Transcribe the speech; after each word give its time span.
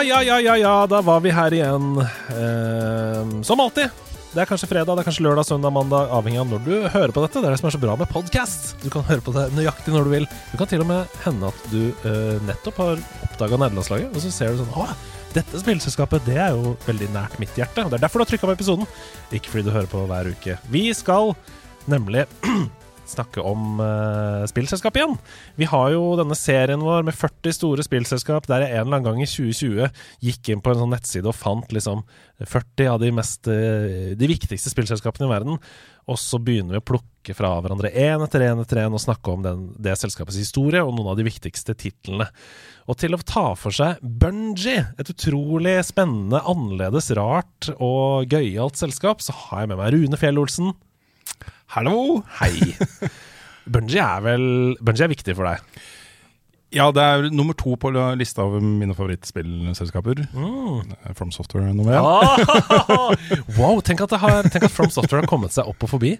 Ja, 0.00 0.22
ja, 0.22 0.22
ja, 0.22 0.40
ja, 0.40 0.56
ja, 0.56 0.86
da 0.86 1.02
var 1.04 1.20
vi 1.20 1.28
her 1.30 1.52
igjen. 1.52 1.98
Eh, 2.00 3.42
som 3.44 3.60
alltid. 3.60 3.90
Det 4.32 4.40
er 4.40 4.48
kanskje 4.48 4.70
fredag, 4.70 4.94
det 4.96 5.02
er 5.02 5.08
kanskje 5.10 5.26
lørdag, 5.26 5.44
søndag, 5.44 5.74
mandag, 5.76 6.08
avhengig 6.16 6.40
av 6.40 6.48
når 6.48 6.62
du 6.64 6.70
hører 6.88 7.12
på 7.12 7.20
dette. 7.20 7.42
Det 7.42 7.50
er 7.50 7.52
det 7.52 7.58
som 7.60 7.68
er 7.68 7.74
så 7.74 7.80
bra 7.82 7.98
med 8.00 8.08
podkast. 8.08 8.70
Du 8.80 8.88
kan 8.88 9.04
høre 9.04 9.20
på 9.20 9.34
det 9.36 9.50
nøyaktig 9.52 9.92
når 9.92 10.08
du 10.08 10.12
vil. 10.14 10.26
Det 10.54 10.62
kan 10.62 10.70
til 10.70 10.86
og 10.86 10.88
med 10.88 11.20
hende 11.26 11.52
at 11.52 11.68
du 11.68 11.82
eh, 11.92 12.40
nettopp 12.48 12.80
har 12.80 13.04
oppdaga 13.28 13.60
nederlandslaget, 13.60 14.08
og 14.16 14.24
så 14.24 14.32
ser 14.32 14.56
du 14.56 14.62
sånn 14.62 14.72
Å, 14.72 14.88
dette 15.36 15.60
spillselskapet, 15.66 16.24
det 16.24 16.40
er 16.46 16.56
jo 16.56 16.72
veldig 16.88 17.12
nært 17.18 17.36
mitt 17.42 17.60
hjerte. 17.60 17.84
Og 17.84 17.92
det 17.92 18.00
er 18.00 18.06
derfor 18.06 18.22
du 18.22 18.24
har 18.24 18.32
trykka 18.32 18.48
på 18.48 18.56
episoden, 18.56 18.88
ikke 19.36 19.52
fordi 19.52 19.68
du 19.68 19.74
hører 19.76 19.92
på 19.98 20.06
hver 20.08 20.32
uke. 20.32 20.56
Vi 20.72 20.86
skal 20.96 21.34
nemlig 21.92 22.24
snakke 23.10 23.44
om 23.44 23.80
uh, 23.82 24.46
spillselskap 24.50 24.96
igjen. 24.98 25.16
Vi 25.60 25.68
har 25.70 25.90
jo 25.94 26.16
denne 26.20 26.36
serien 26.38 26.82
vår 26.84 27.04
med 27.08 27.16
40 27.16 27.56
store 27.56 27.86
spillselskap, 27.86 28.48
der 28.50 28.64
jeg 28.64 28.74
en 28.74 28.86
eller 28.86 29.00
annen 29.00 29.08
gang 29.08 29.22
i 29.24 29.28
2020 29.28 30.02
gikk 30.26 30.52
inn 30.52 30.64
på 30.64 30.72
en 30.72 30.82
sånn 30.82 30.94
nettside 30.94 31.30
og 31.30 31.38
fant 31.38 31.74
liksom 31.74 32.04
40 32.40 32.92
av 32.94 33.00
de, 33.02 33.14
mest, 33.14 33.50
uh, 33.50 34.12
de 34.16 34.30
viktigste 34.30 34.72
spillselskapene 34.72 35.28
i 35.28 35.34
verden. 35.34 35.60
Og 36.10 36.18
så 36.18 36.40
begynner 36.42 36.74
vi 36.74 36.80
å 36.80 36.88
plukke 36.90 37.34
fra 37.36 37.52
hverandre 37.60 37.92
én 37.92 38.22
etter 38.24 38.42
én 38.48 38.60
etter 38.62 38.80
én 38.82 38.96
og 38.96 39.02
snakke 39.02 39.30
om 39.30 39.44
den, 39.44 39.64
det 39.78 39.94
selskapets 40.00 40.40
historie 40.40 40.82
og 40.82 40.94
noen 40.96 41.12
av 41.12 41.18
de 41.20 41.26
viktigste 41.28 41.76
titlene. 41.78 42.26
Og 42.90 42.98
til 42.98 43.14
å 43.14 43.22
ta 43.22 43.52
for 43.58 43.74
seg 43.74 44.00
Bungie, 44.02 44.88
et 44.98 45.12
utrolig 45.12 45.76
spennende, 45.86 46.42
annerledes, 46.42 47.12
rart 47.18 47.70
og 47.76 48.30
gøyalt 48.32 48.80
selskap, 48.80 49.22
så 49.22 49.36
har 49.36 49.64
jeg 49.64 49.72
med 49.72 49.82
meg 49.82 49.92
Rune 49.94 50.18
Fjell-Olsen. 50.18 50.72
Hallo! 51.70 52.22
Hei. 52.40 52.74
Bungie 53.70 54.02
er 54.02 54.22
vel 54.24 54.44
Bungie 54.82 55.06
er 55.06 55.12
viktig 55.12 55.36
for 55.38 55.46
deg? 55.46 55.80
Ja, 56.74 56.86
det 56.94 57.02
er 57.02 57.24
nummer 57.34 57.54
to 57.58 57.74
på 57.82 57.90
lista 58.18 58.44
av 58.46 58.56
mine 58.62 58.94
favorittspillselskaper. 58.94 60.20
Mm. 60.34 60.92
From 61.18 61.32
Software 61.34 61.72
nummer 61.74 61.96
én. 61.98 62.06
Ah, 62.06 63.10
wow, 63.58 63.80
tenk 63.82 64.02
at, 64.04 64.12
det 64.14 64.20
har, 64.22 64.46
tenk 64.54 64.68
at 64.68 64.74
From 64.74 64.90
Software 64.94 65.24
har 65.24 65.30
kommet 65.30 65.54
seg 65.54 65.66
opp 65.70 65.82
og 65.86 65.90
forbi. 65.96 66.12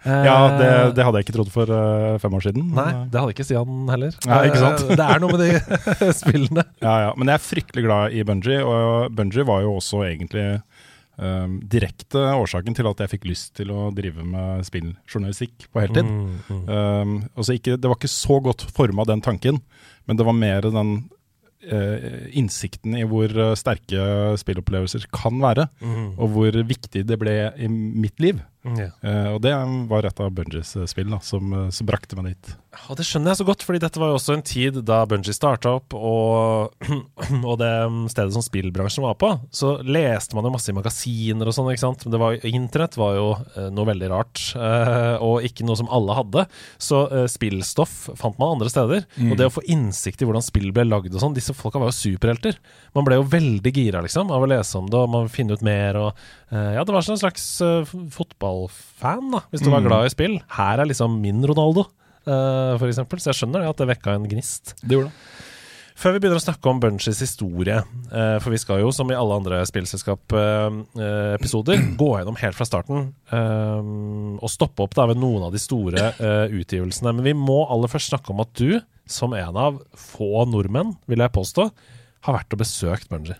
Eh, 0.00 0.22
Ja, 0.24 0.36
det, 0.56 0.70
det 0.96 1.04
hadde 1.04 1.20
jeg 1.20 1.28
ikke 1.28 1.36
trodd 1.36 1.52
for 1.52 1.68
eh, 1.76 2.16
fem 2.22 2.36
år 2.38 2.46
siden. 2.48 2.70
Nei, 2.76 2.88
det 3.12 3.20
hadde 3.20 3.34
ikke 3.36 3.44
Stian 3.44 3.92
heller. 3.92 4.16
Nei, 4.24 4.40
ikke 4.48 4.62
sant? 4.64 4.86
Eh, 4.86 4.96
det 4.96 5.08
er 5.12 5.20
noe 5.20 5.36
med 5.36 5.44
de 5.44 6.12
spillene. 6.22 6.64
Ja, 6.80 6.94
ja. 7.08 7.10
Men 7.20 7.28
jeg 7.32 7.36
er 7.36 7.44
fryktelig 7.50 7.84
glad 7.88 8.16
i 8.16 8.24
Bungie, 8.28 8.62
og 8.64 9.12
Bungie 9.20 9.44
var 9.52 9.64
jo 9.68 9.76
også 9.82 10.00
egentlig 10.08 10.46
um, 11.20 11.60
direkte 11.70 12.18
årsaken 12.34 12.74
til 12.76 12.88
at 12.90 13.04
jeg 13.04 13.12
fikk 13.12 13.28
lyst 13.28 13.52
til 13.60 13.70
å 13.76 13.90
drive 13.94 14.24
med 14.26 14.64
spilljournalistikk 14.66 15.68
på 15.70 15.84
heltid. 15.84 16.08
Mm, 16.08 16.34
mm. 16.48 16.66
Um, 16.66 17.14
altså 17.36 17.56
ikke, 17.58 17.76
det 17.76 17.90
var 17.92 17.98
ikke 18.00 18.12
så 18.12 18.40
godt 18.44 18.64
forma 18.74 19.04
den 19.08 19.20
tanken, 19.24 19.60
men 20.08 20.18
det 20.18 20.26
var 20.26 20.36
mer 20.36 20.66
den 20.72 20.94
uh, 21.70 22.28
innsikten 22.32 22.96
i 22.98 23.04
hvor 23.08 23.28
eh, 23.30 23.54
sterke 23.58 24.36
spillopplevelser 24.40 25.04
kan 25.12 25.36
være, 25.42 25.68
Mm. 25.84 26.14
og 26.18 26.32
hvor 26.34 26.56
viktig 26.66 27.04
det 27.06 27.18
ble 27.20 27.34
i 27.56 27.68
mitt 27.68 28.18
liv. 28.20 28.40
Ja. 28.60 28.90
Uh, 29.00 29.34
og 29.34 29.40
det 29.44 29.54
var 29.88 30.04
et 30.04 30.20
av 30.20 30.32
Bungies 30.36 30.74
eh, 30.76 30.88
spill 30.90 31.08
da, 31.08 31.20
som, 31.24 31.52
eh, 31.56 31.68
som 31.72 31.88
brakte 31.88 32.18
meg 32.18 32.34
dit. 32.34 32.50
Og 32.92 32.94
det 32.98 33.06
skjønner 33.08 33.32
jeg 33.32 33.40
så 33.40 33.46
godt, 33.48 33.64
fordi 33.66 33.80
dette 33.82 33.98
var 33.98 34.12
jo 34.12 34.18
også 34.18 34.34
en 34.36 34.44
tid 34.46 34.76
da 34.86 35.00
Bungie 35.08 35.34
starta 35.34 35.72
opp, 35.78 35.94
og, 35.96 36.76
og 37.48 37.56
det 37.58 37.70
stedet 38.12 38.34
som 38.36 38.44
spillbransjen 38.44 39.06
var 39.06 39.16
på, 39.18 39.32
så 39.54 39.72
leste 39.82 40.36
man 40.36 40.46
jo 40.46 40.52
masse 40.54 40.70
i 40.70 40.76
magasiner 40.76 41.50
og 41.50 41.56
sånn, 41.56 41.70
ikke 41.72 41.82
sant. 41.82 42.04
Men 42.04 42.14
det 42.14 42.20
var, 42.22 42.36
internett 42.46 42.98
var 43.00 43.16
jo 43.16 43.26
eh, 43.56 43.70
noe 43.74 43.88
veldig 43.90 44.10
rart, 44.12 44.42
uh, 44.54 45.16
og 45.24 45.46
ikke 45.46 45.66
noe 45.66 45.78
som 45.80 45.90
alle 45.90 46.14
hadde. 46.18 46.44
Så 46.78 47.02
uh, 47.10 47.24
spillstoff 47.30 47.96
fant 48.20 48.38
man 48.40 48.58
andre 48.58 48.70
steder. 48.70 49.08
Og 49.26 49.34
det 49.40 49.48
å 49.48 49.54
få 49.54 49.64
innsikt 49.70 50.22
i 50.22 50.28
hvordan 50.28 50.44
spill 50.44 50.70
ble 50.76 50.86
lagd 50.86 51.14
og 51.14 51.24
sånn, 51.24 51.34
disse 51.36 51.56
folka 51.56 51.80
var 51.82 51.90
jo 51.90 51.98
superhelter. 51.98 52.60
Man 52.94 53.08
ble 53.08 53.18
jo 53.18 53.26
veldig 53.34 53.74
gira, 53.74 54.04
liksom, 54.04 54.30
av 54.34 54.46
å 54.46 54.50
lese 54.50 54.78
om 54.78 54.86
det, 54.90 55.00
og 55.00 55.10
man 55.10 55.32
finne 55.32 55.56
ut 55.56 55.66
mer, 55.66 55.98
og 55.98 56.28
ja, 56.50 56.82
det 56.82 56.90
var 56.90 57.04
sånn 57.06 57.14
en 57.14 57.20
slags 57.22 57.44
eh, 57.62 57.92
fotballfan, 58.50 59.30
da, 59.32 59.40
hvis 59.50 59.62
du 59.64 59.70
var 59.70 59.80
Mm. 59.80 59.86
glad 59.88 60.04
i 60.06 60.10
spill. 60.12 60.40
Her 60.56 60.78
er 60.80 60.86
liksom 60.90 61.20
min 61.20 61.42
Ronaldo 61.46 61.80
uh, 62.26 62.78
for 62.78 62.86
eksempel. 62.88 63.18
Så 63.20 63.26
jeg 63.32 63.38
skjønner 63.40 63.60
det 63.62 63.70
at 63.70 63.76
det 63.78 63.88
vekka 63.96 64.10
en 64.14 64.28
gnist. 64.28 64.74
Det 64.82 64.90
gjorde 64.98 65.10
det. 65.10 65.14
Før 66.00 66.12
vi 66.14 66.18
begynner 66.22 66.40
å 66.40 66.46
snakke 66.46 66.66
om 66.70 66.80
Bunches 66.80 67.18
historie, 67.20 67.76
eh, 67.76 68.38
for 68.40 68.50
vi 68.54 68.56
skal 68.56 68.80
jo, 68.80 68.88
som 68.90 69.10
i 69.10 69.14
alle 69.14 69.34
andre 69.36 69.58
spillselskap-episoder, 69.68 71.76
gå 72.00 72.08
gjennom 72.18 72.36
helt 72.40 72.56
fra 72.56 72.64
starten 72.64 73.10
eh, 73.28 73.82
og 74.40 74.48
stoppe 74.48 74.80
opp 74.86 74.94
da 74.96 75.04
ved 75.10 75.18
noen 75.20 75.42
av 75.44 75.52
de 75.52 75.58
store 75.60 76.00
eh, 76.16 76.48
utgivelsene. 76.56 77.12
Men 77.18 77.24
vi 77.26 77.34
må 77.36 77.66
aller 77.68 77.88
først 77.92 78.08
snakke 78.14 78.32
om 78.32 78.40
at 78.40 78.48
du, 78.56 78.80
som 79.10 79.34
en 79.36 79.56
av 79.60 79.76
få 79.92 80.46
nordmenn, 80.48 80.94
vil 81.10 81.20
jeg 81.20 81.34
påstå, 81.36 81.68
har 82.28 82.34
vært 82.38 82.52
og 82.56 82.62
besøkt 82.64 83.10
Bungie. 83.12 83.36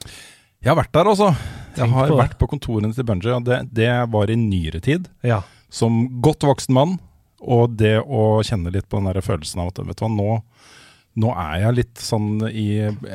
Jeg 0.60 0.74
har 0.74 0.76
vært 0.82 0.92
der, 0.92 1.08
altså. 1.08 1.30
Jeg 1.78 1.88
har 1.94 2.10
på 2.10 2.16
vært 2.18 2.34
på 2.40 2.48
kontorene 2.50 2.92
til 2.92 3.06
Bungie, 3.08 3.32
og 3.32 3.46
det, 3.46 3.62
det 3.72 3.88
var 4.12 4.28
i 4.32 4.36
nyere 4.36 4.80
tid. 4.84 5.06
Ja. 5.24 5.40
Som 5.72 6.02
godt 6.20 6.44
voksen 6.44 6.74
mann, 6.76 6.98
og 7.40 7.78
det 7.80 7.94
å 8.02 8.42
kjenne 8.44 8.72
litt 8.74 8.88
på 8.90 9.00
den 9.00 9.08
der 9.08 9.22
følelsen 9.24 9.62
av 9.62 9.70
at 9.70 9.80
vet 9.80 9.96
du 9.96 10.04
hva, 10.04 10.10
nå, 10.12 10.34
nå 11.24 11.30
er 11.32 11.54
jeg 11.62 11.78
litt 11.78 12.02
sånn 12.04 12.44
i 12.50 12.66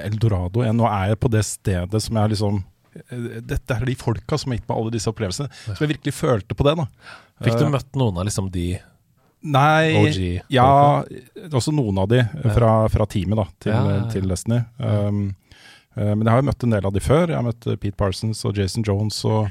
Eldorado. 0.02 0.64
Nå 0.74 0.88
er 0.90 1.12
jeg 1.14 1.22
på 1.22 1.32
det 1.36 1.44
stedet 1.46 2.02
som 2.02 2.18
jeg 2.18 2.34
liksom 2.34 2.58
eh, 2.64 3.38
Dette 3.46 3.78
er 3.78 3.86
de 3.92 3.96
folka 4.00 4.40
som 4.42 4.52
har 4.52 4.60
gitt 4.60 4.68
meg 4.72 4.80
alle 4.82 4.96
disse 4.98 5.12
opplevelsene. 5.14 5.52
Som 5.68 5.86
jeg 5.86 5.94
virkelig 5.94 6.16
følte 6.18 6.58
på 6.58 6.66
det. 6.66 6.74
da. 6.82 6.88
Fikk 7.46 7.60
du 7.62 7.66
Eh, 7.68 7.74
møtt 7.78 8.02
noen 8.02 8.18
av 8.18 8.26
liksom 8.26 8.50
de 8.56 8.68
Nei, 9.46 9.94
OG? 10.02 10.20
ja, 10.50 10.68
også 11.54 11.70
noen 11.76 12.00
av 12.02 12.08
de 12.10 12.24
fra, 12.56 12.72
fra 12.90 13.06
teamet 13.06 13.38
da, 13.38 13.46
til, 13.62 13.76
Ja, 13.76 13.82
ja, 13.86 13.98
ja. 14.00 14.06
til 14.10 14.32
Destiny. 14.32 14.64
Um, 14.82 15.20
eh, 15.28 15.45
men 15.96 16.26
jeg 16.26 16.34
har 16.34 16.42
jo 16.42 16.48
møtt 16.50 16.66
en 16.68 16.76
del 16.76 16.88
av 16.90 16.96
de 16.96 17.04
før. 17.04 17.30
Jeg 17.32 17.40
har 17.40 17.46
møtt 17.46 17.68
eh, 17.70 17.78
Pete 17.80 17.98
Parsons 18.00 18.44
og 18.48 18.58
Jason 18.60 18.86
Jones 18.88 19.22
og, 19.30 19.48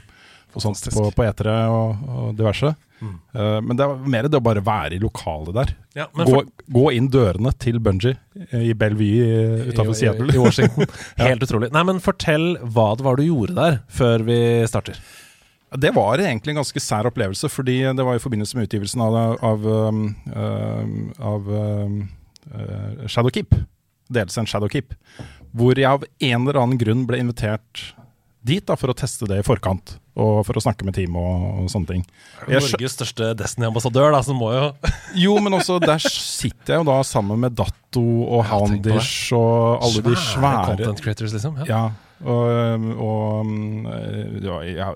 og 0.55 0.65
sånt 0.65 0.84
på, 0.94 1.06
på 1.16 1.27
etere 1.27 1.56
og, 1.72 2.05
og 2.05 2.34
diverse. 2.38 2.75
Mm. 3.05 3.16
Eh, 3.34 3.59
men 3.66 3.77
det 3.78 3.84
er 3.84 4.06
mer 4.15 4.28
det 4.31 4.38
å 4.38 4.44
bare 4.44 4.62
være 4.65 4.97
i 4.97 5.03
lokalet 5.03 5.56
der. 5.56 5.75
ja, 5.99 6.06
Gå, 6.15 6.27
for, 6.31 6.49
gå 6.78 6.84
inn 6.97 7.10
dørene 7.12 7.53
til 7.60 7.81
Bungie 7.83 8.16
i 8.54 8.72
Bellevue 8.78 9.66
utafor 9.71 9.93
i, 9.93 9.99
Seattle. 9.99 10.31
i 10.33 10.41
Washington. 10.41 10.88
Ja. 11.19 11.28
Helt 11.28 11.44
utrolig. 11.47 11.71
Nei, 11.75 11.84
men 11.87 12.00
fortell 12.03 12.54
hva 12.62 12.93
det 12.99 13.04
var 13.06 13.19
du 13.19 13.27
gjorde 13.27 13.56
der, 13.59 13.78
før 13.93 14.25
vi 14.27 14.38
starter. 14.71 14.99
Det 15.75 15.91
var 15.94 16.22
egentlig 16.22 16.53
en 16.53 16.60
ganske 16.60 16.81
sær 16.83 17.09
opplevelse, 17.10 17.49
fordi 17.50 17.81
det 17.99 18.04
var 18.06 18.15
i 18.15 18.22
forbindelse 18.22 18.56
med 18.59 18.69
utgivelsen 18.69 19.03
av, 19.03 19.16
av, 19.43 19.65
um, 19.66 20.04
um, 20.31 20.93
av 21.19 21.49
um, 21.50 21.97
uh, 22.54 23.06
Shadowkeep. 23.10 23.56
Delelsen 24.15 24.47
Shadowkeep. 24.47 24.94
Hvor 25.54 25.78
jeg 25.78 25.87
av 25.87 26.04
en 26.04 26.41
eller 26.42 26.60
annen 26.62 26.81
grunn 26.81 27.04
ble 27.09 27.20
invitert 27.22 27.84
dit 28.44 28.65
da, 28.66 28.76
for 28.76 28.92
å 28.92 28.97
teste 28.97 29.28
det 29.31 29.41
i 29.41 29.44
forkant. 29.47 29.97
Og 30.20 30.44
for 30.47 30.59
å 30.59 30.62
snakke 30.62 30.87
med 30.87 30.94
team 30.94 31.16
og, 31.19 31.44
og 31.65 31.70
sånne 31.72 31.88
ting. 31.88 32.03
Jeg 32.47 32.62
Norges 32.62 32.94
største 32.94 33.32
Destiny-ambassadør, 33.38 34.12
da, 34.15 34.20
så 34.22 34.37
må 34.37 34.53
jo 34.54 34.66
Jo, 35.25 35.38
men 35.42 35.56
også 35.56 35.81
der 35.82 36.03
sitter 36.03 36.76
jeg 36.76 36.82
jo 36.84 36.88
da 36.91 36.98
sammen 37.09 37.41
med 37.47 37.56
Datto 37.59 38.04
og. 38.04 38.44
Houndish 38.50 39.32
og 39.34 39.82
alle 39.88 40.04
de 40.04 40.16
svære 40.20 40.65
content 40.71 41.03
creators, 41.03 41.34
liksom. 41.34 41.57
Ja. 41.65 41.71
Ja, 41.71 41.84
og, 42.24 42.91
og 43.04 43.54
ja, 44.45 44.53
var, 44.53 44.68
ja, 44.68 44.91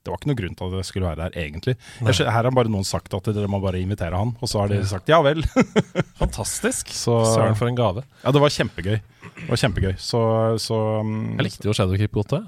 det 0.00 0.08
var 0.12 0.16
ikke 0.20 0.30
noe 0.30 0.38
grunn 0.38 0.54
til 0.56 0.70
at 0.70 0.76
jeg 0.80 0.88
skulle 0.88 1.08
være 1.10 1.20
der, 1.26 1.34
egentlig. 1.42 1.74
Jeg, 2.00 2.14
her 2.24 2.46
har 2.46 2.54
bare 2.56 2.70
noen 2.72 2.86
sagt 2.88 3.12
at 3.14 3.26
dere 3.36 3.48
må 3.52 3.58
bare 3.60 3.82
invitere 3.82 4.16
han, 4.16 4.30
og 4.40 4.48
så 4.48 4.62
har 4.62 4.70
de 4.72 4.78
sagt 4.88 5.10
ja 5.12 5.18
vel. 5.24 5.42
Fantastisk. 6.20 6.88
Så 6.94 7.18
Søren, 7.34 7.56
for 7.58 7.68
en 7.68 7.76
gave. 7.78 8.04
ja, 8.24 8.32
det 8.32 8.40
var 8.42 8.54
kjempegøy. 8.54 8.96
Det 9.40 9.48
var 9.50 9.60
kjempegøy. 9.60 9.92
Så, 10.00 10.20
så 10.62 10.78
um, 11.04 11.36
Jeg 11.38 11.46
likte 11.50 11.68
jo 11.68 11.74
Shadowkeep 11.76 12.12
godt, 12.16 12.34
det. 12.36 12.42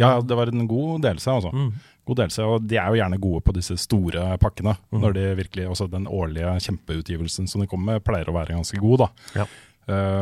Ja, 0.00 0.14
det 0.24 0.36
var 0.38 0.48
en 0.48 0.66
god 0.70 1.02
delelse, 1.04 1.30
altså. 1.34 1.50
Mm. 1.52 1.72
God 2.08 2.16
delelse, 2.22 2.46
og 2.48 2.64
de 2.66 2.78
er 2.80 2.88
jo 2.94 2.96
gjerne 3.02 3.18
gode 3.22 3.42
på 3.46 3.52
disse 3.58 3.76
store 3.82 4.24
pakkene. 4.42 4.72
Mm. 4.90 5.02
Når 5.04 5.12
de 5.18 5.26
virkelig, 5.42 5.66
også 5.74 5.86
Den 5.92 6.06
årlige 6.10 6.54
kjempeutgivelsen 6.64 7.50
som 7.50 7.60
de 7.62 7.68
kommer 7.70 7.92
med, 7.98 8.04
pleier 8.06 8.30
å 8.30 8.34
være 8.38 8.56
ganske 8.56 8.80
god, 8.82 9.04
da. 9.04 9.10
Ja. 9.42 9.46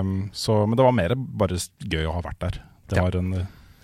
Um, 0.00 0.30
så, 0.32 0.62
men 0.66 0.76
det 0.80 0.84
var 0.88 0.96
mer 0.96 1.14
bare 1.14 1.60
gøy 1.84 2.08
å 2.08 2.16
ha 2.16 2.24
vært 2.24 2.40
der. 2.42 2.60
Det 2.90 2.98
Ja. 2.98 3.04
var 3.06 3.16
en 3.20 3.34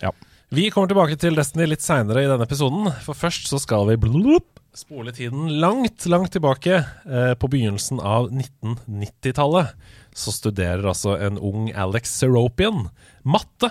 Ja. 0.03 0.11
Vi 0.47 0.69
kommer 0.71 0.87
tilbake 0.87 1.17
til 1.19 1.35
Destiny 1.35 1.65
litt 1.67 1.83
seinere 1.83 2.21
i 2.23 2.27
denne 2.29 2.45
episoden, 2.47 2.85
for 3.03 3.19
først 3.19 3.49
så 3.49 3.57
skal 3.59 3.83
vi 3.89 3.97
blup, 3.99 4.61
spole 4.77 5.11
tiden 5.11 5.49
langt, 5.59 6.05
langt 6.07 6.31
tilbake, 6.31 6.77
eh, 7.03 7.33
på 7.35 7.49
begynnelsen 7.51 7.99
av 7.99 8.29
1990-tallet. 8.31 9.73
så 10.17 10.31
studerer 10.31 10.87
altså 10.87 11.17
en 11.19 11.35
ung 11.37 11.67
Alex 11.75 12.09
Seropian 12.15 12.87
matte 13.23 13.69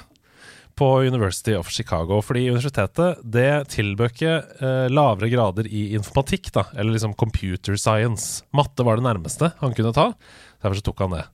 på 0.76 1.00
University 1.00 1.56
of 1.56 1.70
Chicago. 1.72 2.20
Fordi 2.22 2.50
universitetet 2.50 3.24
det 3.24 3.68
tilbød 3.72 4.12
ikke 4.12 4.34
eh, 4.36 4.86
lavere 4.92 5.32
grader 5.32 5.66
i 5.66 5.94
informatikk, 5.96 6.52
da, 6.52 6.66
eller 6.76 6.92
liksom 6.92 7.16
computer 7.16 7.80
science. 7.80 8.44
Matte 8.52 8.84
var 8.84 9.00
det 9.00 9.08
nærmeste 9.08 9.50
han 9.58 9.74
kunne 9.74 9.96
ta, 9.96 10.10
derfor 10.60 10.76
så 10.76 10.86
tok 10.90 11.02
han 11.06 11.16
det. 11.16 11.24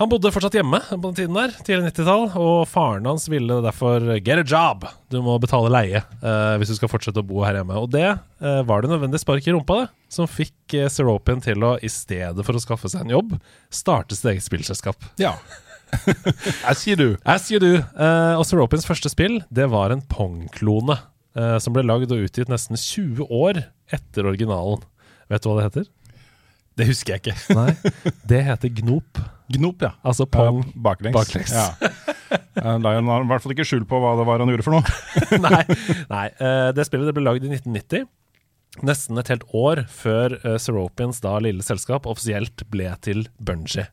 Han 0.00 0.10
bodde 0.10 0.32
fortsatt 0.34 0.56
hjemme 0.58 0.80
på 0.90 0.98
den 0.98 1.14
tiden 1.14 1.36
der, 1.38 1.52
tidlig 1.62 1.92
90-tall, 1.92 2.24
og 2.40 2.64
faren 2.66 3.06
hans 3.06 3.28
ville 3.30 3.60
derfor 3.62 4.02
get 4.18 4.40
a 4.42 4.44
job. 4.44 4.88
Du 5.12 5.20
må 5.22 5.36
betale 5.42 5.70
leie 5.70 6.00
uh, 6.24 6.54
hvis 6.58 6.72
du 6.72 6.78
skal 6.80 6.90
fortsette 6.90 7.22
å 7.22 7.26
bo 7.26 7.44
her 7.46 7.60
hjemme. 7.60 7.76
Og 7.78 7.92
det 7.94 8.08
uh, 8.10 8.62
var 8.66 8.82
det 8.82 8.90
nødvendig 8.90 9.20
spark 9.22 9.46
i 9.46 9.54
rumpa, 9.54 9.84
det, 9.84 9.90
som 10.16 10.26
fikk 10.30 10.74
uh, 10.80 10.88
Seropian 10.90 11.44
til 11.44 11.62
å, 11.62 11.76
i 11.78 11.90
stedet 11.92 12.42
for 12.46 12.58
å 12.58 12.62
skaffe 12.64 12.90
seg 12.90 13.04
en 13.06 13.14
jobb, 13.14 13.36
starte 13.70 14.18
sitt 14.18 14.32
eget 14.32 14.46
spillselskap. 14.48 15.06
Ja. 15.22 15.36
As 16.70 16.82
you 16.88 16.96
do. 16.98 17.12
As 17.22 17.46
you 17.54 17.60
do. 17.62 17.76
Uh, 17.94 18.34
og 18.40 18.42
Seropians 18.48 18.86
første 18.88 19.12
spill, 19.12 19.44
det 19.54 19.68
var 19.70 19.94
en 19.94 20.02
Pong-klone. 20.10 20.98
eh, 21.38 21.56
som 21.58 21.74
ble 21.74 21.82
lagd 21.86 22.12
og 22.14 22.26
utgitt 22.26 22.50
nesten 22.50 22.78
20 22.78 23.26
år 23.30 23.64
etter 23.94 24.26
originalen. 24.26 24.82
Vet 25.30 25.42
du 25.42 25.48
hva 25.50 25.56
det 25.58 25.68
heter? 25.68 25.88
Det 26.78 26.86
husker 26.90 27.14
jeg 27.16 27.22
ikke. 27.24 27.54
Nei, 27.58 27.72
det 28.30 28.42
heter 28.46 28.74
Gnop. 28.82 29.18
Gnop, 29.52 29.82
ja. 29.84 29.92
Altså 30.06 30.24
Pong. 30.30 30.62
uh, 30.64 30.72
baklengs. 30.86 31.14
baklengs. 31.14 31.52
Ja. 31.52 31.74
Eh, 32.32 32.76
Lion 32.80 33.08
har 33.10 33.24
i 33.24 33.28
hvert 33.28 33.44
fall 33.44 33.52
ikke 33.54 33.66
skjul 33.68 33.84
på 33.88 33.98
hva 34.00 34.14
det 34.18 34.24
var 34.26 34.40
han 34.40 34.50
gjorde 34.50 34.64
for 34.66 34.78
noe. 34.78 34.98
nei, 35.46 35.64
nei 36.10 36.26
Uh, 36.40 36.70
det 36.74 36.86
spillet 36.88 37.08
det 37.08 37.14
ble 37.16 37.24
lagd 37.26 37.44
i 37.46 37.50
1990. 37.52 38.06
Nesten 38.82 39.20
et 39.20 39.28
helt 39.30 39.44
år 39.54 39.84
før 39.92 40.34
uh, 40.42 40.56
Seropians 40.58 41.20
da 41.22 41.36
lille 41.44 41.62
selskap 41.62 42.08
offisielt 42.10 42.64
ble 42.72 42.88
til 43.04 43.26
Bungie. 43.38 43.84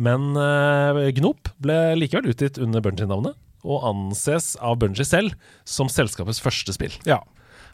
Men 0.00 0.30
eh, 0.40 1.10
Gnop 1.18 1.50
ble 1.62 1.76
likevel 2.00 2.30
utgitt 2.32 2.56
under 2.62 2.80
Bungie-navnet, 2.84 3.36
og 3.66 3.84
anses 3.90 4.54
av 4.64 4.78
Bungie 4.80 5.04
selv 5.04 5.34
som 5.68 5.90
selskapets 5.92 6.40
første 6.40 6.72
spill. 6.76 6.96
Ja. 7.08 7.20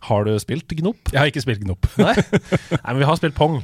Har 0.08 0.26
du 0.26 0.32
spilt 0.42 0.72
Gnop? 0.80 1.12
Jeg 1.12 1.20
har 1.20 1.30
ikke 1.30 1.44
spilt 1.44 1.62
Gnop. 1.62 1.86
Nei? 2.02 2.16
Nei, 2.74 2.88
men 2.88 3.02
vi 3.04 3.08
har 3.12 3.20
spilt 3.20 3.38
Pong. 3.38 3.60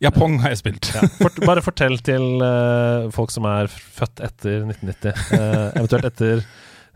Ja, 0.00 0.10
Pong 0.14 0.36
har 0.42 0.52
jeg 0.54 0.60
spilt. 0.60 0.90
Ja. 0.94 1.02
Fort, 1.18 1.38
bare 1.42 1.62
fortell 1.64 1.96
til 2.06 2.42
uh, 2.42 3.08
folk 3.14 3.32
som 3.34 3.46
er 3.50 3.66
født 3.72 4.20
etter 4.22 4.60
1990, 4.68 5.24
uh, 5.34 5.72
eventuelt 5.80 6.06
etter 6.12 6.44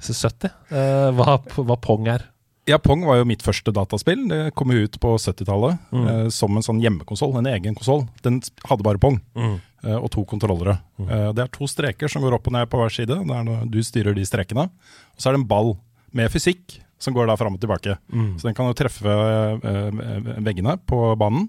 70, 0.02 0.52
uh, 0.70 1.08
hva, 1.18 1.38
hva 1.58 1.76
Pong 1.82 2.06
er. 2.12 2.28
Ja, 2.70 2.76
Pong 2.78 3.02
var 3.08 3.18
jo 3.18 3.24
mitt 3.26 3.42
første 3.42 3.72
dataspill. 3.74 4.20
Det 4.30 4.52
kom 4.54 4.70
jo 4.70 4.84
ut 4.86 4.94
på 5.02 5.16
70-tallet 5.18 5.80
Mm. 5.90 6.04
eh, 6.06 6.28
som 6.30 6.54
en 6.54 6.62
sånn 6.62 6.78
hjemmekonsoll, 6.78 7.32
en 7.40 7.48
egen 7.50 7.74
konsoll. 7.74 8.04
Den 8.22 8.36
hadde 8.68 8.84
bare 8.86 9.00
Pong 9.02 9.16
Mm. 9.34 9.56
eh, 9.82 9.96
og 9.98 10.06
to 10.14 10.22
kontrollere. 10.24 10.76
Eh, 11.02 11.32
det 11.34 11.42
er 11.42 11.50
to 11.50 11.66
streker 11.66 12.06
som 12.08 12.22
går 12.22 12.36
opp 12.38 12.46
og 12.46 12.54
ned 12.54 12.70
på 12.70 12.78
hver 12.78 12.94
side. 12.94 13.18
Du 13.66 13.80
styrer 13.82 14.14
de 14.14 14.22
strekene. 14.22 14.68
Og 14.70 15.18
så 15.18 15.26
er 15.28 15.34
det 15.34 15.40
en 15.42 15.48
ball 15.50 15.72
med 16.14 16.30
fysikk 16.30 16.78
som 17.02 17.12
går 17.18 17.26
da 17.26 17.34
fram 17.34 17.58
og 17.58 17.60
tilbake. 17.60 17.98
Mm. 18.14 18.36
Så 18.38 18.46
den 18.46 18.54
kan 18.54 18.70
jo 18.70 18.78
treffe 18.78 19.10
eh, 19.10 20.38
veggene 20.46 20.78
på 20.86 21.02
banen 21.18 21.48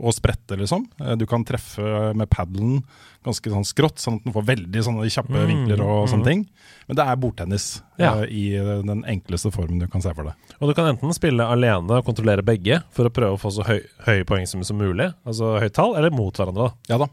og 0.00 0.14
sprette, 0.16 0.56
liksom. 0.56 0.86
Eh, 1.00 1.14
Du 1.20 1.26
kan 1.28 1.44
treffe 1.44 2.14
med 2.16 2.28
paddelen 2.32 2.82
ganske 3.24 3.50
sånn 3.52 3.66
skrått, 3.68 4.00
sånn 4.00 4.16
at 4.16 4.24
den 4.24 4.32
får 4.32 4.46
veldig 4.48 4.82
kjappe 5.12 5.30
Mm, 5.36 5.46
vinkler 5.50 5.80
og 5.84 6.06
mm. 6.06 6.10
sånne 6.12 6.24
ting. 6.24 6.46
Men 6.88 6.96
det 6.96 7.04
er 7.06 7.16
bordtennis 7.16 7.82
Ja. 7.98 8.14
eh, 8.22 8.28
i 8.32 8.44
eh, 8.56 8.82
den 8.82 9.04
enkleste 9.04 9.52
formen 9.52 9.78
du 9.78 9.86
kan 9.86 10.00
se 10.02 10.12
for 10.14 10.24
deg. 10.24 10.34
Og 10.60 10.68
du 10.68 10.74
kan 10.74 10.86
enten 10.94 11.12
spille 11.14 11.44
alene 11.44 11.98
og 12.00 12.04
kontrollere 12.06 12.42
begge 12.42 12.82
for 12.90 13.04
å 13.04 13.12
prøve 13.12 13.36
å 13.36 13.40
få 13.40 13.52
så 13.52 13.62
høy, 13.68 13.80
høye 14.06 14.24
poengsum 14.24 14.64
som 14.64 14.78
mulig, 14.80 15.12
altså 15.26 15.58
høyt 15.60 15.74
tall, 15.74 15.96
eller 15.96 16.10
mot 16.10 16.32
hverandre. 16.34 16.70
da. 16.70 16.94
Ja 16.94 16.98
da. 16.98 17.06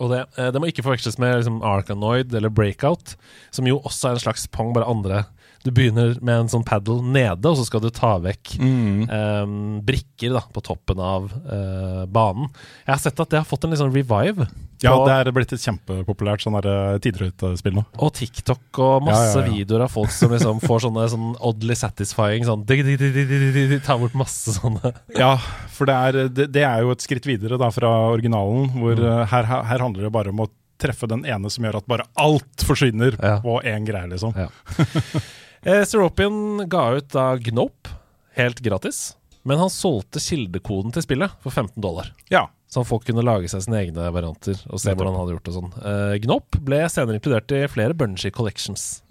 Og 0.00 0.08
det, 0.10 0.26
det 0.36 0.60
må 0.60 0.68
ikke 0.70 0.84
forveksles 0.86 1.18
med 1.18 1.34
liksom 1.40 1.60
Arkanoid 1.66 2.32
eller 2.34 2.48
Breakout, 2.48 3.16
som 3.50 3.66
jo 3.66 3.80
også 3.80 4.08
er 4.08 4.12
en 4.16 4.22
slags 4.24 4.46
pong, 4.48 4.72
bare 4.72 4.88
andre. 4.88 5.24
Du 5.62 5.70
begynner 5.70 6.16
med 6.20 6.40
en 6.44 6.48
sånn 6.50 6.64
paddle 6.66 6.98
nede, 7.06 7.46
og 7.46 7.56
så 7.60 7.64
skal 7.68 7.80
du 7.84 7.90
ta 7.94 8.16
vekk 8.18 8.56
eh, 8.58 9.46
brikker 9.86 10.34
da, 10.34 10.42
på 10.52 10.62
toppen 10.64 10.98
av 11.02 11.28
uh, 11.30 12.02
banen. 12.10 12.48
Jeg 12.86 12.92
har 12.96 13.02
sett 13.04 13.20
at 13.22 13.30
det 13.30 13.38
har 13.42 13.46
fått 13.46 13.64
en 13.68 13.76
sånn 13.78 13.92
revive. 13.94 14.48
Ja, 14.82 14.96
det 15.06 15.14
er 15.14 15.30
blitt 15.30 15.52
et 15.54 15.62
kjempepopulært 15.62 16.42
sånn 16.42 16.56
eh, 16.58 17.70
nå. 17.76 17.84
Og 18.02 18.10
TikTok 18.18 18.80
og 18.82 19.04
masse 19.06 19.36
Ja, 19.38 19.44
ja, 19.44 19.46
ja. 19.46 19.52
videoer 19.54 19.84
av 19.86 19.92
folk 19.94 20.10
som 20.10 20.32
liksom 20.34 20.58
får 20.64 20.82
sånne 20.88 21.04
sånn 21.14 21.28
oddly 21.38 21.76
satisfying 21.78 22.42
sånn 22.48 22.64
de 22.66 22.80
dig, 22.82 22.96
dig, 22.98 23.12
dig, 23.14 23.26
dig, 23.30 23.44
dig, 23.54 23.68
dig, 23.76 23.78
Ta 23.86 23.94
bort 24.00 24.16
masse 24.18 24.56
sånne 24.56 24.90
Ja, 25.22 25.36
for 25.70 25.86
det 25.86 25.94
er, 25.94 26.18
det, 26.34 26.48
det 26.58 26.64
er 26.66 26.82
jo 26.82 26.90
et 26.96 27.04
skritt 27.06 27.28
videre 27.30 27.60
da 27.62 27.70
fra 27.70 27.92
originalen, 28.10 28.72
hvor 28.74 28.98
Mm. 28.98 29.06
eh, 29.06 29.22
her, 29.30 29.46
her 29.70 29.78
handler 29.86 30.08
det 30.08 30.12
bare 30.18 30.34
om 30.34 30.42
å 30.42 30.48
treffe 30.82 31.06
den 31.06 31.22
ene 31.30 31.46
som 31.52 31.62
gjør 31.62 31.78
at 31.78 31.86
bare 31.86 32.08
alt 32.18 32.66
forsvinner 32.66 33.14
Ja. 33.22 33.36
på 33.44 33.60
én 33.62 33.86
greie, 33.86 34.10
liksom. 34.10 34.34
Ja. 34.34 34.50
eh, 35.64 35.82
Seropian 35.88 36.64
ga 36.70 36.88
ut 36.98 37.10
da 37.14 37.32
Gnope 37.36 37.92
helt 38.38 38.60
gratis, 38.64 39.12
men 39.44 39.58
han 39.60 39.70
solgte 39.72 40.22
kildekoden 40.22 40.94
til 40.94 41.04
spillet 41.04 41.34
for 41.42 41.50
15 41.52 41.80
dollar. 41.82 42.12
Ja. 42.32 42.46
Så 42.72 42.80
folk 42.88 43.04
kunne 43.04 43.20
lage 43.20 43.50
seg 43.52 43.66
sine 43.66 43.82
egne 43.82 44.06
varianter 44.14 44.56
og 44.72 44.80
se 44.80 44.94
hvordan 44.94 45.12
han 45.12 45.20
hadde 45.20 45.34
gjort 45.34 45.48
det. 45.50 45.52
sånn. 45.58 45.72
Eh, 45.84 46.14
Gnop 46.24 46.56
ble 46.64 46.78
senere 46.88 47.18
inkludert 47.18 47.52
i 47.52 47.66
flere 47.68 47.92
Bungie 47.92 48.32
collections, 48.32 49.02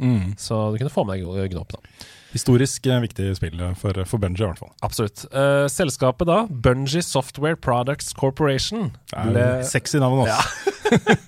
så 0.41 0.63
du 0.73 0.79
kunne 0.81 0.93
få 0.93 1.03
med 1.05 1.21
deg 1.21 1.53
Gnop. 1.53 1.75
da. 1.75 2.07
Historisk 2.31 2.87
eh, 2.87 3.01
viktig 3.03 3.27
spill 3.37 3.59
eh, 3.61 3.73
for, 3.77 3.97
for 4.07 4.21
Bungie, 4.23 4.41
i 4.41 4.47
hvert 4.47 4.61
fall. 4.63 4.71
Absolutt. 4.87 5.25
Eh, 5.29 5.67
selskapet 5.69 6.29
da, 6.29 6.45
Bungie 6.49 7.03
Software 7.05 7.59
Products 7.59 8.13
Corporation, 8.17 8.93
ble, 9.11 9.45
sexy 9.67 9.99
navn, 10.01 10.23
altså. 10.23 10.71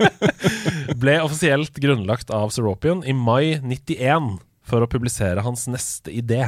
ble 1.03 1.19
offisielt 1.21 1.77
grunnlagt 1.83 2.31
av 2.33 2.49
Seropian 2.55 3.03
i 3.05 3.13
mai 3.13 3.59
91 3.61 4.39
for 4.73 4.83
å 4.83 4.89
publisere 4.89 5.45
hans 5.45 5.67
neste 5.69 6.11
idé, 6.13 6.47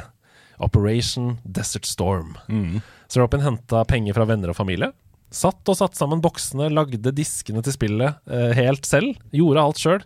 Operation 0.64 1.36
Desert 1.44 1.86
Storm. 1.86 2.36
Mm. 2.50 2.80
Seropian 3.12 3.44
henta 3.46 3.84
penger 3.88 4.16
fra 4.18 4.26
venner 4.30 4.54
og 4.54 4.58
familie. 4.58 4.92
Satt 5.36 5.68
og 5.68 5.78
satte 5.78 6.00
sammen 6.00 6.22
boksene, 6.24 6.70
lagde 6.72 7.12
diskene 7.14 7.62
til 7.66 7.76
spillet 7.76 8.22
eh, 8.32 8.54
helt 8.56 8.88
selv. 8.88 9.18
Gjorde 9.36 9.66
alt 9.68 9.82
sjøl. 9.82 10.06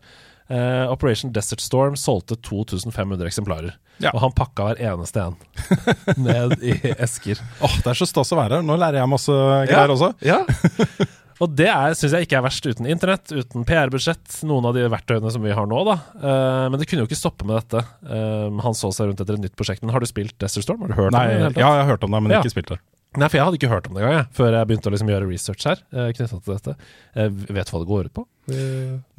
Eh, 0.49 0.85
Operation 0.89 1.29
Desert 1.35 1.61
Storm 1.61 1.93
solgte 1.99 2.39
2500 2.41 3.29
eksemplarer. 3.29 3.75
Ja. 4.01 4.09
Og 4.15 4.23
han 4.23 4.33
pakka 4.33 4.65
hver 4.65 4.81
eneste 4.89 5.27
en 5.27 5.37
ned 6.25 6.55
i 6.65 6.73
esker. 6.97 7.41
Åh, 7.61 7.77
Det 7.83 7.91
er 7.93 7.99
så 7.99 8.07
stas 8.09 8.33
å 8.33 8.39
være 8.39 8.57
her. 8.57 8.65
Nå 8.65 8.79
lærer 8.79 9.03
jeg 9.03 9.11
masse 9.11 9.37
greier 9.69 9.93
også. 9.93 10.13
Ja. 10.25 10.41
Og 11.39 11.53
det 11.55 11.69
syns 11.95 12.11
jeg 12.17 12.27
ikke 12.27 12.35
er 12.39 12.43
verst 12.43 12.65
uten 12.67 12.87
internett, 12.89 13.31
uten 13.31 13.63
PR-budsjett, 13.67 14.41
noen 14.49 14.65
av 14.67 14.75
de 14.75 14.83
verktøyene 14.91 15.31
som 15.31 15.43
vi 15.45 15.53
har 15.55 15.69
nå, 15.71 15.79
da. 15.87 15.95
Uh, 16.19 16.65
men 16.73 16.79
det 16.81 16.87
kunne 16.89 17.05
jo 17.05 17.07
ikke 17.09 17.19
stoppe 17.19 17.47
med 17.47 17.61
dette. 17.61 17.83
Uh, 18.03 18.51
han 18.65 18.75
så 18.75 18.91
seg 18.95 19.07
rundt 19.11 19.23
etter 19.23 19.37
et 19.37 19.45
nytt 19.47 19.55
prosjekt. 19.59 19.81
Men 19.85 19.93
har 19.95 20.03
du 20.03 20.09
spilt 20.09 20.35
Desert 20.43 20.67
Storm? 20.67 20.83
Har 20.83 20.91
du 20.91 20.97
hørt 20.99 21.15
Nei, 21.15 21.25
om 21.37 21.53
det? 21.53 21.61
ja, 21.63 21.69
jeg 21.79 21.85
har 21.85 21.91
hørt 21.93 22.03
om 22.03 22.11
det, 22.17 22.21
men 22.25 22.35
Ja. 22.35 22.41
ikke 22.43 22.51
spilt 22.57 22.73
det. 22.75 22.79
Nei, 23.17 23.25
for 23.25 23.39
jeg 23.39 23.45
hadde 23.47 23.57
ikke 23.57 23.71
hørt 23.71 23.87
om 23.89 23.95
det 23.97 24.03
engang, 24.03 24.19
jeg, 24.19 24.27
før 24.37 24.53
jeg 24.53 24.67
begynte 24.69 24.89
å 24.89 24.91
liksom 24.93 25.09
gjøre 25.09 25.25
research 25.31 25.63
her. 25.65 25.79
Eh, 25.89 26.11
til 26.13 26.27
dette. 26.45 26.75
Eh, 27.17 27.29
vet 27.49 27.65
du 27.65 27.73
hva 27.73 27.79
det 27.81 27.89
går 27.89 28.09
ut 28.11 28.13
på? 28.19 28.25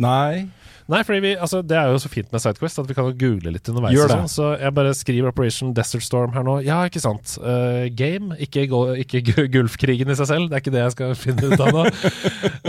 Nei. 0.02 0.44
Nei, 0.90 1.00
fordi 1.06 1.20
vi, 1.22 1.32
altså, 1.38 1.60
det 1.62 1.76
er 1.78 1.90
jo 1.92 1.98
så 2.02 2.10
fint 2.10 2.30
med 2.34 2.42
Sidequest 2.42 2.80
at 2.82 2.88
vi 2.90 2.94
kan 2.98 3.06
jo 3.10 3.14
google 3.18 3.52
litt 3.54 3.68
underveis. 3.70 3.94
Gjør 3.94 4.10
det. 4.10 4.16
sånn, 4.18 4.30
så 4.30 4.46
jeg 4.58 4.74
bare 4.74 4.94
skriver 4.98 5.30
Operation 5.30 5.72
Desert 5.74 6.02
Storm 6.06 6.32
her 6.34 6.46
nå. 6.46 6.56
Ja, 6.66 6.80
ikke 6.86 7.02
sant. 7.02 7.34
Uh, 7.42 7.86
game, 7.94 8.34
ikke, 8.42 8.64
go- 8.70 8.94
ikke 8.98 9.22
Gulfkrigen 9.54 10.10
i 10.10 10.16
seg 10.18 10.30
selv. 10.32 10.50
Det 10.50 10.58
er 10.58 10.64
ikke 10.64 10.74
det 10.74 10.82
jeg 10.82 10.94
skal 10.96 11.14
finne 11.18 11.50
ut 11.50 11.62
av 11.66 11.72
nå. 11.74 11.84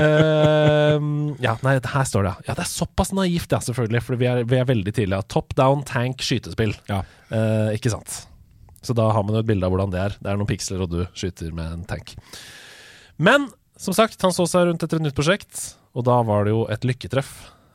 uh, 0.01 0.97
ja, 1.45 1.55
nei, 1.65 1.77
her 1.95 2.09
står 2.09 2.29
det. 2.29 2.35
Ja, 2.49 2.57
det 2.57 2.65
er 2.65 2.71
såpass 2.73 3.13
naivt, 3.17 3.49
ja, 3.53 3.61
selvfølgelig. 3.61 4.03
For 4.05 4.21
vi 4.21 4.29
er, 4.29 4.43
vi 4.49 4.61
er 4.61 4.69
veldig 4.69 4.93
tidlig. 4.97 5.17
Ja. 5.17 5.25
Top 5.37 5.55
down 5.57 5.85
tank 5.87 6.21
skytespill. 6.25 6.75
Ja. 6.89 7.01
Eh, 7.31 7.73
ikke 7.77 7.91
sant. 7.93 8.23
Så 8.81 8.95
da 8.97 9.11
har 9.13 9.23
man 9.23 9.35
jo 9.37 9.43
et 9.43 9.49
bilde 9.49 9.65
av 9.67 9.71
hvordan 9.73 9.91
det 9.93 9.99
er. 10.01 10.15
Det 10.21 10.31
er 10.31 10.37
noen 10.39 10.49
piksler, 10.49 10.81
og 10.81 10.89
du 10.89 11.01
skyter 11.13 11.53
med 11.53 11.71
en 11.75 11.83
tank. 11.89 12.15
Men 13.21 13.49
som 13.77 13.93
sagt, 13.97 14.21
han 14.21 14.33
så 14.33 14.47
seg 14.49 14.67
rundt 14.69 14.83
etter 14.85 14.97
et 14.99 15.05
nytt 15.07 15.17
prosjekt, 15.17 15.75
og 15.97 16.05
da 16.07 16.19
var 16.25 16.45
det 16.45 16.53
jo 16.55 16.65
et 16.71 16.85
lykketreff 16.87 17.31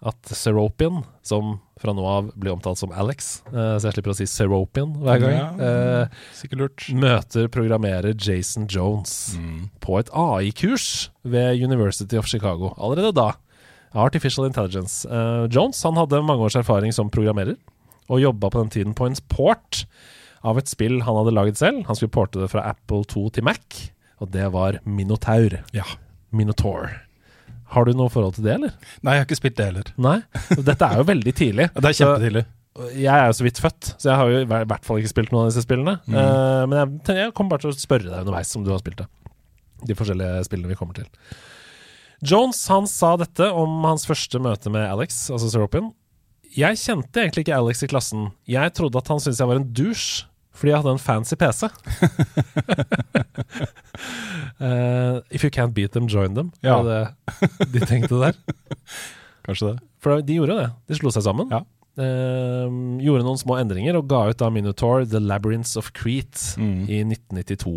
at 0.07 0.29
Seropian, 0.37 1.01
som 1.27 1.57
fra 1.81 1.93
nå 1.97 2.05
av 2.07 2.29
blir 2.39 2.53
omtalt 2.55 2.79
som 2.79 2.93
Alex, 2.95 3.43
eh, 3.49 3.77
så 3.81 3.89
jeg 3.89 3.97
slipper 3.97 4.13
å 4.13 4.17
si 4.17 4.27
Seropian 4.29 4.93
hver 5.03 5.19
gang, 5.23 5.35
Ja, 5.35 5.49
eh, 6.07 6.95
møter 6.95 7.49
programmerer 7.49 8.15
Jason 8.15 8.67
Jones 8.69 9.37
Mm. 9.37 9.71
på 9.81 9.99
et 9.99 10.09
AI-kurs 10.13 11.09
ved 11.25 11.59
University 11.61 12.17
of 12.17 12.27
Chicago. 12.27 12.75
Allerede 12.79 13.13
da. 13.15 13.33
Artificial 13.95 14.47
Intelligence. 14.47 15.05
Eh, 15.09 15.49
Jones 15.49 15.83
han 15.83 15.95
hadde 15.95 16.23
mange 16.23 16.45
års 16.45 16.57
erfaring 16.57 16.93
som 16.93 17.11
programmerer, 17.11 17.57
og 18.09 18.21
jobba 18.21 18.51
på 18.51 18.61
den 18.63 18.71
tiden 18.71 18.95
på 18.95 19.07
en 19.07 19.17
port 19.29 19.87
av 20.47 20.61
et 20.61 20.71
spill 20.71 21.01
han 21.07 21.19
hadde 21.19 21.35
laget 21.35 21.61
selv. 21.61 21.85
Han 21.89 21.99
skulle 21.99 22.15
porte 22.15 22.43
det 22.43 22.51
fra 22.53 22.65
Apple 22.71 23.05
2 23.11 23.27
til 23.37 23.47
Mac, 23.47 23.81
og 24.23 24.31
det 24.35 24.47
var 24.55 24.81
Minotaur. 24.87 25.59
Ja. 25.77 25.87
Minotaur. 26.37 26.93
Har 27.75 27.87
du 27.87 27.97
noe 27.99 28.13
forhold 28.13 28.37
til 28.37 28.47
det, 28.47 28.55
eller? 28.61 28.77
Nei, 29.03 29.17
jeg 29.17 29.25
har 29.25 29.27
ikke 29.27 29.41
spilt 29.41 29.57
det 29.59 29.71
heller. 29.71 29.89
Nei? 29.99 30.21
Dette 30.69 30.87
er 30.87 31.01
jo 31.01 31.09
veldig 31.09 31.35
tidlig. 31.35 31.67
Det 31.75 31.91
er 31.91 31.99
kjempetidlig. 31.99 32.45
Jeg 32.93 33.09
er 33.09 33.31
jo 33.31 33.37
så 33.39 33.45
vidt 33.47 33.59
født, 33.65 33.89
så 33.97 34.11
jeg 34.11 34.21
har 34.21 34.31
jo 34.31 34.41
i 34.45 34.49
hvert 34.53 34.85
fall 34.85 35.01
ikke 35.01 35.11
spilt 35.15 35.31
noen 35.33 35.47
av 35.47 35.51
disse 35.51 35.65
spillene. 35.65 35.97
Mm. 36.05 36.17
Uh, 36.17 36.63
men 36.69 36.79
jeg, 36.79 37.21
jeg 37.23 37.35
kommer 37.37 37.55
bare 37.55 37.65
til 37.65 37.73
å 37.73 37.79
spørre 37.81 38.11
deg 38.11 38.21
underveis 38.21 38.53
om 38.59 38.67
du 38.67 38.73
har 38.75 38.83
spilt 38.83 39.01
det. 39.01 39.07
De 39.89 39.97
forskjellige 39.97 40.45
spillene 40.47 40.71
vi 40.71 40.79
kommer 40.79 40.99
til. 40.99 41.09
Jones 42.25 42.61
han 42.73 42.89
sa 42.89 43.15
dette 43.21 43.49
om 43.53 43.81
hans 43.85 44.07
første 44.09 44.41
møte 44.41 44.73
med 44.73 44.85
Alex, 44.87 45.27
altså 45.33 45.51
Seropian. 45.53 45.91
Jeg 46.57 46.79
kjente 46.81 47.21
egentlig 47.21 47.45
ikke 47.45 47.59
Alex 47.59 47.83
i 47.85 47.91
klassen. 47.91 48.31
Jeg 48.49 48.73
trodde 48.77 49.01
at 49.01 49.11
han 49.13 49.21
syntes 49.21 49.41
jeg 49.43 49.51
var 49.51 49.61
en 49.61 49.69
douche 49.77 50.29
fordi 50.57 50.73
jeg 50.73 50.81
hadde 50.81 50.95
en 50.97 51.03
fancy 51.03 51.37
PC. 51.37 51.69
uh, 54.61 55.21
if 55.31 55.45
you 55.45 55.51
can't 55.51 55.75
beat 55.75 55.93
them, 55.93 56.07
join 56.09 56.35
them. 56.35 56.53
Ja. 56.65 56.79
Var 56.83 56.85
det 56.91 57.73
de 57.73 57.87
tenkte 57.87 58.19
der? 58.21 58.35
Kanskje 59.47 59.73
det. 59.75 59.79
For 60.03 60.23
de 60.23 60.39
gjorde 60.39 60.57
det. 60.61 60.69
De 60.91 60.99
slo 60.99 61.13
seg 61.15 61.25
sammen. 61.27 61.51
Ja. 61.53 61.63
Uh, 61.97 62.69
gjorde 63.01 63.25
noen 63.25 63.41
små 63.41 63.57
endringer 63.61 63.97
og 63.97 64.09
ga 64.11 64.27
ut 64.31 64.41
da 64.43 64.51
Minotaur 64.53 65.07
The 65.09 65.21
Labyrinths 65.23 65.77
of 65.81 65.93
Crete 65.97 66.57
Mm. 66.61 66.83
i 66.93 67.01
1992. 67.07 67.77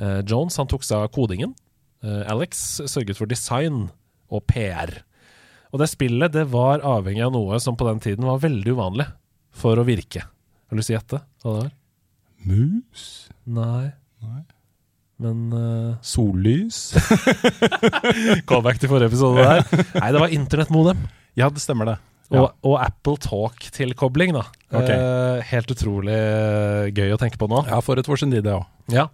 Uh, 0.00 0.20
Jones 0.26 0.56
han 0.60 0.66
tok 0.70 0.82
seg 0.86 1.04
av 1.04 1.12
kodingen. 1.14 1.54
Eh, 2.04 2.22
Alex 2.28 2.58
sørget 2.86 3.16
for 3.16 3.26
design 3.26 3.86
og 4.30 4.42
PR. 4.50 4.90
Og 5.72 5.80
det 5.80 5.88
spillet 5.90 6.34
det 6.34 6.42
var 6.52 6.82
avhengig 6.84 7.22
av 7.24 7.32
noe 7.34 7.56
som 7.62 7.74
på 7.80 7.86
den 7.88 8.02
tiden 8.04 8.26
var 8.28 8.42
veldig 8.42 8.74
uvanlig 8.76 9.06
for 9.56 9.80
å 9.80 9.86
virke. 9.88 10.20
Har 10.28 10.76
du 10.76 10.78
lyst 10.82 10.90
til 10.92 10.94
å 10.94 11.00
gjette 11.00 11.20
hva 11.42 11.54
det 11.54 11.62
var? 11.64 11.70
Mus? 12.46 13.28
Nei. 13.46 13.90
Nei. 14.24 14.42
Men 15.22 15.46
uh, 15.52 15.94
Sollys? 16.04 16.92
Callback 18.48 18.78
til 18.82 18.90
forrige 18.90 19.08
episode 19.10 19.40
der. 19.40 19.64
Nei, 20.02 20.10
det 20.12 20.20
var 20.22 20.34
internettmodem. 20.34 21.06
Ja, 21.38 21.48
det 21.52 21.62
stemmer 21.64 21.92
det. 21.92 21.96
Og, 22.26 22.36
Ja. 22.36 22.46
og 22.66 22.76
Apple 22.82 23.16
Talk-tilkobling, 23.22 24.32
da. 24.34 24.42
Okay. 24.74 24.96
Eh, 24.96 25.44
helt 25.52 25.70
utrolig 25.70 26.16
eh, 26.16 26.88
gøy 26.90 27.12
å 27.14 27.18
tenke 27.22 27.38
på 27.38 27.46
nå. 27.50 27.60
Ja, 27.70 27.78
for 27.86 28.00
et 28.00 28.08
år 28.10 28.18
siden 28.18 28.34
tid, 28.34 28.42
det 28.48 28.56
òg. 28.56 28.64
Ja. 28.90 29.06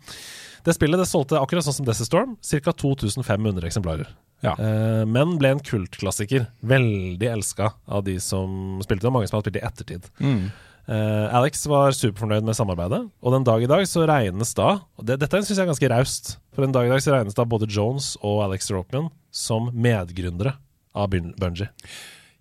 Det 0.64 0.72
spillet 0.76 1.00
det 1.02 1.08
solgte 1.10 1.36
akkurat 1.42 1.66
sånn 1.66 1.76
som 1.76 1.86
Desert 1.88 2.08
Storm, 2.08 2.36
ca. 2.40 2.72
2500 2.72 3.68
eksemplarer. 3.68 4.08
Ja. 4.42 4.54
Eh, 4.56 5.02
men 5.06 5.36
ble 5.38 5.52
en 5.54 5.60
kultklassiker. 5.62 6.48
Veldig 6.66 7.28
elska 7.34 7.72
av 7.86 8.06
de 8.08 8.16
som 8.22 8.80
spilte 8.82 9.04
det, 9.04 9.12
og 9.12 9.16
mange 9.18 9.28
som 9.28 9.38
har 9.38 9.44
spilt 9.44 9.58
det 9.58 9.62
i 9.62 9.68
ettertid. 9.68 10.08
Mm. 10.22 10.46
Eh, 10.92 11.26
Alex 11.38 11.62
var 11.70 11.94
superfornøyd 11.96 12.44
med 12.44 12.56
samarbeidet, 12.58 13.00
og 13.22 13.32
den 13.32 13.44
dag 13.46 13.62
i 13.64 13.68
dag 13.70 13.84
så 13.88 14.02
regnes 14.10 14.50
da 14.58 14.74
det, 15.00 15.16
Dette 15.22 15.40
syns 15.40 15.56
jeg 15.56 15.64
er 15.64 15.70
ganske 15.70 15.88
raust, 15.92 16.32
for 16.52 16.66
den 16.66 16.74
dag 16.74 16.84
i 16.88 16.92
dag 16.92 17.00
så 17.04 17.14
regnes 17.14 17.36
da 17.38 17.46
både 17.48 17.68
Jones 17.70 18.10
og 18.20 18.42
Alex 18.44 18.68
Ropian 18.74 19.08
som 19.32 19.70
medgründere 19.72 20.56
av 20.92 21.08
Bun- 21.14 21.32
Bungie. 21.40 21.70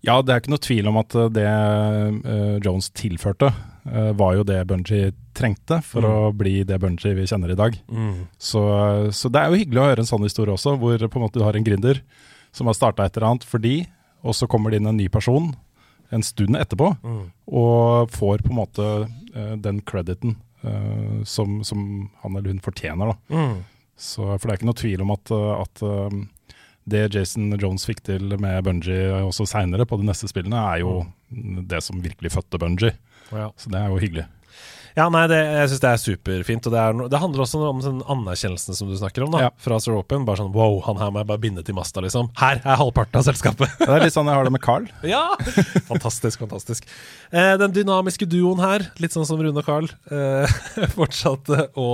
Ja, 0.04 0.16
det 0.20 0.34
er 0.34 0.40
ikke 0.42 0.50
noe 0.52 0.60
tvil 0.66 0.88
om 0.90 0.98
at 0.98 1.14
eh, 1.14 1.28
det 1.32 1.46
uh, 1.46 2.58
Jones 2.66 2.90
tilførte, 2.98 3.52
uh, 3.86 4.10
var 4.18 4.34
jo 4.40 4.44
det 4.44 4.58
Bungie 4.68 5.12
trengte 5.32 5.78
for 5.86 6.02
Mm. 6.02 6.10
å 6.12 6.32
bli 6.36 6.56
det 6.66 6.80
Bungie 6.82 7.14
vi 7.16 7.24
kjenner 7.30 7.54
i 7.54 7.56
dag. 7.56 7.78
Så, 8.36 8.60
så 9.14 9.30
det 9.32 9.40
er 9.40 9.48
jo 9.54 9.60
hyggelig 9.62 9.80
å 9.80 9.86
høre 9.88 10.02
en 10.04 10.10
sånn 10.10 10.26
historie 10.26 10.52
også, 10.52 10.74
hvor 10.82 10.98
på 10.98 11.20
en 11.20 11.24
måte 11.24 11.38
du 11.38 11.44
har 11.46 11.56
en 11.56 11.64
gründer 11.64 12.02
som 12.52 12.66
har 12.68 12.74
starta 12.76 13.06
et 13.06 13.16
eller 13.16 13.30
annet 13.30 13.46
fordi, 13.48 13.86
og 14.26 14.34
så 14.36 14.44
kommer 14.50 14.70
det 14.74 14.82
inn 14.82 14.90
en 14.90 14.98
ny 14.98 15.06
person 15.08 15.54
en 16.12 16.22
stund 16.22 16.56
etterpå, 16.60 16.90
Mm. 17.02 17.22
og 17.48 18.10
får 18.12 18.42
på 18.44 18.52
en 18.52 18.58
måte 18.58 18.86
uh, 19.36 19.54
den 19.56 19.80
crediten 19.88 20.36
uh, 20.64 21.22
som, 21.24 21.62
som 21.64 22.10
han 22.22 22.36
eller 22.36 22.52
hun 22.52 22.60
fortjener. 22.64 23.12
da. 23.14 23.36
Mm. 23.36 23.62
Så, 23.96 24.26
for 24.36 24.44
det 24.46 24.52
er 24.52 24.60
ikke 24.60 24.68
noe 24.70 24.80
tvil 24.82 25.02
om 25.04 25.12
at, 25.14 25.32
uh, 25.32 25.62
at 25.62 25.82
det 26.92 27.14
Jason 27.14 27.52
Jones 27.62 27.84
fikk 27.86 28.02
til 28.08 28.34
med 28.42 28.64
Bungie 28.66 29.12
også 29.22 29.46
seinere, 29.46 29.86
på 29.86 29.96
de 30.00 30.06
neste 30.08 30.26
spillene, 30.28 30.58
er 30.74 30.80
jo 30.82 30.94
det 31.70 31.78
som 31.86 32.00
virkelig 32.02 32.32
fødte 32.34 32.58
Bungie. 32.58 32.96
Ja. 33.30 33.50
Så 33.56 33.70
det 33.70 33.78
er 33.80 33.88
jo 33.92 34.00
hyggelig. 34.02 34.24
Ja, 34.96 35.06
nei, 35.12 35.24
det, 35.30 35.38
jeg 35.40 35.70
syns 35.70 35.82
det 35.82 35.90
er 35.90 36.00
superfint. 36.00 36.66
Og 36.68 36.74
det, 36.74 36.80
er 36.80 36.96
no, 36.96 37.06
det 37.10 37.20
handler 37.22 37.44
også 37.44 37.60
om 37.68 37.80
den 37.82 38.00
anerkjennelsen 38.12 38.76
som 38.76 38.90
du 38.90 38.96
snakker 38.98 39.24
om, 39.26 39.32
da. 39.34 39.46
Ja. 39.46 39.50
Fra 39.62 39.78
Sir 39.82 39.96
Open. 39.96 40.26
Bare 40.28 40.42
sånn 40.42 40.52
wow, 40.54 40.78
han 40.86 41.00
her 41.00 41.12
må 41.12 41.22
jeg 41.22 41.30
bare 41.30 41.42
binde 41.42 41.64
til 41.66 41.76
masta, 41.78 42.04
liksom. 42.04 42.30
Her 42.40 42.60
er 42.60 42.80
halvparten 42.80 43.20
av 43.20 43.26
selskapet. 43.28 43.78
Det 43.80 43.88
er 43.88 44.04
litt 44.04 44.16
sånn 44.16 44.28
jeg 44.30 44.38
har 44.38 44.48
det 44.48 44.54
med 44.54 44.64
Carl. 44.64 44.88
ja! 45.14 45.24
Fantastisk, 45.88 46.42
fantastisk. 46.44 46.88
Eh, 47.30 47.54
den 47.62 47.76
dynamiske 47.76 48.28
duoen 48.28 48.60
her, 48.62 48.88
litt 49.02 49.16
sånn 49.16 49.28
som 49.28 49.40
Rune 49.40 49.64
og 49.64 49.68
Carl, 49.68 49.88
eh, 50.12 50.60
fortsatte 50.98 51.70
å 51.78 51.88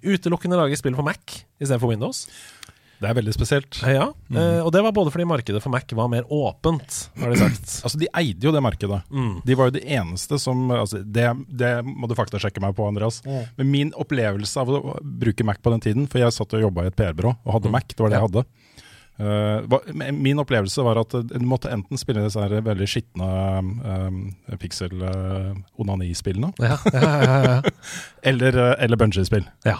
utelukkende 0.00 0.60
lage 0.60 0.80
spill 0.80 0.96
for 0.96 1.06
Mac 1.06 1.42
istedenfor 1.60 1.92
Windows. 1.92 2.24
Det 3.00 3.08
er 3.08 3.14
veldig 3.16 3.32
spesielt. 3.32 3.78
Eh, 3.86 3.94
ja, 3.96 4.06
eh, 4.36 4.58
Og 4.60 4.68
det 4.74 4.82
var 4.84 4.92
både 4.92 5.10
fordi 5.14 5.24
markedet 5.24 5.62
for 5.64 5.72
Mac 5.72 5.88
var 5.96 6.10
mer 6.12 6.26
åpent, 6.28 6.98
har 7.20 7.30
de 7.32 7.38
sagt. 7.40 7.64
Altså, 7.86 7.96
De 8.02 8.08
eide 8.20 8.44
jo 8.44 8.52
det 8.52 8.60
markedet. 8.62 9.00
Mm. 9.10 9.40
De 9.48 9.56
var 9.56 9.70
jo 9.70 9.76
de 9.78 9.84
eneste 9.96 10.38
som 10.42 10.66
altså, 10.76 11.00
det, 11.04 11.26
det 11.48 11.72
må 11.86 12.06
du 12.10 12.14
faktasjekke 12.18 12.60
meg 12.60 12.76
på, 12.76 12.84
Andreas. 12.90 13.22
Mm. 13.24 13.42
Men 13.56 13.70
min 13.72 13.92
opplevelse 13.96 14.60
av 14.60 14.68
å 14.76 14.98
bruke 15.00 15.46
Mac 15.48 15.62
på 15.64 15.72
den 15.72 15.80
tiden, 15.88 16.06
for 16.12 16.20
jeg 16.20 16.36
satt 16.36 16.52
og 16.58 16.60
jobba 16.68 16.84
i 16.84 16.92
et 16.92 16.98
PR-byrå 17.00 17.32
og 17.40 17.54
hadde 17.56 17.70
Mm. 17.70 17.76
Mac, 17.78 17.88
det 17.94 18.00
var 18.04 18.10
det 18.12 18.18
Ja. 18.18 18.20
jeg 18.20 18.28
hadde. 18.30 18.44
Uh, 19.20 20.10
min 20.16 20.38
opplevelse 20.40 20.80
var 20.80 20.96
at 20.96 21.12
uh, 21.12 21.20
du 21.20 21.44
måtte 21.44 21.68
enten 21.68 21.98
spille 22.00 22.22
disse 22.24 22.40
her 22.40 22.54
veldig 22.64 22.86
skitne 22.88 23.26
um, 23.60 24.20
pixel-onani-spillene, 24.62 26.52
Ja, 26.58 26.78
ja, 26.92 27.00
ja, 27.00 27.42
ja. 27.44 27.62
eller, 28.30 28.56
uh, 28.56 28.74
eller 28.78 28.96
Bungie-spill. 28.96 29.44
Ja. 29.68 29.76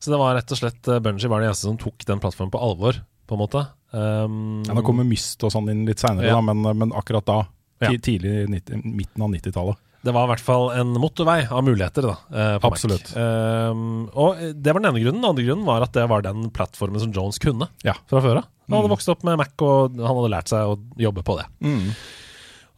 Så 0.00 0.10
det 0.12 0.18
var 0.20 0.34
rett 0.38 0.52
og 0.54 0.58
slett 0.60 0.82
Bunji 0.82 1.00
Bungie 1.02 1.28
var 1.32 1.40
den 1.42 1.48
eneste 1.50 1.66
som 1.68 1.78
tok 1.80 2.04
den 2.06 2.20
plattformen 2.22 2.52
på 2.54 2.60
alvor, 2.62 3.00
på 3.26 3.34
en 3.36 3.42
måte. 3.42 3.66
Um, 3.92 4.62
Ja, 4.66 4.74
Nå 4.76 4.82
kommer 4.84 5.04
Myst 5.08 5.42
og 5.44 5.50
sånn 5.52 5.70
inn 5.72 5.86
litt 5.88 5.98
seinere, 5.98 6.28
Ja. 6.28 6.40
men, 6.40 6.62
men 6.62 6.92
akkurat 6.92 7.24
da, 7.26 7.46
Ja. 7.80 7.88
tidlig 7.90 8.48
90, 8.48 8.82
midten 8.84 9.22
av 9.22 9.30
90-tallet. 9.30 9.76
Det 10.04 10.12
var 10.14 10.28
i 10.28 10.30
hvert 10.30 10.40
fall 10.46 10.70
en 10.78 10.92
motorvei 10.94 11.40
av 11.50 11.64
muligheter, 11.66 12.02
da. 12.06 12.14
eh, 12.30 12.58
Absolutt. 12.62 13.10
Um, 13.18 14.08
og 14.14 14.38
det 14.54 14.70
var 14.72 14.80
den 14.80 14.92
ene 14.94 15.02
grunnen. 15.02 15.20
Den 15.20 15.30
andre 15.30 15.44
grunnen 15.48 15.66
var 15.66 15.82
at 15.82 15.92
det 15.92 16.04
var 16.08 16.22
den 16.22 16.50
plattformen 16.54 17.00
som 17.02 17.12
Jones 17.12 17.38
kunne 17.42 17.66
Ja. 17.84 17.94
fra 18.06 18.20
før 18.22 18.38
av. 18.38 18.44
Han 18.70 18.76
hadde 18.78 18.88
Mm. 18.88 18.94
vokst 18.96 19.08
opp 19.08 19.24
med 19.24 19.38
Mac, 19.38 19.48
og 19.60 19.96
han 19.96 20.06
hadde 20.16 20.30
lært 20.30 20.48
seg 20.48 20.60
å 20.62 20.78
jobbe 20.96 21.24
på 21.24 21.38
det. 21.38 21.46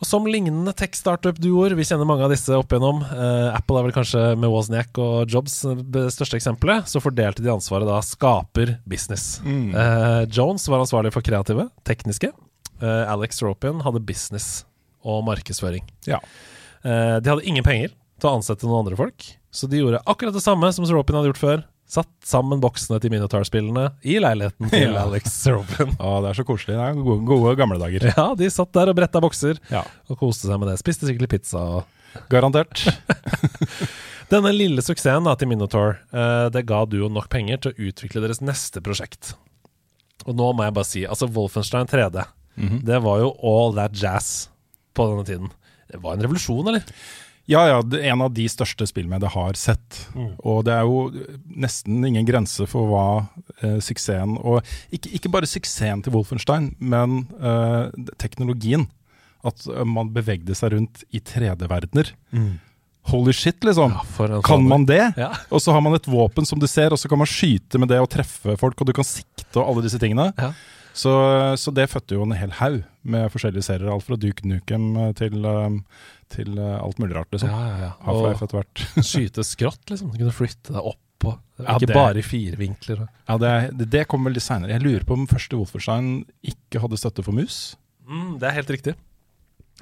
Og 0.00 0.09
Som 0.09 0.25
lignende 0.25 0.73
tech-startup-duoer, 0.73 1.75
vi 1.76 1.85
kjenner 1.85 2.09
mange 2.09 2.25
av 2.25 2.33
disse 2.33 2.54
opp 2.57 2.73
igjennom. 2.73 3.02
eh, 3.04 3.49
Apple 3.52 3.76
er 3.76 3.85
vel 3.85 3.92
kanskje 3.92 4.23
med 4.40 4.49
Wozniak 4.49 4.97
og 4.97 5.28
Jobs 5.28 5.59
det 5.92 6.07
største 6.14 6.38
eksempelet. 6.40 6.88
Så 6.88 7.02
fordelte 7.04 7.45
de 7.45 7.52
ansvaret 7.52 7.85
da 7.85 7.99
skaper 8.00 8.78
business. 8.88 9.42
Mm. 9.45 9.75
Eh, 9.76 10.23
Jones 10.33 10.64
var 10.73 10.80
ansvarlig 10.80 11.12
for 11.12 11.21
kreative, 11.21 11.69
tekniske. 11.85 12.33
Eh, 12.80 13.12
Alex 13.12 13.42
Ropian 13.45 13.83
hadde 13.85 14.00
business 14.00 14.64
og 15.04 15.21
markedsføring. 15.28 15.85
Ja. 16.09 16.16
Eh, 16.83 17.21
de 17.21 17.28
hadde 17.28 17.45
ingen 17.45 17.64
penger 17.64 17.92
til 18.21 18.30
å 18.30 18.38
ansette 18.38 18.64
noen 18.64 18.87
andre 18.87 18.97
folk, 18.97 19.37
så 19.52 19.69
de 19.69 19.83
gjorde 19.83 20.00
akkurat 20.09 20.33
det 20.33 20.45
samme 20.45 20.73
som 20.73 20.85
Ropian 20.88 21.21
hadde 21.21 21.35
gjort 21.35 21.45
før. 21.45 21.62
Satt 21.90 22.11
sammen 22.23 22.61
boksene 22.62 23.00
til 23.02 23.11
Minotaur-spillene 23.11 23.88
i 24.06 24.18
leiligheten 24.23 24.70
til 24.70 24.92
Ja. 24.94 25.02
Alex 25.09 25.32
Robin. 25.50 25.97
Å, 25.99 26.12
det 26.23 26.30
er 26.30 26.38
så 26.38 26.44
koselig. 26.47 26.76
Det 26.78 26.85
er 26.87 27.00
gode, 27.02 27.25
gode 27.26 27.54
gamle 27.59 27.80
dager. 27.82 28.06
Ja, 28.14 28.28
de 28.38 28.50
satt 28.54 28.70
der 28.76 28.92
og 28.92 28.99
bretta 29.00 29.23
bokser 29.25 29.59
Ja, 29.73 29.82
og 30.06 30.20
koste 30.20 30.47
seg 30.47 30.61
med 30.62 30.70
det. 30.70 30.76
Spiste 30.82 31.09
sikkert 31.11 31.32
pizza 31.35 31.64
og 31.80 32.23
Garantert. 32.30 32.85
Denne 34.30 34.52
lille 34.54 34.82
suksessen 34.87 35.26
da, 35.26 35.35
til 35.38 35.50
Minotaur 35.50 35.97
eh, 36.14 36.47
Det 36.54 36.62
ga 36.68 36.85
duoen 36.90 37.14
nok 37.16 37.26
penger 37.32 37.59
til 37.62 37.73
å 37.75 37.88
utvikle 37.90 38.23
deres 38.25 38.40
neste 38.42 38.82
prosjekt. 38.82 39.32
Og 40.28 40.37
nå 40.38 40.50
må 40.54 40.66
jeg 40.66 40.75
bare 40.76 40.87
si 40.90 41.02
Altså, 41.06 41.26
Wolfenstein 41.35 41.90
3D, 41.90 42.26
Mhm. 42.61 42.80
det 42.85 42.97
var 43.00 43.20
jo 43.23 43.28
all 43.47 43.70
that 43.76 43.94
jazz 43.97 44.49
på 44.94 45.04
denne 45.09 45.23
tiden. 45.25 45.50
Det 45.88 46.00
var 46.02 46.16
en 46.16 46.25
revolusjon, 46.26 46.66
eller? 46.68 46.82
Ja, 47.50 47.64
ja, 47.66 47.78
en 47.80 48.23
av 48.23 48.32
de 48.37 48.44
største 48.50 48.87
spillene 48.87 49.18
jeg 49.18 49.32
har 49.35 49.59
sett. 49.59 50.00
Mm. 50.14 50.32
Og 50.47 50.62
det 50.68 50.75
er 50.76 50.87
jo 50.87 51.26
nesten 51.64 52.04
ingen 52.06 52.26
grense 52.28 52.66
for 52.70 52.90
hva 52.90 53.06
eh, 53.61 53.78
suksessen 53.82 54.37
Og 54.38 54.61
ikke, 54.94 55.11
ikke 55.18 55.32
bare 55.32 55.50
suksessen 55.50 56.04
til 56.04 56.14
Wolfenstein, 56.14 56.75
men 56.78 57.25
eh, 57.40 58.11
teknologien. 58.23 58.87
At 59.47 59.66
eh, 59.66 59.87
man 59.88 60.12
bevegde 60.14 60.54
seg 60.54 60.76
rundt 60.76 61.02
i 61.11 61.23
3D-verdener. 61.25 62.12
Holy 63.11 63.32
shit, 63.32 63.64
liksom. 63.64 63.97
Ja, 63.97 64.40
Kan 64.44 64.68
man 64.68 64.85
det? 64.87 65.12
Ja. 65.16 65.32
Og 65.54 65.62
så 65.64 65.73
har 65.73 65.80
man 65.80 65.97
et 65.97 66.06
våpen 66.06 66.47
som 66.47 66.61
du 66.61 66.68
ser, 66.70 66.92
og 66.92 67.00
så 67.00 67.09
kan 67.09 67.18
man 67.18 67.28
skyte 67.28 67.80
med 67.80 67.88
det 67.90 67.99
og 68.02 68.11
treffe 68.12 68.54
folk, 68.61 68.76
og 68.78 68.87
du 68.87 68.92
kan 68.94 69.06
sikte 69.06 69.56
og 69.56 69.64
alle 69.64 69.87
disse 69.87 69.99
tingene. 69.99 70.28
Ja. 70.37 70.52
Så, 70.97 71.12
så 71.61 71.73
det 71.75 71.88
fødte 71.92 72.16
jo 72.16 72.25
en 72.26 72.35
hel 72.37 72.52
haug 72.59 72.80
med 73.06 73.30
forskjellige 73.32 73.64
serier. 73.66 73.90
Alt 73.92 74.06
fra 74.06 74.18
Duke 74.20 74.47
Nukem 74.49 74.88
til, 75.18 75.37
eh, 75.47 75.76
til 76.35 76.59
eh, 76.59 76.78
alt 76.80 76.99
mulig 77.02 77.16
rart, 77.16 77.30
liksom. 77.35 77.52
Ja, 77.52 77.61
ja, 77.68 77.76
ja. 77.87 77.92
Half-Life 78.06 78.42
Og 78.42 78.49
etter 78.49 78.59
hvert. 78.61 78.82
skyte 79.12 79.47
skrått, 79.47 79.85
liksom. 79.92 80.11
Du 80.12 80.18
kunne 80.20 80.35
flytte 80.35 80.75
deg 80.75 80.90
opp 80.94 81.28
og 81.30 81.38
Ja, 81.61 81.75
Ikke 81.76 81.90
det- 81.90 81.97
bare 81.99 82.18
i 82.23 82.25
fire 82.25 82.56
vinkler. 82.56 83.04
Ja, 83.28 83.37
det, 83.37 83.52
det, 83.76 83.90
det 83.92 84.06
litt 84.09 84.25
veldig 84.30 84.40
seinere. 84.40 84.73
Jeg 84.73 84.80
lurer 84.87 85.04
på 85.04 85.18
om 85.18 85.26
første 85.28 85.59
Wolfenstein 85.59 86.25
ikke 86.40 86.80
hadde 86.80 86.97
støtte 86.97 87.25
for 87.26 87.37
mus. 87.37 87.76
Mm, 88.09 88.38
det 88.40 88.49
er 88.49 88.56
helt 88.56 88.73
riktig. 88.73 88.94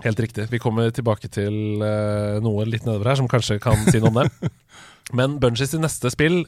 Helt 0.03 0.19
riktig. 0.23 0.49
Vi 0.50 0.59
kommer 0.62 0.91
tilbake 0.95 1.31
til 1.31 1.79
uh, 1.83 2.38
noe 2.43 2.67
litt 2.67 2.85
nedover 2.87 3.12
her 3.12 3.19
som 3.19 3.31
kanskje 3.31 3.61
kan 3.62 3.79
si 3.87 3.99
noe 4.03 4.11
om 4.11 4.19
det. 4.21 4.50
Men 5.19 5.38
Bungies 5.43 5.73
neste 5.79 6.11
spill 6.12 6.43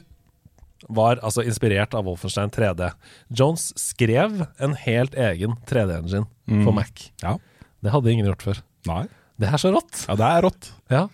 var 0.89 1.21
altså 1.21 1.43
inspirert 1.45 1.93
av 1.97 2.05
Wolfenstein 2.07 2.51
3D. 2.53 2.91
Jones 3.29 3.71
skrev 3.79 4.45
en 4.57 4.75
helt 4.85 5.15
egen 5.15 5.57
3D-engine 5.69 6.27
for 6.65 6.75
Mac. 6.75 7.09
Ja. 7.23 7.37
Det 7.81 7.93
hadde 7.93 8.13
ingen 8.13 8.29
gjort 8.29 8.45
før. 8.45 8.61
Nei. 8.89 9.03
Det 9.41 9.49
er 9.49 9.57
så 9.61 9.71
rått! 9.73 10.03
Ja, 10.05 10.15
det 10.19 10.27
er 10.27 10.43
rått. 10.45 10.67
Ja. 10.91 11.05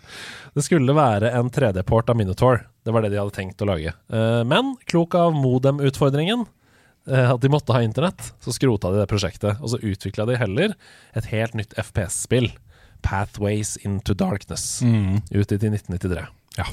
Det 0.58 0.64
skulle 0.66 0.96
være 0.98 1.32
en 1.38 1.52
3D-port 1.54 2.10
av 2.12 2.18
Minotaur. 2.20 2.66
Det 2.84 2.92
var 2.96 3.04
det 3.06 3.14
de 3.14 3.20
hadde 3.22 3.36
tenkt 3.36 3.62
å 3.64 3.68
lage. 3.70 3.94
Eh, 4.12 4.42
men 4.48 4.74
klok 4.90 5.16
av 5.16 5.36
modem-utfordringen 5.36 6.44
eh, 7.08 7.30
at 7.32 7.40
de 7.44 7.52
måtte 7.52 7.76
ha 7.76 7.84
internett, 7.86 8.34
så 8.44 8.56
skrota 8.56 8.92
de 8.92 9.00
det 9.00 9.08
prosjektet. 9.12 9.62
Og 9.62 9.72
så 9.72 9.80
utvikla 9.80 10.28
de 10.28 10.40
heller 10.40 10.76
et 11.16 11.30
helt 11.32 11.56
nytt 11.56 11.76
FPS-spill, 11.80 12.50
Pathways 13.06 13.78
Into 13.88 14.16
Darkness, 14.18 14.82
utgitt 15.32 15.64
i 15.64 15.72
1993. 15.72 16.28
Ja. 16.58 16.68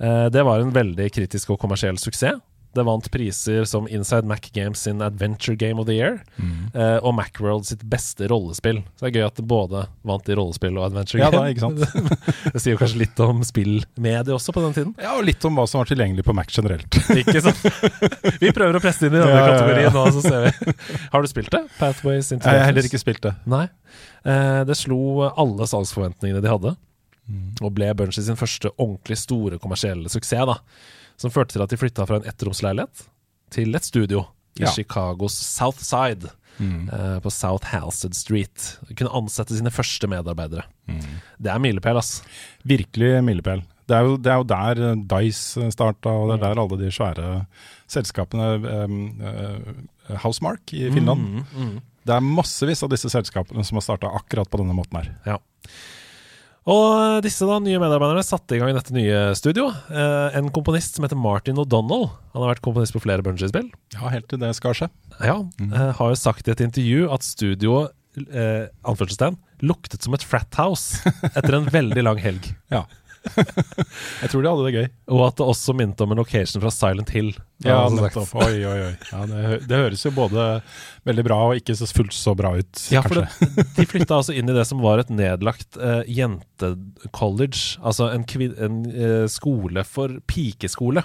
Eh, 0.00 0.26
Det 0.34 0.42
var 0.42 0.60
en 0.60 0.72
veldig 0.74 1.10
kritisk 1.14 1.50
og 1.54 1.60
kommersiell 1.62 1.98
suksess. 2.00 2.40
Det 2.74 2.82
vant 2.82 3.06
priser 3.14 3.62
som 3.70 3.84
Inside 3.86 4.26
Mac 4.26 4.48
Games 4.50 4.80
sin 4.82 4.98
Adventure 5.00 5.54
Game 5.54 5.78
of 5.78 5.86
the 5.86 5.94
Year 5.94 6.16
mm. 6.34 6.72
og 7.06 7.12
Macworld 7.14 7.68
sitt 7.68 7.84
beste 7.86 8.26
rollespill. 8.26 8.80
Så 8.98 9.04
det 9.06 9.12
er 9.12 9.20
gøy 9.20 9.26
at 9.28 9.36
det 9.38 9.44
både 9.46 9.84
vant 10.02 10.26
i 10.26 10.34
rollespill 10.34 10.74
og 10.80 10.88
Adventure 10.88 11.20
Ja 11.22 11.28
da, 11.30 11.44
Game. 11.44 11.52
ikke 11.54 11.68
sant. 11.68 12.18
det 12.56 12.62
sier 12.64 12.74
jo 12.74 12.80
kanskje 12.80 12.98
litt 13.04 13.22
om 13.22 13.44
spillmediet 13.46 14.32
også 14.34 14.50
på 14.56 14.64
den 14.64 14.74
tiden. 14.74 14.90
Ja, 14.98 15.12
og 15.14 15.22
litt 15.28 15.46
om 15.46 15.54
hva 15.54 15.68
som 15.70 15.84
var 15.84 15.92
tilgjengelig 15.92 16.24
på 16.26 16.34
Mac 16.34 16.50
generelt. 16.50 16.98
Ikke 17.22 17.44
sant? 17.46 17.62
Vi 18.42 18.50
prøver 18.50 18.74
å 18.74 18.82
presse 18.82 19.06
inn 19.06 19.14
i 19.14 19.20
denne 19.20 19.30
Ja, 19.30 19.38
ja, 19.38 19.46
ja. 19.46 19.54
kategorien 19.54 19.94
nå, 19.94 20.04
så 20.18 20.24
ser 20.26 20.48
vi. 20.48 20.74
Har 21.14 21.22
du 21.22 21.30
spilt 21.30 21.54
det? 21.54 21.62
Pathways 21.78 22.32
into 22.34 22.50
Jeg 22.50 22.58
har 22.58 22.72
heller 22.72 22.90
ikke 22.90 23.02
spilt 23.04 23.22
det. 23.22 23.36
Nei. 23.54 23.68
Eh, 24.26 24.64
det 24.66 24.74
slo 24.82 25.28
alle 25.30 25.70
salgsforventningene 25.70 26.42
de 26.42 26.50
hadde, 26.50 26.74
og 27.60 27.72
ble 27.76 27.88
Bunchy 27.96 28.22
sin 28.22 28.38
første 28.38 28.70
ordentlig 28.76 29.16
store 29.18 29.58
kommersielle 29.62 30.10
suksess, 30.12 30.46
da. 30.50 30.58
Som 31.16 31.30
førte 31.30 31.54
til 31.54 31.64
at 31.64 31.70
de 31.70 31.78
flytta 31.78 32.06
fra 32.08 32.18
en 32.20 32.28
ettromsleilighet 32.28 33.04
til 33.54 33.74
et 33.74 33.86
studio 33.86 34.26
i 34.58 34.64
Ja. 34.64 34.70
Chicagos 34.70 35.34
South 35.34 35.82
Side, 35.82 36.30
eh, 36.92 37.18
på 37.20 37.30
South 37.30 37.66
Halstead 37.66 38.14
Street. 38.14 38.78
Kunne 38.96 39.10
ansette 39.10 39.56
sine 39.56 39.70
første 39.70 40.06
medarbeidere. 40.06 40.64
Det 41.40 41.50
er 41.50 41.58
milepæl, 41.58 41.96
ass. 41.96 42.22
Virkelig 42.64 43.24
milepæl. 43.24 43.64
Det 43.84 43.96
er, 43.96 44.06
jo, 44.06 44.16
det 44.16 44.30
er 44.32 44.38
jo 44.40 44.44
der 44.48 44.82
eh, 44.90 45.00
Dice 45.12 45.70
starta, 45.74 46.08
og 46.08 46.30
det 46.30 46.38
er 46.38 46.54
der 46.54 46.60
alle 46.62 46.78
de 46.80 46.92
svære 46.94 47.46
selskapene 47.86 48.46
um, 48.84 48.94
uh, 49.20 50.16
Housemark 50.22 50.72
i 50.72 50.90
Finland. 50.90 51.20
Mm, 51.20 51.44
mm. 51.52 51.74
Det 52.04 52.14
er 52.14 52.24
massevis 52.24 52.82
av 52.82 52.90
disse 52.92 53.10
selskapene 53.12 53.64
som 53.64 53.76
har 53.76 53.84
starta 53.84 54.08
akkurat 54.16 54.48
på 54.48 54.60
denne 54.60 54.76
måten 54.76 54.96
her. 55.00 55.10
Ja. 55.26 55.36
Og 56.64 57.20
disse 57.24 57.44
da, 57.44 57.58
nye 57.60 57.80
medarbeiderne 57.80 58.24
satte 58.24 58.56
i 58.56 58.60
gang 58.60 58.72
dette 58.72 58.94
nye 58.96 59.18
studio. 59.36 59.66
Eh, 59.92 60.36
en 60.38 60.48
komponist 60.54 60.96
som 60.96 61.04
heter 61.04 61.18
Martin 61.20 61.60
O'Donnell. 61.60 62.06
Han 62.32 62.44
har 62.44 62.54
vært 62.54 62.64
komponist 62.64 62.96
på 62.96 63.02
flere 63.04 63.24
Bungee-spill. 63.24 63.68
Ja, 63.92 64.08
helt 64.08 64.30
til 64.32 64.40
det 64.40 64.54
skal 64.56 64.76
skje. 64.78 64.88
Ja, 65.20 65.36
eh, 65.66 65.90
har 65.98 66.14
jo 66.14 66.16
sagt 66.16 66.48
i 66.48 66.54
et 66.54 66.64
intervju 66.64 67.10
at 67.12 67.26
studioet 67.26 67.92
eh, 68.32 68.70
anførselstegn, 68.88 69.36
luktet 69.64 70.06
som 70.06 70.16
et 70.16 70.24
frat 70.24 70.56
house 70.60 71.04
etter 71.36 71.58
en 71.58 71.68
veldig 71.68 72.06
lang 72.06 72.22
helg. 72.22 72.48
Ja. 72.72 72.86
Jeg 73.24 74.30
tror 74.30 74.42
de 74.44 74.50
hadde 74.50 74.66
det 74.66 74.74
gøy. 74.74 74.86
Og 75.16 75.22
at 75.26 75.38
det 75.38 75.46
også 75.46 75.74
minte 75.76 76.04
om 76.04 76.12
en 76.12 76.20
location 76.20 76.62
fra 76.62 76.72
Silent 76.74 77.12
Hill. 77.14 77.32
Ja, 77.64 77.78
nettopp. 77.92 78.34
Oi, 78.44 78.58
oi, 78.66 78.76
oi. 78.90 78.92
Ja, 79.10 79.22
det, 79.30 79.42
det 79.70 79.80
høres 79.80 80.04
jo 80.04 80.12
både 80.16 80.46
veldig 81.08 81.24
bra 81.26 81.38
og 81.48 81.60
ikke 81.60 81.76
så 81.78 81.88
fullt 81.88 82.16
så 82.16 82.34
bra 82.36 82.54
ut, 82.58 82.84
Ja, 82.92 83.02
for 83.04 83.22
det, 83.22 83.64
de 83.76 83.86
flytta 83.88 84.20
altså 84.20 84.36
inn 84.36 84.50
i 84.50 84.56
det 84.56 84.66
som 84.68 84.82
var 84.84 85.02
et 85.02 85.12
nedlagt 85.12 85.78
uh, 85.80 86.02
jentecollege. 86.10 87.78
Altså 87.84 88.10
en, 88.12 88.26
en 88.52 88.80
uh, 88.90 89.26
skole 89.30 89.86
for 89.88 90.18
pikeskole. 90.30 91.04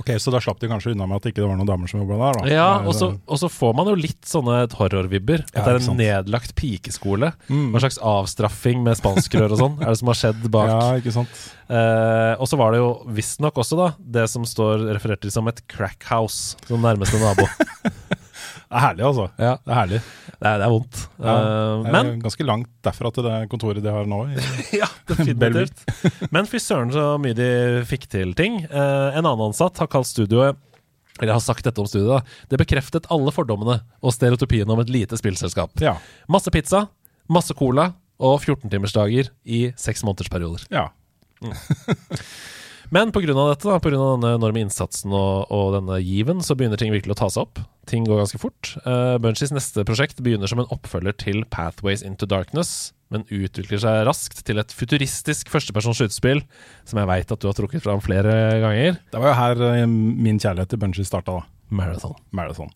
Ok, 0.00 0.10
Så 0.20 0.32
da 0.34 0.40
slapp 0.44 0.60
de 0.60 0.68
kanskje 0.70 0.92
unna 0.92 1.06
med 1.08 1.18
at 1.18 1.26
det 1.26 1.32
ikke 1.32 1.46
var 1.46 1.56
noen 1.56 1.68
damer 1.68 1.90
som 1.90 2.02
jobba 2.02 2.18
der, 2.20 2.38
da. 2.38 2.50
Ja, 2.52 2.68
og 2.84 2.94
så, 2.96 3.10
og 3.16 3.40
så 3.40 3.48
får 3.52 3.74
man 3.78 3.88
jo 3.90 3.96
litt 3.98 4.28
sånne 4.28 4.58
horrorvibber. 4.76 5.44
At 5.50 5.56
Ja, 5.56 5.64
det 5.66 5.74
er 5.74 5.90
en 5.90 6.00
nedlagt 6.00 6.54
pikeskole. 6.58 7.32
Mm. 7.48 7.70
En 7.70 7.82
slags 7.82 7.98
avstraffing 8.04 8.84
med 8.86 8.98
spanskrør 9.00 9.56
og 9.56 9.62
sånn 9.62 9.78
er 9.80 9.92
det 9.92 10.00
som 10.02 10.12
har 10.12 10.20
skjedd 10.20 10.48
bak? 10.52 10.72
Ja, 10.72 11.00
ikke 11.00 11.14
sant. 11.16 11.40
Eh, 11.66 12.34
og 12.36 12.46
så 12.50 12.58
var 12.60 12.74
det 12.74 12.82
jo 12.82 12.90
visstnok 13.16 13.56
også 13.58 13.78
da 13.80 13.88
det 14.18 14.28
som 14.30 14.44
står 14.46 14.84
referert 14.92 15.24
til 15.24 15.32
som 15.34 15.48
et 15.50 15.64
crack 15.70 16.04
house, 16.10 16.60
som 16.68 16.84
nærmeste 16.84 17.18
nabo. 17.22 17.48
Det 18.66 18.74
er 18.74 18.82
herlig, 18.82 19.04
altså. 19.06 19.24
ja, 19.38 19.52
Det 19.62 19.70
er 19.72 19.76
herlig. 19.78 19.98
det 20.26 20.48
er, 20.50 20.56
det 20.58 20.64
er 20.66 20.72
vondt. 20.74 21.00
Ja, 21.22 21.34
uh, 21.36 21.82
det 21.84 21.90
er 21.90 21.92
men 21.94 22.08
ganske 22.24 22.46
langt 22.48 22.70
derfra 22.82 23.12
til 23.14 23.26
det 23.28 23.34
kontoret 23.52 23.82
de 23.84 23.92
har 23.94 24.08
nå. 24.10 24.18
i- 24.26 24.46
Ja, 24.80 24.88
definitivt. 25.06 25.84
Men 26.34 26.48
fy 26.50 26.58
søren 26.58 26.90
så 26.94 27.04
mye 27.22 27.36
de 27.38 27.46
fikk 27.86 28.08
til 28.10 28.34
ting. 28.34 28.58
Uh, 28.66 29.12
en 29.14 29.22
annen 29.22 29.44
ansatt 29.48 29.78
har 29.78 29.86
kalt 29.92 30.10
studioet 30.10 30.58
eller 31.20 31.32
har 31.32 31.40
sagt 31.40 31.64
dette 31.64 31.80
om 31.80 31.86
studiet, 31.88 32.10
da. 32.10 32.18
Det 32.52 32.58
bekreftet 32.60 33.06
alle 33.14 33.32
fordommene 33.32 33.78
og 34.04 34.12
stereotypiene 34.12 34.68
om 34.74 34.82
et 34.82 34.90
lite 34.92 35.16
spillselskap. 35.16 35.72
Ja. 35.80 35.94
Masse 36.28 36.50
pizza, 36.52 36.82
masse 37.32 37.54
cola 37.56 37.92
og 38.20 38.42
14-timersdager 38.42 39.30
i 39.46 39.62
seks 39.80 40.02
måneders 40.04 40.28
perioder. 40.34 40.66
ja. 40.74 40.88
Men 42.94 43.12
pga. 43.14 43.26
dette, 43.26 43.66
da, 43.66 43.78
på 43.82 43.90
grunn 43.90 44.02
av 44.02 44.12
denne 44.16 44.34
enorme 44.38 44.62
innsatsen 44.62 45.14
og, 45.14 45.50
og 45.54 45.74
denne 45.74 45.98
given, 46.04 46.42
så 46.44 46.56
begynner 46.58 46.78
ting 46.80 46.92
virkelig 46.94 47.16
å 47.16 47.20
ta 47.22 47.30
seg 47.32 47.46
opp. 47.46 47.62
Ting 47.90 48.06
går 48.06 48.22
ganske 48.22 48.40
fort. 48.42 48.74
Uh, 48.86 49.16
Bunchies 49.22 49.54
neste 49.54 49.84
prosjekt 49.86 50.22
begynner 50.22 50.50
som 50.50 50.62
en 50.62 50.70
oppfølger 50.74 51.16
til 51.22 51.42
Pathways 51.50 52.04
Into 52.06 52.28
Darkness, 52.30 52.92
men 53.14 53.26
utvikler 53.30 53.82
seg 53.82 54.02
raskt 54.08 54.42
til 54.46 54.58
et 54.62 54.74
futuristisk 54.74 55.50
førstepersons 55.52 56.00
skytespill, 56.00 56.42
som 56.86 57.02
jeg 57.02 57.10
veit 57.10 57.30
at 57.30 57.42
du 57.42 57.46
har 57.50 57.58
trukket 57.58 57.84
fram 57.86 58.02
flere 58.02 58.34
ganger. 58.62 58.98
Det 59.12 59.22
var 59.22 59.32
jo 59.32 59.38
her 59.40 59.64
eh, 59.70 59.86
min 59.86 60.42
kjærlighet 60.42 60.74
til 60.74 60.82
Bunchies 60.82 61.10
starta, 61.12 61.38
da. 61.38 61.50
Marathon. 61.70 62.14
Marathon. 62.34 62.70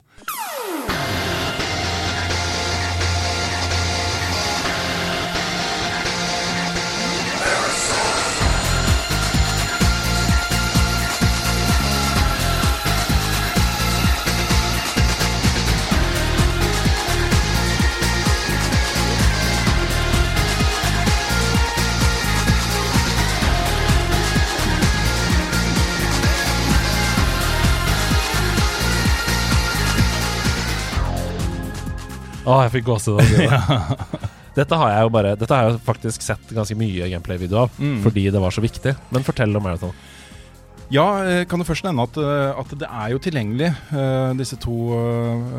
Å, 32.50 32.60
jeg 32.66 32.72
fikk 32.78 32.86
gåsehud 32.90 33.20
av 33.20 33.34
det. 33.34 34.28
Dette 34.60 34.74
har 34.80 34.90
jeg 34.96 35.04
jo 35.06 35.10
bare 35.14 35.34
Dette 35.38 35.54
har 35.54 35.68
jeg 35.70 35.82
faktisk 35.86 36.24
sett 36.26 36.50
ganske 36.56 36.74
mye 36.78 37.06
gameplay-video 37.12 37.64
av, 37.66 37.76
Mm. 37.78 38.00
fordi 38.02 38.24
det 38.34 38.40
var 38.42 38.50
så 38.54 38.64
viktig. 38.64 38.96
Men 39.14 39.22
fortell 39.26 39.54
om 39.56 39.62
Marathon. 39.62 39.92
Ja, 40.90 41.04
eh, 41.22 41.44
kan 41.46 41.60
det 41.62 41.68
først 41.68 41.84
nevne 41.86 42.02
at, 42.02 42.16
eh, 42.18 42.58
at 42.58 42.72
det 42.80 42.88
er 42.90 43.12
jo 43.12 43.20
tilgjengelig. 43.22 43.68
Eh, 43.94 44.32
Disse 44.34 44.56
to 44.58 44.74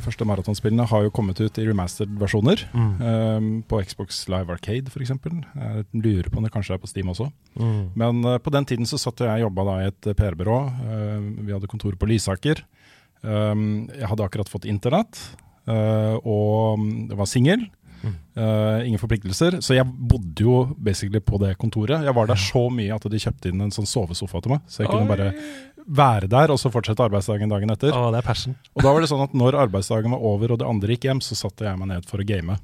første 0.04 0.26
maratonspillene 0.28 0.84
har 0.92 1.06
jo 1.06 1.14
kommet 1.16 1.40
ut 1.40 1.56
i 1.58 1.64
remastered 1.70 2.18
versjoner. 2.20 2.66
Mm. 2.76 2.90
eh, 3.00 3.46
På 3.72 3.80
Xbox 3.88 4.26
Live 4.28 4.52
Arcade 4.52 4.92
f.eks. 4.92 5.14
Jeg 5.16 5.86
lurer 6.04 6.28
på 6.30 6.42
om 6.42 6.44
det 6.44 6.52
kanskje 6.52 6.76
er 6.76 6.84
på 6.84 6.90
Steam 6.92 7.08
også. 7.16 7.30
Mm. 7.56 7.80
Men 7.96 8.22
på 8.44 8.52
den 8.52 8.68
tiden 8.68 8.84
så 8.92 9.00
satt 9.00 9.24
jeg 9.24 9.46
jobba 9.46 9.64
da 9.70 9.78
i 9.80 9.88
et 9.88 10.12
PR-byrå. 10.20 10.60
Vi 11.48 11.56
hadde 11.56 11.72
kontor 11.72 11.96
på 11.96 12.12
Lysaker. 12.12 12.66
Jeg 13.24 14.08
hadde 14.12 14.26
akkurat 14.28 14.50
fått 14.52 14.66
internett, 14.68 15.16
og 15.68 16.82
jeg 16.82 17.08
det 17.12 17.18
var 17.20 17.30
singel. 17.30 17.68
Mm. 18.02 18.14
Eh, 18.36 18.88
ingen 18.88 19.00
forpliktelser. 19.00 19.60
Så 19.62 19.76
jeg 19.76 19.86
bodde 19.86 20.44
jo 20.44 20.64
basically 20.78 21.22
på 21.22 21.38
det 21.42 21.56
kontoret. 21.62 22.04
Jeg 22.06 22.16
var 22.18 22.30
der 22.30 22.40
så 22.40 22.66
mye 22.74 22.96
at 22.96 23.06
de 23.12 23.22
kjøpte 23.22 23.52
inn 23.52 23.62
en 23.62 23.74
sånn 23.74 23.90
sovesofa 23.90 24.42
til 24.42 24.56
meg. 24.56 24.66
Så 24.72 24.84
jeg 24.84 24.92
kunne 24.92 25.06
Oi. 25.06 25.12
bare 25.12 25.30
være 25.92 26.30
der 26.32 26.54
og 26.54 26.60
så 26.62 26.72
fortsette 26.74 27.04
arbeidsdagen 27.06 27.52
dagen 27.52 27.74
etter. 27.74 27.94
Å, 27.94 28.10
det 28.14 28.22
er 28.22 28.28
passion. 28.28 28.56
Og 28.76 28.86
da 28.86 28.94
var 28.94 29.04
det 29.04 29.10
sånn 29.12 29.26
at 29.26 29.36
når 29.38 29.60
arbeidsdagen 29.68 30.14
var 30.16 30.30
over 30.32 30.56
og 30.56 30.62
det 30.62 30.70
andre 30.70 30.96
gikk 30.96 31.10
hjem, 31.10 31.24
så 31.26 31.38
satte 31.38 31.68
jeg 31.68 31.82
meg 31.82 31.92
ned 31.94 32.08
for 32.10 32.22
å 32.22 32.28
game. 32.28 32.58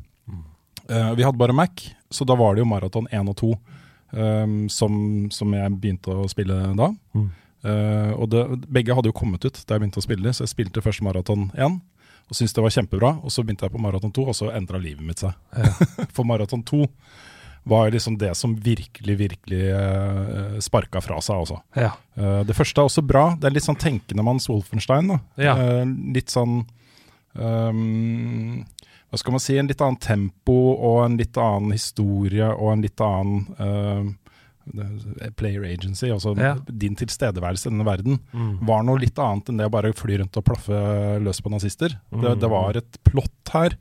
Uh, 0.87 1.11
vi 1.17 1.25
hadde 1.25 1.35
bare 1.35 1.55
Mac, 1.55 1.81
så 2.09 2.23
da 2.23 2.37
var 2.39 2.55
det 2.55 2.61
jo 2.63 2.69
Maraton 2.69 3.09
1 3.11 3.27
og 3.27 3.35
2 3.41 3.47
um, 3.51 4.53
som, 4.71 4.93
som 5.35 5.51
jeg 5.51 5.73
begynte 5.81 6.13
å 6.15 6.29
spille 6.31 6.55
da. 6.79 6.87
Mm. 7.11 7.25
Uh, 7.67 8.13
og 8.15 8.29
det, 8.31 8.43
begge 8.71 8.95
hadde 8.95 9.11
jo 9.11 9.17
kommet 9.17 9.43
ut 9.43 9.57
da 9.57 9.75
jeg 9.75 9.83
begynte 9.83 9.99
å 9.99 10.05
spille 10.05 10.31
så 10.31 10.45
jeg 10.45 10.53
spilte 10.53 10.83
først 10.85 11.03
Maraton 11.03 11.49
1 11.57 11.75
og 12.27 12.35
syntes 12.35 12.55
det 12.55 12.63
var 12.63 12.73
kjempebra. 12.75 13.13
Og 13.23 13.33
så 13.33 13.43
begynte 13.43 13.67
jeg 13.67 13.73
på 13.73 13.81
Maraton 13.81 14.13
2, 14.13 14.27
og 14.27 14.35
så 14.35 14.51
endra 14.55 14.79
livet 14.81 15.05
mitt 15.05 15.23
seg. 15.23 15.35
For 16.15 16.27
Maraton 16.27 16.63
2 16.67 16.83
var 17.67 17.91
liksom 17.91 18.17
det 18.17 18.35
som 18.35 18.55
virkelig, 18.63 19.17
virkelig 19.19 19.63
uh, 19.75 20.59
sparka 20.63 21.01
fra 21.03 21.19
seg, 21.23 21.41
altså. 21.43 21.59
Ja. 21.75 21.91
Uh, 22.15 22.41
det 22.47 22.55
første 22.55 22.79
er 22.79 22.87
også 22.87 23.03
bra. 23.03 23.29
Det 23.35 23.49
er 23.49 23.57
litt 23.57 23.67
sånn 23.67 23.79
tenkende 23.79 24.23
manns 24.23 24.47
Wolfenstein. 24.47 25.11
Da. 25.11 25.19
Ja. 25.49 25.55
Uh, 25.59 25.83
litt 26.15 26.31
sånn 26.31 26.61
um, 27.33 28.63
Hva 29.11 29.19
skal 29.19 29.35
man 29.35 29.43
si? 29.43 29.57
En 29.59 29.67
litt 29.67 29.83
annen 29.83 29.99
tempo 29.99 30.57
og 30.75 31.01
en 31.05 31.19
litt 31.19 31.39
annen 31.39 31.75
historie 31.75 32.47
og 32.53 32.71
en 32.71 32.87
litt 32.87 33.03
annen 33.03 34.15
player 35.37 35.63
agency, 35.65 36.05
altså 36.11 36.35
Ja. 36.37 36.55
din 36.71 36.95
tilstedeværelse 36.95 37.67
i 37.67 37.69
denne 37.71 37.85
verden, 37.85 38.19
Mm. 38.33 38.59
var 38.65 38.83
noe 38.83 38.97
litt 38.99 39.15
annet 39.17 39.49
enn 39.49 39.57
det 39.57 39.65
å 39.67 39.71
bare 39.71 39.93
fly 39.93 40.17
rundt 40.17 40.37
og 40.37 40.45
plaffe 40.45 41.19
løs 41.21 41.41
på 41.41 41.49
nazister. 41.51 41.89
Det, 42.11 42.31
Mm. 42.35 42.39
det 42.39 42.49
var 42.49 42.77
et 42.77 42.97
plott 43.03 43.51
her. 43.53 43.77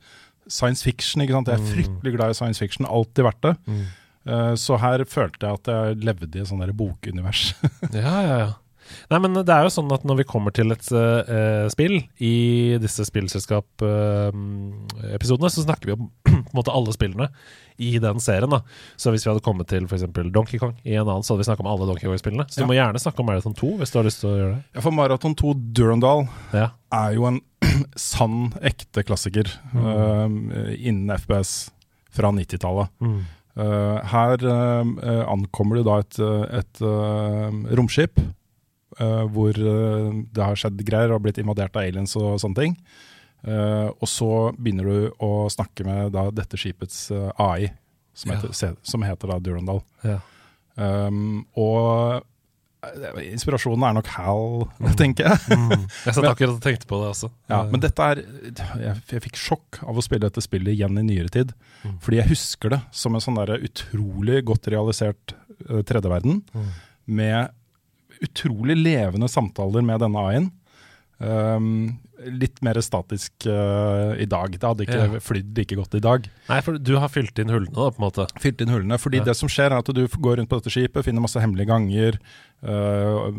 Science 0.47 0.83
fiction, 0.83 1.21
ikke 1.21 1.31
sant. 1.33 1.47
Jeg 1.47 1.59
er 1.59 1.63
Mm. 1.63 1.73
fryktelig 1.75 2.15
glad 2.17 2.29
i 2.29 2.33
science 2.33 2.59
fiction, 2.59 2.85
alltid 2.85 3.23
vært 3.25 3.41
det. 3.41 3.57
Mm. 3.67 3.85
Uh, 4.27 4.55
så 4.55 4.77
her 4.79 4.99
følte 5.05 5.39
jeg 5.47 5.53
at 5.53 5.63
jeg 5.63 6.03
levde 6.03 6.35
i 6.35 6.39
et 6.41 6.47
sånt 6.47 6.59
der 6.59 6.73
bokunivers. 6.73 7.53
Ja, 7.93 8.21
ja, 8.21 8.37
ja. 8.39 8.53
Nei, 9.11 9.19
men 9.23 9.31
det 9.41 9.53
er 9.53 9.63
jo 9.67 9.71
sånn 9.73 9.91
at 9.95 10.03
når 10.07 10.15
vi 10.21 10.25
kommer 10.29 10.51
til 10.55 10.67
et 10.75 10.87
uh, 10.93 11.65
spill 11.71 11.95
i 12.23 12.33
disse 12.81 13.03
spillselskap-episodene, 13.07 15.49
så 15.53 15.63
snakker 15.65 15.85
vi 15.91 15.95
om 15.97 16.03
på 16.27 16.31
en 16.37 16.57
måte 16.57 16.73
alle 16.73 16.91
spillene 16.95 17.27
i 17.77 17.97
den 18.01 18.19
serien. 18.23 18.49
da 18.49 18.59
Så 18.97 19.11
hvis 19.13 19.25
vi 19.25 19.29
hadde 19.31 19.43
kommet 19.45 19.67
til 19.69 19.83
f.eks. 19.85 20.05
Donkey 20.33 20.57
Kong 20.61 20.75
i 20.83 20.95
en 20.97 21.05
annen, 21.07 21.23
så 21.25 21.33
hadde 21.33 21.43
vi 21.43 21.47
snakka 21.49 21.63
om 21.65 21.71
alle 21.71 21.87
Donkey 21.89 22.07
Kong-spillene. 22.09 22.45
Så 22.49 22.57
du 22.63 22.67
må 22.69 22.77
gjerne 22.77 23.01
snakke 23.01 23.19
om 23.21 23.27
Marathon 23.29 23.57
2 23.57 23.69
hvis 23.81 23.91
du 23.93 23.97
har 23.99 24.07
lyst 24.07 24.21
til 24.23 24.31
å 24.31 24.37
gjøre 24.39 24.53
det. 24.55 24.61
Ja, 24.77 24.81
for 24.85 24.93
Marathon 24.97 25.35
2 25.37 25.47
Durandal 25.77 26.19
Ja. 26.55 26.67
er 26.95 27.09
jo 27.17 27.23
en 27.29 27.39
sann, 27.99 28.37
ekte 28.65 29.03
klassiker 29.05 29.47
eh, 29.73 30.27
innen 30.77 31.11
FPS 31.17 31.51
fra 32.17 32.27
90-tallet. 32.33 32.87
Mm. 33.03 33.19
Uh, 33.57 33.97
her 34.11 34.37
eh, 34.45 34.83
eh, 35.01 35.23
ankommer 35.33 35.75
du 35.79 35.83
da 35.87 35.95
et, 36.03 36.15
eh, 36.21 36.45
et 36.59 36.75
eh, 36.85 37.49
romskip 37.77 38.13
eh, 38.21 38.27
hvor 39.03 39.57
eh, 39.57 40.07
det 40.33 40.43
har 40.43 40.57
skjedd 40.57 40.81
greier 40.87 41.13
og 41.13 41.21
blitt 41.25 41.37
invadert 41.41 41.75
av 41.75 41.85
aliens 41.85 42.15
og 42.19 42.39
sånne 42.41 42.61
ting. 42.61 42.79
Eh, 43.47 43.89
og 43.89 44.09
så 44.09 44.31
begynner 44.57 44.87
du 44.87 45.11
å 45.23 45.33
snakke 45.51 45.85
med 45.87 46.15
da, 46.15 46.27
dette 46.33 46.57
skipets 46.59 47.07
eh, 47.13 47.29
AI, 47.39 47.69
som 48.17 48.33
heter, 48.33 48.53
ja. 48.53 48.71
som 48.81 49.05
heter 49.05 49.31
da 49.31 49.37
Durandal. 49.43 49.83
Ja. 50.01 50.17
Um, 50.77 51.45
og 51.57 52.19
eh, 52.85 53.21
inspirasjonen 53.31 53.85
er 53.87 53.95
nok 53.97 54.09
Hal, 54.13 54.65
tenker 54.99 55.29
jeg. 55.29 55.57
Mm. 55.57 55.85
Jeg 55.85 56.17
satt 56.17 56.29
akkurat 56.33 56.55
og 56.55 56.63
tenkte 56.65 56.89
på 56.89 56.99
det 57.01 57.11
også. 57.13 57.29
Ja, 57.51 57.61
men 57.69 57.83
dette 57.83 58.09
er 58.09 58.23
jeg, 58.23 58.97
jeg 59.13 59.25
fikk 59.29 59.39
sjokk 59.41 59.81
av 59.85 59.97
å 59.97 60.05
spille 60.05 60.25
dette 60.27 60.43
spillet 60.43 60.73
igjen 60.73 60.97
i 61.01 61.05
nyere 61.05 61.33
tid. 61.33 61.53
Mm. 61.85 61.99
Fordi 62.03 62.21
jeg 62.21 62.33
husker 62.33 62.73
det 62.73 62.81
som 63.03 63.17
en 63.17 63.23
sånn 63.23 63.37
der 63.39 63.55
utrolig 63.61 64.41
godt 64.49 64.69
realisert 64.73 65.37
uh, 65.69 65.83
tredjeverden. 65.85 66.41
Mm. 66.57 66.73
Med 67.21 67.56
utrolig 68.23 68.77
levende 68.77 69.29
samtaler 69.31 69.85
med 69.85 70.01
denne 70.03 70.23
AI-en. 70.23 70.49
Um, 71.19 71.97
litt 72.29 72.59
mer 72.65 72.77
statisk 72.81 73.45
uh, 73.49 74.13
i 74.21 74.25
dag. 74.29 74.51
Det 74.53 74.61
hadde 74.67 74.85
ikke 74.85 74.97
Ja. 75.15 75.19
flydd 75.21 75.57
like 75.57 75.75
godt 75.77 75.95
i 75.97 76.01
dag. 76.01 76.27
Nei, 76.49 76.59
for 76.61 76.77
du 76.77 76.91
har 77.01 77.09
fylt 77.09 77.39
inn 77.41 77.49
hullene, 77.49 77.73
da, 77.73 77.87
på 77.89 77.97
en 77.97 78.05
måte. 78.05 78.25
Fylt 78.41 78.61
inn 78.61 78.69
hullene. 78.73 78.99
Fordi 79.01 79.17
Ja. 79.17 79.23
det 79.25 79.35
som 79.37 79.49
skjer, 79.49 79.71
er 79.73 79.79
at 79.81 79.85
du 79.93 80.03
går 80.07 80.37
rundt 80.37 80.49
på 80.49 80.59
dette 80.61 80.69
skipet, 80.73 81.05
finner 81.05 81.21
masse 81.25 81.41
hemmelige 81.41 81.69
ganger, 81.69 82.19
uh, 82.65 83.31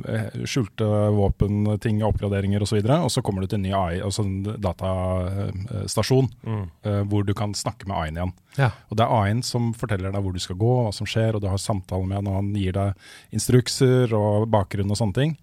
skjulte 0.47 0.87
våpen, 1.15 1.79
ting, 1.83 2.01
oppgraderinger 2.07 2.63
osv. 2.63 2.79
Og, 2.83 2.87
så 2.87 2.99
og 3.05 3.11
så 3.15 3.23
kommer 3.23 3.43
du 3.43 3.47
til 3.51 3.59
en 3.61 3.67
ny 3.67 3.73
AI, 3.75 4.01
altså 4.03 4.25
en 4.27 4.43
datastasjon, 4.59 6.29
Mm. 6.47 6.71
uh, 6.87 7.03
hvor 7.05 7.25
du 7.27 7.35
kan 7.35 7.53
snakke 7.55 7.87
med 7.87 7.97
AI-en 7.97 8.17
igjen. 8.17 8.33
Ja. 8.59 8.71
Og 8.91 8.97
det 8.97 9.07
er 9.07 9.15
AI-en 9.23 9.43
som 9.43 9.73
forteller 9.75 10.13
deg 10.13 10.23
hvor 10.23 10.33
du 10.35 10.39
skal 10.43 10.57
gå, 10.57 10.73
hva 10.87 10.93
som 10.95 11.07
skjer, 11.07 11.35
og 11.35 11.43
du 11.43 11.49
har 11.49 11.59
samtaler 11.59 12.07
med 12.07 12.17
han, 12.23 12.27
og 12.29 12.35
han 12.43 12.55
gir 12.55 12.73
deg 12.73 12.95
instrukser 13.33 14.13
og 14.15 14.49
bakgrunn 14.51 14.91
og 14.91 14.97
sånne 14.99 15.15
ting. 15.15 15.37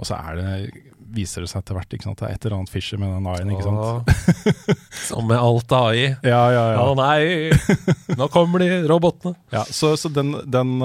Og 0.00 0.06
så 0.08 0.16
er 0.18 0.34
det, 0.36 0.84
viser 1.14 1.44
det 1.44 1.50
seg 1.50 1.62
etter 1.62 1.76
hvert 1.78 1.94
ikke 1.96 2.06
sant? 2.08 2.20
det 2.20 2.28
er 2.28 2.34
et 2.36 2.44
eller 2.46 2.58
annet 2.58 2.72
fisher 2.72 3.00
med 3.00 3.12
den 3.12 3.28
AI-en. 3.30 3.52
ikke 3.54 3.68
sant? 3.68 4.84
Som 5.08 5.28
med 5.28 5.38
alt 5.38 5.72
AI. 5.76 6.04
Ja, 6.24 6.42
ja, 6.54 6.64
ja. 6.74 6.84
Å 6.84 6.94
nei, 6.98 7.50
nå 8.18 8.28
kommer 8.32 8.64
de 8.64 8.82
robotene. 8.90 9.36
Ja, 9.54 9.62
så, 9.68 9.94
så 10.00 10.10
den, 10.10 10.34
den, 10.50 10.78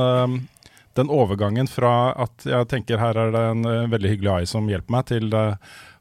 den 0.97 1.09
overgangen 1.13 1.69
fra 1.71 2.11
at 2.19 2.45
jeg 2.45 2.67
tenker 2.69 3.01
her 3.01 3.17
er 3.17 3.31
det 3.33 3.45
en 3.53 3.63
øh, 3.65 3.85
veldig 3.91 4.11
hyggelig 4.13 4.31
AI 4.33 4.49
som 4.49 4.67
hjelper 4.69 4.93
meg, 4.93 5.07
til 5.09 5.33
øh, 5.33 5.55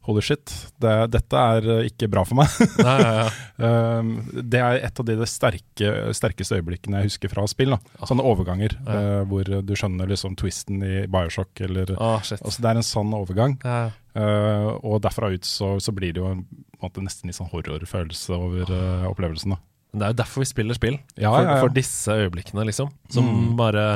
holy 0.08 0.22
shit, 0.24 0.52
det, 0.80 0.92
dette 1.12 1.36
er 1.54 1.66
øh, 1.68 1.82
ikke 1.90 2.08
bra 2.08 2.22
for 2.24 2.38
meg. 2.40 2.48
Nei, 2.86 2.94
ja, 3.02 3.10
ja. 3.18 3.26
Øhm, 3.68 4.10
det 4.54 4.60
er 4.64 4.78
et 4.88 5.00
av 5.02 5.06
de 5.10 5.16
sterke, 5.28 5.90
sterkeste 6.16 6.56
øyeblikkene 6.58 7.02
jeg 7.02 7.10
husker 7.10 7.32
fra 7.34 7.44
spill. 7.50 7.74
Da. 7.76 8.06
Sånne 8.08 8.24
overganger 8.24 8.74
Ja. 8.86 8.96
øh, 8.96 9.22
hvor 9.28 9.50
du 9.68 9.74
skjønner 9.76 10.08
liksom 10.08 10.36
twisten 10.40 10.80
i 10.86 11.02
Bioshock. 11.12 11.52
Eller, 11.68 11.92
oh, 12.00 12.16
altså, 12.24 12.56
det 12.58 12.70
er 12.72 12.80
en 12.80 12.86
sånn 12.88 13.12
overgang. 13.18 13.58
Ja. 13.68 13.90
øh, 14.16 14.70
og 14.82 15.02
derfra 15.04 15.28
ut 15.36 15.44
så, 15.46 15.74
så 15.84 15.92
blir 15.94 16.16
det 16.16 16.24
jo 16.24 16.32
en, 16.32 16.46
måte 16.82 17.02
nesten 17.02 17.26
litt 17.28 17.36
sånn 17.38 17.50
horrorfølelse 17.52 18.36
over 18.38 18.70
øh, 18.70 19.06
opplevelsen. 19.10 19.54
Da. 19.56 19.60
Det 19.98 20.04
er 20.04 20.12
jo 20.12 20.18
derfor 20.22 20.44
vi 20.44 20.50
spiller 20.50 20.76
spill. 20.76 20.98
For, 21.18 21.52
for 21.64 21.72
disse 21.74 22.12
øyeblikkene, 22.24 22.64
liksom. 22.68 22.90
Som 23.10 23.28
Mm. 23.28 23.54
bare 23.58 23.86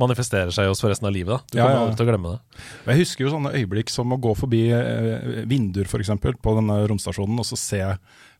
manifesterer 0.00 0.52
seg 0.52 0.66
i 0.68 0.70
oss 0.72 0.80
for 0.84 0.92
resten 0.92 1.08
av 1.08 1.14
livet. 1.14 1.32
Da. 1.32 1.42
Du 1.52 1.58
Ja, 1.58 1.66
kommer 1.66 1.82
aldri 1.86 1.96
til 2.00 2.06
å 2.06 2.10
glemme 2.10 2.32
det. 2.34 2.62
Jeg 2.92 3.00
husker 3.02 3.24
jo 3.26 3.32
sånne 3.34 3.52
øyeblikk 3.56 3.90
som 3.92 4.12
å 4.12 4.18
gå 4.20 4.34
forbi 4.36 4.62
eh, 4.76 5.44
vinduer 5.48 5.88
for 5.90 6.02
eksempel, 6.04 6.36
på 6.36 6.56
denne 6.58 6.80
romstasjonen 6.90 7.38
og 7.42 7.46
så 7.48 7.56
se 7.60 7.82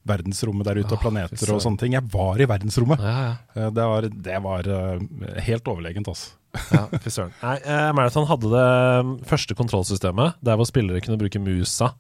verdensrommet 0.07 0.69
der 0.69 0.79
ute 0.85 0.95
og 0.95 1.01
planeter 1.03 1.51
og 1.55 1.63
sånne 1.65 1.81
ting. 1.83 1.97
Jeg 1.97 2.07
var 2.13 2.39
i 2.39 2.47
verdensrommet. 2.47 3.01
Ja, 3.03 3.15
ja. 3.27 3.37
Eh, 3.57 3.71
Det 3.75 3.87
var, 3.91 4.09
det 4.29 4.43
var 4.45 4.69
eh, 4.71 5.41
helt 5.49 5.71
overlegent, 5.73 6.09
altså. 6.13 6.35
Ja, 6.73 6.87
fy 7.03 7.11
søren. 7.13 7.33
Nei, 7.43 7.57
eh, 7.69 7.89
Marathon 7.93 8.29
hadde 8.31 8.49
det 8.53 8.69
mm, 9.05 9.17
første 9.29 9.57
kontrollsystemet 9.59 10.39
der 10.47 10.57
hvor 10.57 10.69
spillere 10.69 11.03
kunne 11.05 11.19
bruke 11.21 11.41
musa 11.43 11.91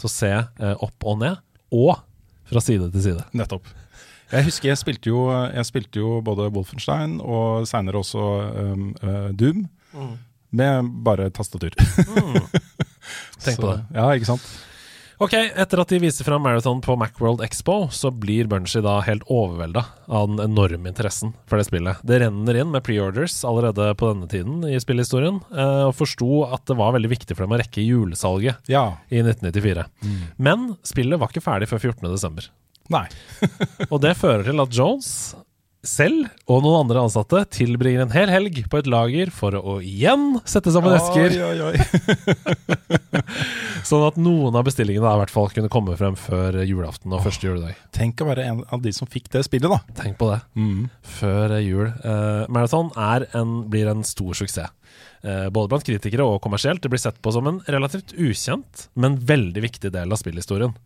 til 0.00 0.08
å 0.08 0.10
se 0.10 0.30
eh, 0.32 0.72
opp 0.82 1.06
og 1.06 1.20
ned, 1.20 1.36
og 1.70 2.00
fra 2.50 2.62
side 2.64 2.88
til 2.90 3.04
side. 3.04 3.26
Nettopp. 3.38 3.68
Jeg 4.30 4.46
husker 4.46 4.68
jeg 4.70 4.78
spilte 4.78 5.10
jo, 5.10 5.24
jeg 5.50 5.66
spilte 5.66 5.98
jo 6.02 6.20
både 6.22 6.48
Wolfenstein 6.54 7.18
og 7.20 7.66
seinere 7.70 7.98
også 8.02 8.24
um, 8.72 8.88
uh, 9.02 9.28
Doom 9.34 9.64
med 10.54 10.90
bare 11.06 11.28
tastatur. 11.34 11.74
Tenk 13.40 13.56
Så- 13.56 13.62
på 13.62 13.70
det. 13.72 13.84
Ja, 13.94 14.08
ikke 14.14 14.28
sant. 14.32 14.44
Ok, 15.20 15.34
etter 15.36 15.82
at 15.82 15.90
de 15.92 15.98
viser 16.00 16.24
fram 16.24 16.40
Marathon 16.40 16.78
på 16.80 16.94
Macworld 16.96 17.42
Expo, 17.44 17.90
så 17.92 18.08
blir 18.08 18.46
Bungie 18.48 18.80
da 18.80 18.94
helt 19.04 19.26
overvelda 19.28 19.82
av 20.08 20.30
den 20.30 20.40
enorme 20.46 20.88
interessen 20.88 21.34
for 21.50 21.60
det 21.60 21.66
spillet. 21.68 22.00
Det 22.08 22.22
renner 22.22 22.56
inn 22.62 22.70
med 22.72 22.80
preorders 22.86 23.34
allerede 23.44 23.90
på 24.00 24.14
denne 24.14 24.30
tiden 24.32 24.62
i 24.64 24.78
spillhistorien, 24.80 25.42
eh, 25.52 25.82
og 25.90 25.92
forsto 25.98 26.38
at 26.48 26.64
det 26.70 26.78
var 26.80 26.94
veldig 26.96 27.10
viktig 27.12 27.36
for 27.36 27.44
dem 27.44 27.52
å 27.52 27.60
rekke 27.60 27.84
julesalget 27.84 28.72
Ja. 28.72 28.86
i 29.12 29.20
1994. 29.20 29.84
Men 30.40 30.70
spillet 30.88 31.20
var 31.20 31.28
ikke 31.28 31.44
ferdig 31.44 31.68
før 31.68 31.84
14.12. 31.92 32.48
Nei. 32.90 33.06
Og 33.92 34.00
det 34.02 34.16
fører 34.18 34.46
til 34.46 34.62
at 34.62 34.74
Jones 34.74 35.12
selv 35.86 36.26
og 36.50 36.60
noen 36.60 36.82
andre 36.82 37.00
ansatte 37.06 37.40
tilbringer 37.56 38.02
en 38.04 38.12
hel 38.12 38.28
helg 38.28 38.58
på 38.68 38.80
et 38.80 38.88
lager 38.90 39.30
for 39.32 39.54
å 39.56 39.78
igjen 39.80 40.34
sette 40.44 40.72
sammen 40.74 40.92
esker, 40.92 41.32
Oi, 41.40 41.54
oi, 41.56 41.70
oi. 41.70 42.90
sånn 43.88 44.04
at 44.04 44.18
noen 44.20 44.58
av 44.58 44.66
bestillingene 44.68 45.08
i 45.08 45.20
hvert 45.22 45.32
fall 45.32 45.48
kunne 45.54 45.70
komme 45.72 45.96
frem 45.96 46.18
før 46.20 46.60
julaften 46.68 47.14
og 47.16 47.24
første 47.24 47.48
juledag. 47.48 47.78
Tenk 47.96 48.20
å 48.20 48.28
være 48.28 48.44
en 48.50 48.60
av 48.68 48.82
de 48.84 48.92
som 48.96 49.08
fikk 49.08 49.30
det 49.32 49.46
spillet, 49.46 49.72
da. 49.72 49.80
Tenk 50.02 50.18
på 50.20 50.28
det. 50.28 50.42
Før 51.16 51.56
jul. 51.64 51.86
Uh, 52.04 52.44
Marathon 52.52 52.92
er 53.00 53.30
en, 53.38 53.62
blir 53.72 53.88
en 53.88 54.04
stor 54.06 54.36
suksess. 54.36 54.76
Uh, 55.24 55.48
både 55.52 55.68
blant 55.72 55.84
kritikere 55.86 56.26
og 56.28 56.42
kommersielt. 56.44 56.82
Det 56.84 56.92
blir 56.92 57.00
sett 57.00 57.20
på 57.24 57.32
som 57.32 57.48
en 57.48 57.62
relativt 57.72 58.12
ukjent, 58.20 58.90
men 59.00 59.16
veldig 59.16 59.64
viktig 59.64 59.94
del 59.96 60.12
av 60.12 60.20
spillhistorien. 60.20 60.76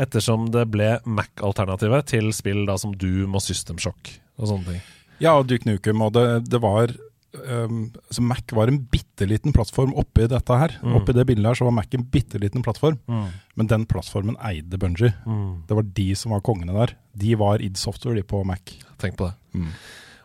Ettersom 0.00 0.48
det 0.54 0.66
ble 0.72 0.96
Mac-alternativet 1.04 2.10
til 2.12 2.30
spill 2.36 2.64
da 2.68 2.76
som 2.80 2.94
Doom 2.96 3.36
og 3.36 3.44
System 3.44 3.80
Shock 3.82 4.14
og 4.40 4.50
sånne 4.50 4.74
ting. 4.74 4.82
Ja, 5.20 5.36
og 5.36 5.48
Duke 5.50 5.68
Nukem, 5.68 6.00
og 6.00 6.14
det, 6.16 6.24
det 6.48 6.60
var 6.62 6.94
um, 7.36 7.90
Mac 8.24 8.54
var 8.56 8.70
en 8.72 8.80
bitte 8.92 9.26
liten 9.28 9.52
plattform 9.52 9.92
oppi 10.00 10.26
dette 10.30 10.60
her. 10.62 10.76
Mm. 10.80 10.94
Oppi 11.00 11.16
det 11.16 11.26
bildet 11.28 11.50
her 11.50 11.58
så 11.60 11.68
var 11.68 11.76
Mac 11.76 11.92
en 11.96 12.06
bitte 12.14 12.40
liten 12.40 12.64
plattform. 12.64 13.00
Men 13.58 13.70
den 13.70 13.86
plattformen 13.90 14.38
eide 14.46 14.80
Bungie. 14.80 15.12
Mm. 15.26 15.66
Det 15.68 15.76
var 15.76 15.90
de 16.00 16.08
som 16.16 16.36
var 16.36 16.44
kongene 16.46 16.76
der. 16.76 16.94
De 17.20 17.34
var 17.40 17.64
id 17.64 17.76
Software, 17.80 18.16
de 18.16 18.24
på 18.26 18.42
Mac. 18.48 18.72
Tenk 19.02 19.18
på 19.20 19.28
det. 19.28 19.36
Mm. 19.58 19.74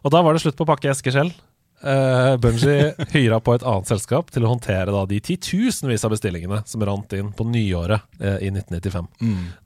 Og 0.05 0.13
da 0.13 0.21
var 0.21 0.35
det 0.35 0.45
slutt 0.45 0.57
på 0.57 0.67
å 0.67 0.71
pakke 0.71 0.91
esker 0.93 1.13
selv. 1.15 1.35
Uh, 1.83 2.33
Bungie 2.41 2.93
hyra 3.11 3.37
på 3.43 3.53
et 3.53 3.63
annet 3.67 3.89
selskap 3.91 4.31
til 4.33 4.45
å 4.47 4.49
håndtere 4.53 4.93
da 4.95 5.03
de 5.09 5.19
titusenvis 5.21 6.05
av 6.07 6.13
bestillingene 6.15 6.61
som 6.65 6.81
rant 6.87 7.11
inn 7.13 7.33
på 7.35 7.45
nyåret 7.49 8.01
uh, 8.21 8.37
i 8.39 8.49
1995. 8.49 9.09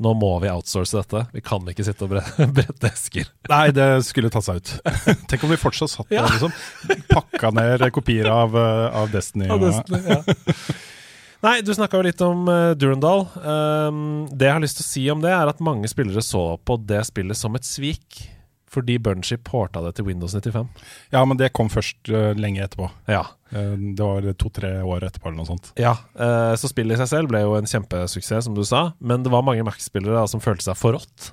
Nå 0.03 0.13
må 0.19 0.31
vi 0.43 0.49
outsource 0.51 0.97
dette. 0.97 1.21
Vi 1.35 1.43
kan 1.45 1.67
ikke 1.69 1.85
sitte 1.87 2.07
og 2.07 2.15
bre 2.15 2.23
brette 2.57 2.89
esker. 2.91 3.29
Nei, 3.51 3.69
det 3.75 3.87
skulle 4.09 4.31
tatt 4.33 4.47
seg 4.49 4.59
ut. 4.59 4.73
Tenk 5.31 5.45
om 5.47 5.53
vi 5.53 5.59
fortsatt 5.61 5.93
satt 5.93 6.09
der, 6.11 6.23
Ja. 6.23 6.27
liksom. 6.27 6.51
Pakka 7.13 7.53
ned 7.55 7.85
kopier 7.95 8.27
av, 8.33 8.57
uh, 8.57 8.89
av 9.03 9.11
Destiny. 9.13 9.47
Ja, 9.47 9.59
Destiny, 9.61 10.03
ja. 10.09 10.21
Nei, 11.45 11.61
du 11.63 11.71
snakka 11.71 12.01
jo 12.01 12.03
litt 12.03 12.19
om 12.25 12.49
uh, 12.51 12.73
Durandal. 12.75 13.21
Um, 13.39 14.01
det 14.33 14.49
jeg 14.49 14.57
har 14.57 14.65
lyst 14.65 14.81
til 14.81 14.83
å 14.83 14.89
si 14.89 15.05
om 15.13 15.21
det, 15.23 15.31
er 15.31 15.47
at 15.47 15.61
mange 15.63 15.87
spillere 15.87 16.19
så 16.25 16.57
på 16.67 16.75
det 16.83 17.05
spillet 17.07 17.39
som 17.39 17.55
et 17.55 17.63
svik. 17.67 18.25
Fordi 18.69 18.99
Bungie 19.01 19.39
porta 19.41 19.81
det 19.81 19.95
til 19.97 20.05
Windows 20.05 20.35
95. 20.35 20.69
Ja, 21.13 21.23
men 21.25 21.39
det 21.39 21.53
kom 21.57 21.71
først 21.73 22.11
uh, 22.13 22.31
lenge 22.37 22.61
etterpå. 22.63 22.89
Ja. 23.09 23.23
Uh, 23.49 23.73
det 23.97 24.05
var 24.05 24.27
to-tre 24.37 24.75
år 24.85 25.07
etterpå 25.07 25.31
eller 25.31 25.41
noe 25.41 25.49
sånt. 25.49 25.71
Ja, 25.79 25.95
uh, 26.19 26.53
så 26.59 26.69
spillet 26.69 26.97
i 26.97 27.01
seg 27.01 27.09
selv 27.09 27.31
ble 27.31 27.41
jo 27.41 27.55
en 27.57 27.69
kjempesuksess, 27.69 28.45
som 28.45 28.57
du 28.57 28.61
sa. 28.67 28.91
Men 29.01 29.25
det 29.25 29.33
var 29.33 29.45
mange 29.45 29.65
Mac-spillere 29.65 30.27
som 30.29 30.43
følte 30.43 30.67
seg 30.67 30.77
forrådt, 30.77 31.31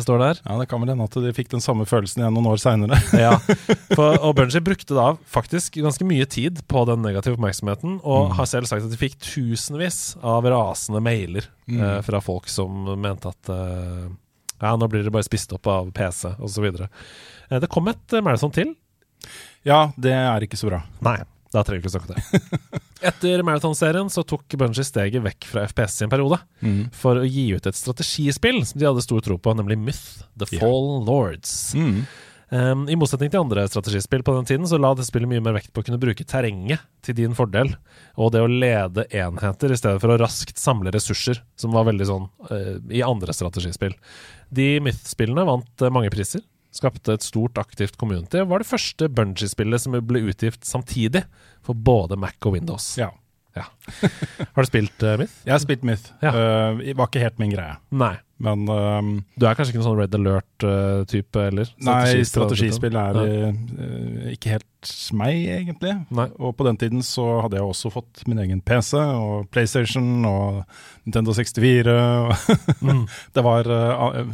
står 0.00 0.22
der. 0.22 0.38
Ja, 0.40 0.54
Det 0.56 0.70
kan 0.70 0.80
vel 0.80 0.94
hende 0.94 1.04
at 1.04 1.18
de 1.20 1.34
fikk 1.36 1.50
den 1.52 1.60
samme 1.60 1.84
følelsen 1.88 2.22
igjen 2.22 2.32
noen 2.38 2.48
år 2.48 2.62
seinere. 2.62 2.96
Ja, 3.20 3.34
for, 3.98 4.16
og 4.16 4.32
Bungie 4.38 4.64
brukte 4.64 4.96
da 4.96 5.10
faktisk 5.28 5.76
ganske 5.82 6.06
mye 6.08 6.24
tid 6.24 6.62
på 6.70 6.86
den 6.88 7.04
negative 7.04 7.36
oppmerksomheten, 7.36 8.00
og 8.00 8.32
har 8.38 8.48
selv 8.48 8.70
sagt 8.70 8.88
at 8.88 8.94
de 8.94 9.00
fikk 9.00 9.20
tusenvis 9.20 10.16
av 10.24 10.48
rasende 10.48 11.04
mailer 11.04 11.44
eh, 11.68 12.00
fra 12.06 12.22
folk 12.24 12.48
som 12.48 12.88
mente 12.96 13.28
at 13.28 13.52
ja, 14.60 14.74
nå 14.76 14.88
blir 14.92 15.02
det 15.06 15.12
bare 15.14 15.26
spist 15.26 15.52
opp 15.56 15.66
av 15.70 15.90
PC, 15.96 16.34
osv. 16.38 16.64
Eh, 16.70 17.58
det 17.60 17.68
kom 17.72 17.88
et 17.92 18.12
eh, 18.16 18.22
marathon 18.24 18.52
til. 18.54 18.74
Ja, 19.66 19.90
det 20.00 20.12
er 20.16 20.46
ikke 20.46 20.56
så 20.60 20.70
bra. 20.70 20.82
Nei, 21.04 21.18
da 21.52 21.62
trenger 21.66 21.82
vi 21.82 21.88
ikke 21.88 21.94
snakke 21.98 22.08
om 22.08 22.14
det. 22.16 22.60
Etter 23.10 23.40
Marathon-serien 23.48 24.10
så 24.12 24.20
tok 24.28 24.44
Bungie 24.60 24.84
steget 24.84 25.22
vekk 25.24 25.46
fra 25.48 25.62
FPS 25.68 26.02
i 26.02 26.04
en 26.06 26.12
periode 26.12 26.36
Mm. 26.60 26.90
for 26.92 27.16
å 27.16 27.24
gi 27.24 27.46
ut 27.56 27.64
et 27.66 27.76
strategispill 27.78 28.58
som 28.68 28.78
de 28.80 28.84
hadde 28.88 29.00
stor 29.04 29.22
tro 29.24 29.38
på, 29.40 29.54
nemlig 29.56 29.78
Myth 29.80 30.26
The 30.36 30.48
Ja. 30.52 30.60
Fallen 30.60 31.06
Lords. 31.08 31.54
Mm. 31.74 32.02
Um, 32.50 32.88
I 32.90 32.96
motsetning 32.98 33.30
til 33.30 33.44
andre 33.44 33.62
strategispill 33.70 34.24
på 34.26 34.32
den 34.34 34.48
tiden, 34.48 34.66
så 34.66 34.78
la 34.80 34.90
det 34.98 35.04
spillet 35.06 35.30
mye 35.30 35.42
mer 35.44 35.54
vekt 35.54 35.70
på 35.70 35.84
å 35.84 35.86
kunne 35.86 36.00
bruke 36.02 36.26
terrenget 36.26 36.82
til 37.06 37.14
din 37.20 37.36
fordel, 37.38 37.76
og 38.18 38.32
det 38.34 38.42
å 38.42 38.50
lede 38.50 39.06
enheter 39.14 39.70
i 39.70 39.78
stedet 39.78 40.02
for 40.02 40.10
å 40.10 40.18
raskt 40.18 40.58
samle 40.58 40.90
ressurser, 40.94 41.38
som 41.54 41.76
var 41.76 41.86
veldig 41.86 42.08
sånn 42.08 42.26
uh, 42.50 42.74
i 42.90 43.04
andre 43.06 43.36
strategispill. 43.36 43.94
De 44.50 44.72
Myth-spillene 44.82 45.46
vant 45.46 45.86
uh, 45.86 45.92
mange 45.94 46.10
priser, 46.10 46.42
skapte 46.74 47.14
et 47.14 47.26
stort 47.26 47.58
aktivt 47.62 47.98
community, 47.98 48.42
og 48.42 48.50
var 48.50 48.64
det 48.64 48.70
første 48.70 49.06
Bungie-spillet 49.14 49.86
som 49.86 49.94
ble 50.06 50.24
utgitt 50.30 50.66
samtidig 50.66 51.22
for 51.66 51.78
både 51.78 52.18
Mac 52.18 52.38
og 52.42 52.58
Windows. 52.58 52.96
Ja. 52.98 53.12
Ja. 53.54 53.66
Har 54.54 54.62
du 54.62 54.68
spilt 54.70 55.06
uh, 55.06 55.16
Myth? 55.18 55.38
Jeg 55.46 55.54
har 55.54 55.62
spilt 55.62 55.86
Myth. 55.86 56.12
Ja. 56.22 56.30
Det 56.78 56.94
var 56.98 57.10
ikke 57.10 57.22
helt 57.22 57.40
min 57.42 57.54
greie. 57.54 57.78
Nei. 57.90 58.14
Men 58.40 58.62
um, 58.72 59.08
Du 59.36 59.44
er 59.44 59.54
kanskje 59.58 59.74
ikke 59.74 59.82
noen 59.82 59.88
sånn 59.90 59.98
Red 60.00 60.14
Alert-type, 60.16 61.42
eller? 61.50 61.68
Nei, 61.84 62.22
Strategispill, 62.24 62.96
er 62.96 63.18
Ja. 63.20 63.24
eh, 63.52 64.30
ikke 64.34 64.54
helt 64.54 64.66
meg, 65.12 65.42
egentlig. 65.44 65.92
Nei. 66.16 66.24
Og 66.40 66.54
på 66.56 66.64
den 66.64 66.78
tiden 66.80 67.02
så 67.04 67.42
hadde 67.44 67.58
jeg 67.58 67.66
også 67.68 67.90
fått 67.92 68.22
min 68.30 68.38
egen 68.40 68.62
PC 68.64 68.96
og 68.96 69.50
PlayStation 69.52 70.24
og 70.24 70.62
Nintendo 71.04 71.34
64. 71.36 71.92
Og 71.92 72.32
Mm. 72.80 73.02
det 73.36 73.42
var 73.44 73.68
uh, 73.68 74.24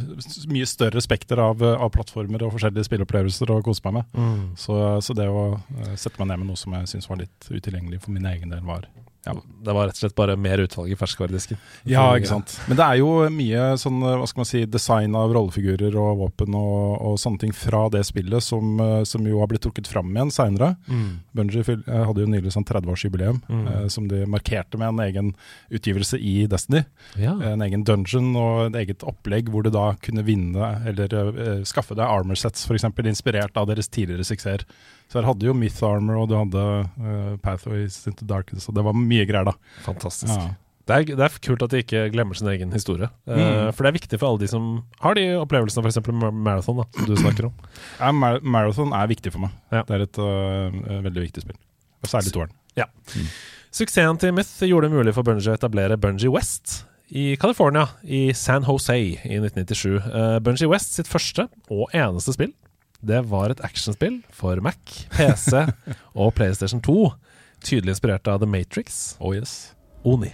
mye 0.47 0.65
større 0.65 1.01
spekter 1.03 1.41
av, 1.43 1.59
av 1.67 1.89
plattformer 1.91 2.45
og 2.47 2.53
forskjellige 2.55 2.87
spilleopplevelser 2.87 3.51
å 3.51 3.59
kose 3.65 3.83
meg 3.89 3.99
med. 3.99 4.15
Mm. 4.15 4.45
Så, 4.55 4.77
så 5.03 5.13
det 5.17 5.27
å 5.27 5.43
eh, 5.83 5.95
sette 5.99 6.15
meg 6.23 6.31
ned 6.31 6.45
med 6.45 6.53
noe 6.53 6.59
som 6.63 6.71
jeg 6.79 6.87
syns 6.93 7.09
var 7.11 7.19
litt 7.19 7.49
utilgjengelig 7.51 7.99
for 8.05 8.15
min 8.15 8.25
egen 8.31 8.55
del, 8.55 8.63
var 8.63 8.87
ja. 9.25 9.33
Det 9.65 9.73
var 9.75 9.87
rett 9.89 9.97
og 9.97 9.99
slett 10.05 10.15
bare 10.15 10.35
mer 10.39 10.61
utvalg 10.63 10.91
i 10.91 10.95
ferskvaredisken. 10.95 11.57
Ja, 11.89 12.05
ikke 12.15 12.29
sant. 12.29 12.53
Men 12.69 12.77
det 12.79 12.85
er 12.85 12.99
jo 13.01 13.09
mye 13.33 13.63
sånn, 13.81 13.97
eh, 14.03 14.15
hva 14.21 14.27
skal 14.29 14.41
man 14.43 14.47
si, 14.47 14.61
design 14.65 15.15
av 15.19 15.33
rollefigurer 15.35 15.95
og 15.99 16.17
våpen 16.21 16.55
og, 16.55 17.01
og 17.01 17.17
sånne 17.19 17.39
ting 17.41 17.51
fra 17.57 17.89
det 17.91 18.05
spillet 18.07 18.43
som, 18.45 18.79
eh, 18.79 19.03
som 19.09 19.25
jo 19.27 19.39
har 19.41 19.47
blitt 19.51 19.65
trukket 19.65 19.87
fram 19.91 20.13
igjen 20.15 20.31
seinere. 20.31 20.75
Mm. 20.87 21.09
Bungie 21.35 21.65
eh, 21.65 22.03
hadde 22.07 22.23
jo 22.23 22.29
nylig 22.31 22.53
sånn 22.55 22.67
30-årsjubileum 22.69 23.41
Mm. 23.47 23.67
eh, 23.67 23.87
som 23.91 24.07
de 24.07 24.23
markerte 24.25 24.77
med 24.79 24.87
en 24.93 24.99
egen 25.07 25.33
utgivelse 25.71 26.17
i 26.19 26.47
Destiny. 26.47 26.85
Ja. 27.19 27.33
En 27.51 27.61
egen 27.61 27.83
dungeon 27.83 28.31
og 28.35 28.67
et 28.75 28.79
eget 28.87 29.03
opplegg 29.07 29.49
hvor 29.51 29.63
du 29.63 29.69
da 29.73 29.89
kunne 30.03 30.23
vinne 30.27 30.71
eller 30.87 31.13
eh, 31.13 31.63
skaffe 31.67 31.95
deg 31.97 32.05
armor 32.07 32.35
sets, 32.39 32.65
f.eks. 32.67 32.87
inspirert 33.03 33.57
av 33.57 33.67
deres 33.67 33.87
tidligere 33.91 34.23
suksesser. 34.27 34.63
Så 35.07 35.19
her 35.21 35.27
hadde 35.29 35.47
jo 35.47 35.53
Myth 35.55 35.79
Armor, 35.87 36.21
og 36.23 36.29
du 36.31 36.35
hadde 36.35 36.63
uh, 36.99 37.35
Pathways 37.43 37.99
into 38.09 38.25
Darkness, 38.27 38.67
og 38.67 38.75
det 38.75 38.83
var 38.83 38.95
mye 38.97 39.23
greier, 39.29 39.47
da. 39.47 39.53
Fantastisk. 39.85 40.33
Ja. 40.33 40.49
Det, 40.87 40.95
er, 40.95 41.15
det 41.19 41.23
er 41.25 41.37
kult 41.43 41.63
at 41.65 41.71
de 41.73 41.81
ikke 41.83 42.05
glemmer 42.13 42.35
sin 42.39 42.47
egen 42.47 42.71
historie. 42.71 43.09
Eh, 43.27 43.35
Mm. 43.35 43.73
for 43.75 43.83
det 43.83 43.89
er 43.89 43.95
viktig 43.97 44.19
for 44.19 44.29
alle 44.29 44.39
de 44.39 44.47
som 44.51 44.67
har 45.03 45.15
de 45.19 45.25
opplevelsene, 45.39 45.83
f.eks. 45.83 45.99
marathon, 46.31 46.77
da, 46.79 46.85
som 46.95 47.09
du 47.09 47.15
snakker 47.19 47.49
om. 47.49 47.55
Ja, 47.99 48.11
Mar 48.15 48.39
Marathon 48.43 48.93
er 48.95 49.07
viktig 49.11 49.33
for 49.35 49.43
meg. 49.43 49.51
Ja. 49.71 49.81
Det 49.87 49.97
er 49.97 50.05
et 50.05 50.19
øh, 50.23 51.03
veldig 51.09 51.25
viktig 51.27 51.43
spill. 51.43 51.59
Særlig 52.07 52.31
toeren. 52.35 52.55
Suksessen 53.77 54.17
til 54.21 54.31
Myth 54.33 54.53
gjorde 54.63 54.87
det 54.87 54.95
mulig 54.95 55.13
for 55.15 55.27
Bungie 55.27 55.51
å 55.51 55.57
etablere 55.57 55.97
Bungie 55.99 56.31
West 56.31 56.85
i 57.11 57.35
California, 57.39 57.85
i 58.03 58.31
San 58.35 58.63
Jose 58.67 58.95
i 58.97 59.11
1997. 59.17 60.07
Uh, 60.07 60.37
Bungie 60.43 60.69
West 60.71 60.95
sitt 60.97 61.07
første 61.11 61.45
og 61.71 61.91
eneste 61.95 62.33
spill, 62.35 62.53
det 62.99 63.21
var 63.29 63.53
et 63.53 63.61
actionspill 63.65 64.21
for 64.33 64.59
Mac, 64.63 64.77
PC 65.13 65.67
og 66.19 66.33
PlayStation 66.37 66.81
2. 66.81 66.97
Tydelig 67.63 67.95
inspirert 67.97 68.27
av 68.27 68.41
The 68.41 68.49
Matrix. 68.49 69.15
Oh 69.19 69.35
yes. 69.35 69.73
Oni. 70.03 70.33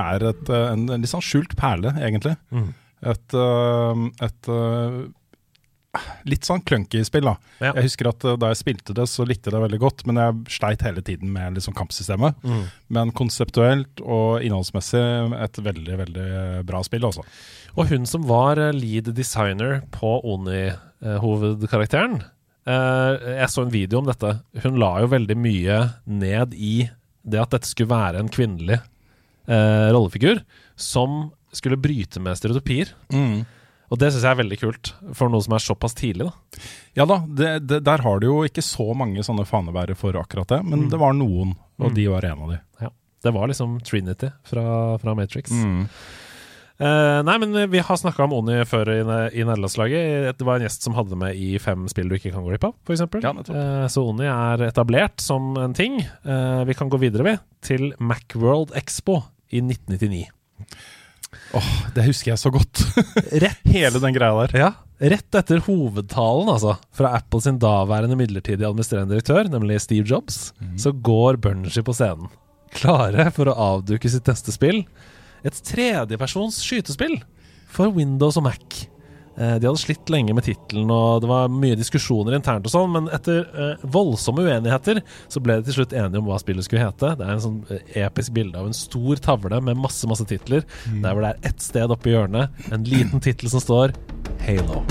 Er 0.00 0.28
et, 0.32 0.44
øh, 0.50 0.66
en, 0.72 0.88
en 0.90 1.04
litt 1.04 1.12
sånn 1.12 1.24
skjult 1.24 1.56
perle, 1.60 1.94
egentlig. 2.00 2.36
Mm. 2.54 2.68
Et, 3.10 3.36
øh, 3.36 4.04
et 4.26 4.50
øh, 4.52 5.00
litt 6.30 6.46
sånn 6.46 6.62
clunky 6.66 7.02
spill, 7.06 7.26
da. 7.30 7.36
Ja. 7.58 7.72
Jeg 7.78 7.88
husker 7.88 8.10
at 8.10 8.26
da 8.40 8.50
jeg 8.52 8.60
spilte 8.60 8.94
det, 8.96 9.06
så 9.10 9.26
likte 9.26 9.50
jeg 9.50 9.56
det 9.56 9.62
veldig 9.64 9.80
godt, 9.82 10.04
men 10.08 10.20
jeg 10.20 10.58
sleit 10.58 10.84
hele 10.86 11.02
tiden 11.06 11.32
med 11.34 11.58
liksom 11.58 11.74
kampsystemet. 11.78 12.38
Mm. 12.46 12.66
Men 12.94 13.14
konseptuelt 13.16 14.02
og 14.04 14.44
innholdsmessig 14.46 15.02
et 15.40 15.62
veldig, 15.66 15.96
veldig 16.04 16.28
bra 16.68 16.82
spill, 16.86 17.08
altså. 17.10 17.26
Og 17.76 17.90
hun 17.90 18.06
som 18.08 18.26
var 18.28 18.60
eh, 18.60 18.74
lead 18.74 19.10
designer 19.16 19.80
på 19.94 20.16
Oni-hovedkarakteren 20.26 22.20
eh, 22.66 23.28
Jeg 23.36 23.50
så 23.52 23.64
en 23.64 23.74
video 23.74 24.00
om 24.00 24.08
dette. 24.10 24.36
Hun 24.64 24.78
la 24.80 24.96
jo 25.02 25.12
veldig 25.12 25.36
mye 25.38 25.82
ned 26.06 26.56
i 26.56 26.88
det 27.20 27.42
at 27.42 27.52
dette 27.54 27.68
skulle 27.68 27.92
være 27.92 28.22
en 28.22 28.32
kvinnelig 28.32 28.80
eh, 29.50 29.88
rollefigur 29.92 30.40
som 30.80 31.26
skulle 31.52 31.76
bryte 31.82 32.22
med 32.22 32.38
stereotypier. 32.38 32.92
Og 33.90 33.98
det 33.98 34.12
syns 34.14 34.22
jeg 34.22 34.30
er 34.30 34.38
veldig 34.38 34.58
kult, 34.60 34.92
for 35.18 35.32
noe 35.32 35.42
som 35.42 35.56
er 35.56 35.64
såpass 35.64 35.96
tidlig. 35.98 36.28
da 36.30 36.60
Ja 37.00 37.06
da, 37.10 37.16
det, 37.26 37.48
det, 37.66 37.80
der 37.88 38.04
har 38.06 38.20
du 38.22 38.28
jo 38.28 38.36
ikke 38.46 38.62
så 38.62 38.86
mange 38.94 39.24
sånne 39.26 39.42
fanebærere 39.50 39.96
for 39.98 40.14
akkurat 40.14 40.46
det, 40.54 40.60
men 40.64 40.84
Mm. 40.86 40.90
det 40.92 41.00
var 41.02 41.12
noen, 41.18 41.56
og 41.80 41.90
Mm. 41.90 41.94
de 41.98 42.06
var 42.12 42.24
en 42.30 42.42
av 42.46 42.50
de. 42.54 42.60
Det 43.22 43.32
var 43.34 43.48
liksom 43.50 43.80
Trinity 43.84 44.30
fra, 44.48 44.96
fra 45.02 45.12
Matrix. 45.14 45.50
Mm. 45.50 45.82
Uh, 46.80 47.20
nei, 47.28 47.34
men 47.42 47.52
vi 47.68 47.82
har 47.84 47.96
snakka 48.00 48.24
om 48.24 48.32
Oni 48.38 48.54
før 48.64 48.88
i, 48.88 49.00
i 49.36 49.42
nederlandslaget. 49.44 50.38
Det 50.38 50.46
var 50.48 50.56
en 50.56 50.64
gjest 50.64 50.86
som 50.86 50.94
hadde 50.96 51.18
med 51.20 51.36
i 51.36 51.58
fem 51.60 51.82
spill 51.92 52.08
du 52.08 52.14
ikke 52.16 52.32
kan 52.32 52.40
gå 52.46 52.54
glipp 52.54 52.64
av, 52.70 52.72
f.eks. 52.88 53.02
Ja. 53.20 53.34
Eh, 53.36 53.84
så 53.92 54.06
Oni 54.08 54.24
er 54.24 54.64
etablert 54.70 55.20
som 55.20 55.50
en 55.60 55.74
ting. 55.76 55.98
Uh, 56.24 56.62
vi 56.64 56.72
kan 56.78 56.88
gå 56.88 56.96
videre 57.02 57.26
ved 57.26 57.42
til 57.60 57.90
Macworld 58.00 58.72
Expo 58.80 59.18
i 59.50 59.60
1999. 59.62 60.26
Åh, 61.54 61.70
Det 61.94 62.04
husker 62.06 62.32
jeg 62.32 62.38
så 62.42 62.50
godt. 62.54 62.82
Rett, 63.44 63.60
Hele 63.70 64.00
den 64.02 64.14
greia 64.14 64.46
der. 64.46 64.56
ja, 64.58 64.70
rett 65.00 65.34
etter 65.38 65.62
hovedtalen, 65.66 66.50
altså, 66.52 66.76
fra 66.94 67.14
Apple 67.18 67.40
sin 67.44 67.58
daværende 67.62 68.18
midlertidige 68.18 68.68
administrerende 68.68 69.14
direktør, 69.16 69.48
nemlig 69.50 69.80
Steve 69.82 70.06
Jobs, 70.06 70.52
så 70.78 70.92
går 70.92 71.38
Bunji 71.42 71.82
på 71.86 71.94
scenen. 71.96 72.28
Klare 72.76 73.30
for 73.34 73.50
å 73.50 73.56
avduke 73.58 74.10
sitt 74.12 74.28
neste 74.30 74.52
spill. 74.54 74.84
Et 75.42 75.56
tredjepersons 75.66 76.60
skytespill 76.62 77.16
for 77.70 77.90
Windows 77.96 78.36
og 78.38 78.44
Mac. 78.46 78.82
Eh, 79.38 79.56
De 79.58 79.66
hadde 79.66 79.78
slitt 79.80 80.10
lenge 80.12 80.34
med 80.34 80.44
tittelen, 80.44 80.90
og 80.90 81.22
det 81.22 81.30
var 81.30 81.48
mye 81.52 81.78
diskusjoner 81.78 82.34
internt, 82.36 82.66
og 82.66 82.72
sånn, 82.74 82.90
men 82.92 83.08
etter 83.14 83.44
eh, 83.54 83.84
voldsomme 83.94 84.44
uenigheter 84.46 85.02
så 85.30 85.42
ble 85.42 85.60
de 85.60 85.68
til 85.70 85.78
slutt 85.80 85.94
enige 85.96 86.20
om 86.22 86.28
hva 86.30 86.40
spillet 86.42 86.66
skulle 86.66 86.84
hete. 86.84 87.14
Det 87.20 87.26
er 87.26 87.34
en 87.36 87.44
sånn 87.46 87.60
eh, 87.70 87.84
episk 88.04 88.34
bilde 88.36 88.58
av 88.60 88.70
en 88.70 88.76
stor 88.76 89.22
tavle 89.22 89.62
med 89.64 89.80
masse 89.80 90.08
masse 90.10 90.26
titler. 90.28 90.66
Der 90.90 91.12
hvor 91.14 91.24
det 91.24 91.34
er 91.36 91.52
ett 91.52 91.62
sted 91.64 91.90
oppe 91.94 92.10
i 92.10 92.16
hjørnet, 92.16 92.50
en 92.72 92.84
liten 92.88 93.22
tittel 93.22 93.52
som 93.52 93.62
står 93.62 93.94
Halo. 94.46 94.84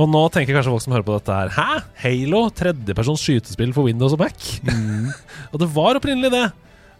Og 0.00 0.08
nå 0.08 0.20
tenker 0.32 0.56
kanskje 0.56 0.72
folk 0.72 0.84
som 0.84 0.94
hører 0.94 1.04
på 1.06 1.16
dette 1.18 1.34
her 1.36 1.50
Hæ? 1.52 1.68
Halo? 2.04 2.42
Tredjepersons 2.56 3.20
skytespill 3.24 3.74
for 3.76 3.88
Windows 3.90 4.14
og 4.16 4.22
Mac? 4.22 4.50
og 5.52 5.60
det 5.60 5.68
var 5.74 5.98
opprinnelig 6.00 6.30
det, 6.32 6.44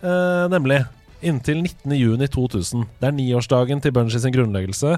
eh, 0.04 0.46
nemlig. 0.52 0.82
inntil 1.22 1.62
19.6.2000. 1.64 2.84
Det 3.00 3.08
er 3.10 3.16
niårsdagen 3.16 3.80
til 3.84 3.92
Bungie 3.92 4.20
sin 4.20 4.32
grunnleggelse, 4.32 4.94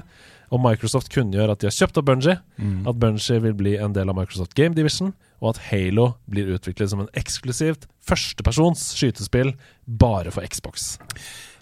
og 0.53 0.61
Microsoft 0.63 1.09
kunngjør 1.11 1.51
at 1.51 1.59
de 1.63 1.67
har 1.67 1.75
kjøpt 1.75 1.97
opp 1.99 2.05
Bungie, 2.07 2.37
Mm. 2.59 2.87
at 2.87 2.99
Bungie 2.99 3.39
vil 3.43 3.53
bli 3.59 3.73
en 3.77 3.91
del 3.95 4.07
av 4.11 4.15
Microsoft 4.15 4.53
Game 4.55 4.75
Division, 4.75 5.13
og 5.41 5.55
at 5.55 5.61
Halo 5.71 6.13
blir 6.31 6.53
utviklet 6.55 6.89
som 6.91 7.01
en 7.03 7.09
eksklusivt 7.19 7.87
førstepersons 8.07 8.85
skytespill 8.95 9.51
bare 9.87 10.31
for 10.31 10.43
Xbox. 10.47 10.97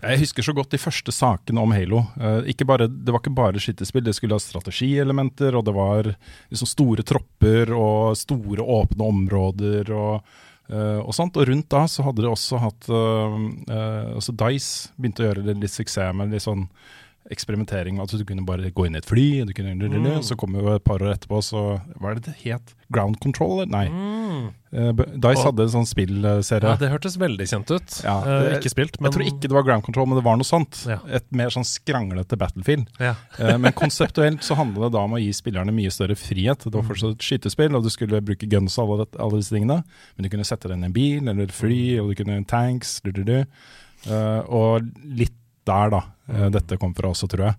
Jeg 0.02 0.18
husker 0.24 0.46
så 0.46 0.54
godt 0.58 0.72
de 0.74 0.80
første 0.82 1.14
sakene 1.14 1.62
om 1.62 1.74
Halo. 1.76 2.00
Eh, 2.18 2.64
bare, 2.66 2.88
det 2.90 3.14
var 3.14 3.22
ikke 3.22 3.36
bare 3.38 3.62
skytterspill, 3.62 4.04
det 4.08 4.16
skulle 4.18 4.38
ha 4.38 4.42
strategielementer, 4.42 5.54
og 5.54 5.68
det 5.68 5.76
var 5.76 6.10
liksom 6.50 6.70
store 6.70 7.06
tropper 7.06 7.74
og 7.76 8.18
store 8.18 8.66
åpne 8.66 9.10
områder 9.14 9.92
og, 9.94 10.32
eh, 10.74 10.98
og 10.98 11.14
sånt. 11.14 11.38
Og 11.38 11.52
rundt 11.52 11.70
da 11.70 11.84
så 11.86 12.08
hadde 12.08 12.26
de 12.26 12.32
også 12.32 12.64
hatt 12.64 12.90
uh, 12.90 13.38
uh, 13.70 14.32
Dice 14.42 14.90
begynte 14.98 15.22
å 15.22 15.30
gjøre 15.30 15.54
litt 15.54 15.76
suksess 15.76 16.18
med 16.18 16.34
litt 16.34 16.48
sånn 16.48 16.66
eksperimentering. 17.32 18.00
At 18.02 18.10
du 18.10 18.24
kunne 18.26 18.46
bare 18.46 18.72
gå 18.72 18.86
inn 18.88 18.96
i 18.96 19.02
et 19.02 19.06
fly, 19.08 19.44
du 19.46 19.54
kunne, 19.54 19.76
Mm. 19.78 20.22
så 20.24 20.36
kom 20.38 20.54
jo 20.56 20.76
et 20.76 20.84
par 20.84 21.00
år 21.00 21.14
etterpå, 21.16 21.42
så 21.44 21.82
Hva 22.00 22.12
er 22.12 22.16
det 22.16 22.24
det 22.26 22.36
het? 22.44 22.74
Ground 22.92 23.20
Control? 23.22 23.66
Nei. 23.68 23.88
Mm. 23.88 24.50
Eh, 24.74 24.92
Dice 25.20 25.44
hadde 25.44 25.64
en 25.64 25.70
sånn 25.72 25.88
spillserie. 25.88 26.64
Ja, 26.64 26.76
det 26.80 26.90
hørtes 26.92 27.18
veldig 27.18 27.46
kjent 27.48 27.72
ut. 27.72 28.02
Ja, 28.04 28.22
det, 28.24 28.54
uh, 28.54 28.58
ikke 28.60 28.72
spilt, 28.72 29.00
men 29.00 29.12
Jeg 29.12 29.16
tror 29.18 29.28
ikke 29.28 29.42
det 29.48 29.52
var 29.52 29.64
Ground 29.64 29.84
Control, 29.84 30.06
men 30.08 30.18
det 30.18 30.24
var 30.26 30.38
noe 30.40 30.48
sånt. 30.48 30.86
Ja. 30.88 31.00
Et 31.12 31.26
mer 31.32 31.48
sånn 31.50 31.64
skranglete 31.68 32.38
Battlefield. 32.38 32.88
ja. 33.00 33.16
uh, 33.40 33.58
Men 33.58 33.72
konseptuelt 33.74 34.42
så 34.44 34.56
handler 34.56 34.90
det 34.90 34.94
da 34.94 35.04
om 35.06 35.12
å 35.14 35.22
gi 35.22 35.32
spillerne 35.32 35.72
mye 35.76 35.92
større 35.92 36.16
frihet. 36.16 36.64
Det 36.66 36.74
var 36.74 36.84
fortsatt 36.84 37.16
et 37.16 37.28
skytespill, 37.28 37.76
og 37.76 37.84
du 37.84 37.90
skulle 37.90 38.22
bruke 38.22 38.48
guns 38.50 38.78
og 38.80 38.90
alle, 38.96 39.08
alle 39.20 39.40
disse 39.40 39.56
tingene. 39.56 39.84
Men 40.18 40.24
du 40.24 40.30
kunne 40.30 40.46
sette 40.48 40.68
deg 40.68 40.78
inn 40.78 40.84
i 40.84 40.92
en 40.92 40.94
bil 40.94 41.28
eller 41.30 41.44
et 41.44 41.52
fly, 41.56 42.00
og 42.00 42.10
du 42.16 42.24
kunne 42.24 42.46
tanks, 42.46 43.00
du, 43.04 43.12
du, 43.12 43.24
du. 43.24 43.46
Eh, 44.10 44.42
og 44.50 44.82
litt 45.06 45.36
der, 45.66 45.90
da. 45.94 46.02
eh, 46.32 46.50
dette 46.50 46.78
kom 46.82 46.94
fra 46.98 47.10
også, 47.12 47.28
tror 47.30 47.50
jeg. 47.52 47.56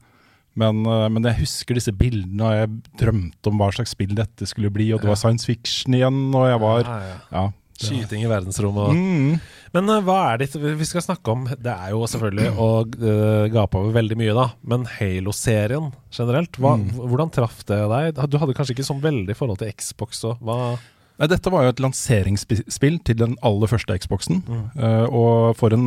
Men, 0.55 0.83
eh, 0.85 1.09
men 1.09 1.23
jeg 1.25 1.39
husker 1.47 1.75
disse 1.79 1.93
bildene, 1.97 2.45
og 2.45 2.53
jeg 2.53 2.69
drømte 3.01 3.49
om 3.49 3.59
hva 3.59 3.71
slags 3.73 3.95
spill 3.95 4.15
dette 4.15 4.45
skulle 4.47 4.71
bli, 4.71 4.91
og 4.93 5.01
det 5.01 5.09
Ja. 5.09 5.15
var 5.15 5.21
science 5.23 5.47
fiction 5.49 5.95
igjen, 5.95 6.35
og 6.35 6.47
jeg 6.51 6.61
var 6.61 6.83
Ja, 6.85 6.99
ja. 7.09 7.19
Ja. 7.33 7.51
Skyting 7.83 8.23
i 8.23 8.29
verdensrommet. 8.29 8.93
Mm. 8.95 9.41
Men 9.75 9.89
uh, 9.91 10.01
hva 10.05 10.35
er 10.35 10.39
det 10.39 10.53
vi 10.55 10.85
skal 10.85 11.01
snakke 11.03 11.33
om? 11.33 11.47
Det 11.49 11.73
er 11.73 11.91
jo 11.91 12.05
selvfølgelig 12.07 12.53
å 12.55 12.67
uh, 12.85 13.49
gape 13.51 13.75
over 13.81 13.93
veldig 13.97 14.17
mye, 14.21 14.35
da. 14.37 14.45
Men 14.63 14.85
Halo-serien 14.85 15.89
generelt, 16.15 16.53
hva, 16.61 16.77
Mm. 16.79 16.93
hvordan 17.11 17.33
traff 17.33 17.65
det 17.67 17.81
deg? 17.89 18.21
Du 18.31 18.39
hadde 18.39 18.55
kanskje 18.55 18.77
ikke 18.77 18.87
sånn 18.87 19.01
veldig 19.03 19.35
forhold 19.35 19.59
til 19.59 19.73
Xbox 19.73 20.23
og 20.29 20.39
hva 20.45 20.79
Nei, 21.23 21.29
dette 21.31 21.51
var 21.55 21.63
jo 21.63 21.71
et 21.71 21.79
lanseringsspill 21.79 22.97
til 23.07 23.19
den 23.21 23.37
aller 23.47 23.71
første 23.71 23.95
Xboxen. 24.03 24.41
eh, 24.75 25.05
og 25.07 25.53
for 25.55 25.71
en 25.71 25.85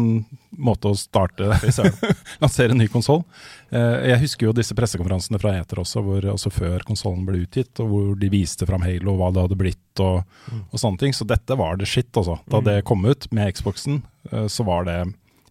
måte 0.55 0.87
å 0.87 0.95
starte 0.95 1.49
Lansere 2.43 2.71
en 2.71 2.79
ny 2.79 2.87
konsoll. 2.87 3.25
jeg 3.67 4.21
husker 4.21 4.47
jo 4.47 4.53
disse 4.55 4.71
pressekonferansene 4.77 5.39
fra 5.41 5.57
Eter 5.59 5.81
også, 5.81 5.99
hvor, 6.05 6.23
også 6.31 6.53
før 6.55 6.85
konsollen 6.87 7.25
ble 7.27 7.41
utgitt, 7.43 7.73
og 7.83 7.89
hvor 7.91 8.13
de 8.21 8.29
viste 8.31 8.63
fram 8.69 8.85
Halo 8.87 9.11
og 9.11 9.19
hva 9.19 9.33
det 9.35 9.43
hadde 9.43 9.59
blitt 9.59 10.03
og, 10.05 10.23
og 10.71 10.79
sånne 10.79 11.01
ting. 11.03 11.11
Så 11.11 11.27
dette 11.27 11.59
var 11.59 11.75
det 11.81 11.89
shit, 11.91 12.13
altså. 12.15 12.37
Da 12.47 12.63
det 12.63 12.77
kom 12.87 13.03
ut 13.03 13.27
med 13.35 13.51
Xboxen, 13.59 14.05
uh, 14.31 14.47
så 14.47 14.63
var 14.63 14.87
det 14.87 15.01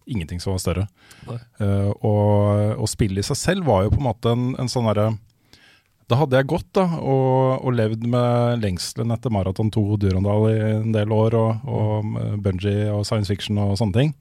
ingenting 0.09 0.41
som 0.41 0.55
var 0.55 0.65
større. 0.65 0.87
Og, 1.65 2.75
og 2.77 2.89
spillet 2.89 3.21
i 3.21 3.25
seg 3.25 3.37
selv 3.37 3.69
var 3.69 3.85
jo 3.85 3.93
på 3.93 4.01
en 4.01 4.09
måte 4.09 4.33
en, 4.33 4.51
en 4.61 4.69
sånn 4.69 4.85
derre 4.89 5.11
da 6.11 6.19
hadde 6.19 6.37
jeg 6.37 6.49
gått 6.51 6.67
da, 6.77 6.85
og, 7.01 7.65
og 7.65 7.73
levd 7.73 8.03
med 8.09 8.61
lengselen 8.61 9.13
etter 9.15 9.33
Maraton 9.33 9.71
2 9.73 9.85
Durandal 10.03 10.45
i 10.51 10.59
en 10.75 10.93
del 10.93 11.13
år, 11.13 11.37
og, 11.39 11.65
og 11.65 12.19
Bungie 12.45 12.91
og 12.93 13.07
science 13.09 13.31
fiction 13.31 13.57
og 13.61 13.73
sånne 13.81 13.97
ting. 13.97 14.13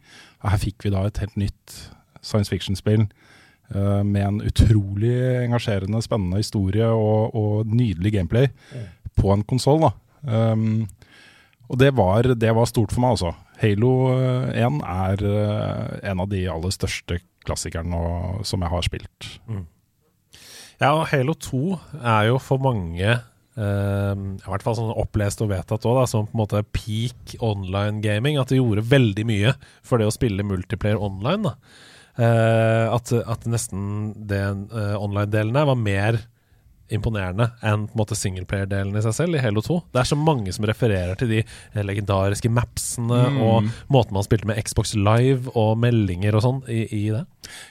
Her 0.44 0.60
fikk 0.60 0.86
vi 0.86 0.94
da 0.94 1.04
et 1.04 1.20
helt 1.20 1.36
nytt 1.40 1.76
science 2.24 2.48
fiction-spill 2.52 3.04
uh, 3.04 4.00
med 4.00 4.22
en 4.24 4.40
utrolig 4.48 5.12
engasjerende, 5.42 6.00
spennende 6.04 6.40
historie 6.40 6.88
og, 6.88 7.36
og 7.36 7.68
nydelig 7.68 8.14
gameplay 8.16 8.48
på 9.20 9.34
en 9.34 9.44
konsoll. 9.44 9.84
Um, 10.24 10.86
og 11.68 11.80
det 11.80 11.92
var, 11.96 12.32
det 12.36 12.56
var 12.56 12.68
stort 12.68 12.92
for 12.92 13.04
meg, 13.04 13.16
altså. 13.16 13.34
Halo 13.60 13.92
eh, 14.10 14.64
1 14.66 14.80
er 14.82 15.20
uh, 15.24 15.92
en 16.10 16.24
av 16.24 16.26
de 16.32 16.42
aller 16.50 16.72
største 16.74 17.20
klassikerne 17.44 18.00
som 18.44 18.64
jeg 18.64 18.72
har 18.72 18.84
spilt. 18.84 19.30
Ja, 20.84 20.90
og 20.98 21.06
Halo 21.08 21.32
2 21.32 21.78
er 22.02 22.32
jo 22.32 22.42
for 22.42 22.60
mange 22.62 23.20
Uh, 23.54 24.34
I 24.34 24.48
hvert 24.50 24.64
fall 24.66 24.74
sånn 24.74 24.88
opplest 24.98 25.38
og 25.44 25.52
vedtatt 25.52 25.84
òg, 25.86 26.00
som 26.10 26.24
på 26.26 26.34
en 26.34 26.40
måte 26.40 26.62
peak 26.74 27.36
online 27.38 28.00
gaming. 28.02 28.34
At 28.34 28.50
det 28.50 28.56
gjorde 28.58 28.82
veldig 28.90 29.24
mye 29.28 29.52
for 29.86 30.02
det 30.02 30.08
å 30.10 30.14
spille 30.14 30.42
multiplayer 30.42 30.98
online. 30.98 31.52
Eh, 32.14 32.86
at, 32.94 33.12
at 33.14 33.46
nesten 33.50 34.10
den 34.26 34.64
uh, 34.74 34.98
online-delen 34.98 35.54
der 35.54 35.70
var 35.70 35.78
mer 35.78 36.18
imponerende 36.92 37.50
enn 37.64 37.86
på 37.88 37.94
en 37.94 38.00
måte 38.02 38.16
singleplayer-delen 38.18 38.96
i 38.96 39.02
seg 39.02 39.14
selv 39.16 39.38
i 39.38 39.42
Halo 39.42 39.62
2. 39.64 39.78
Det 39.94 40.00
er 40.02 40.08
så 40.10 40.18
mange 40.20 40.52
som 40.52 40.66
refererer 40.68 41.16
til 41.16 41.28
de 41.30 41.38
eh, 41.44 41.82
legendariske 41.84 42.50
mapsene 42.52 43.22
Mm. 43.34 43.38
og 43.42 43.70
måten 43.92 44.12
man 44.12 44.22
spilte 44.26 44.46
med 44.46 44.58
Xbox 44.64 44.94
Live 44.94 45.50
og 45.56 45.78
meldinger 45.80 46.34
og 46.36 46.42
sånn 46.44 46.60
i, 46.68 46.82
i 46.92 47.10
det. 47.10 47.24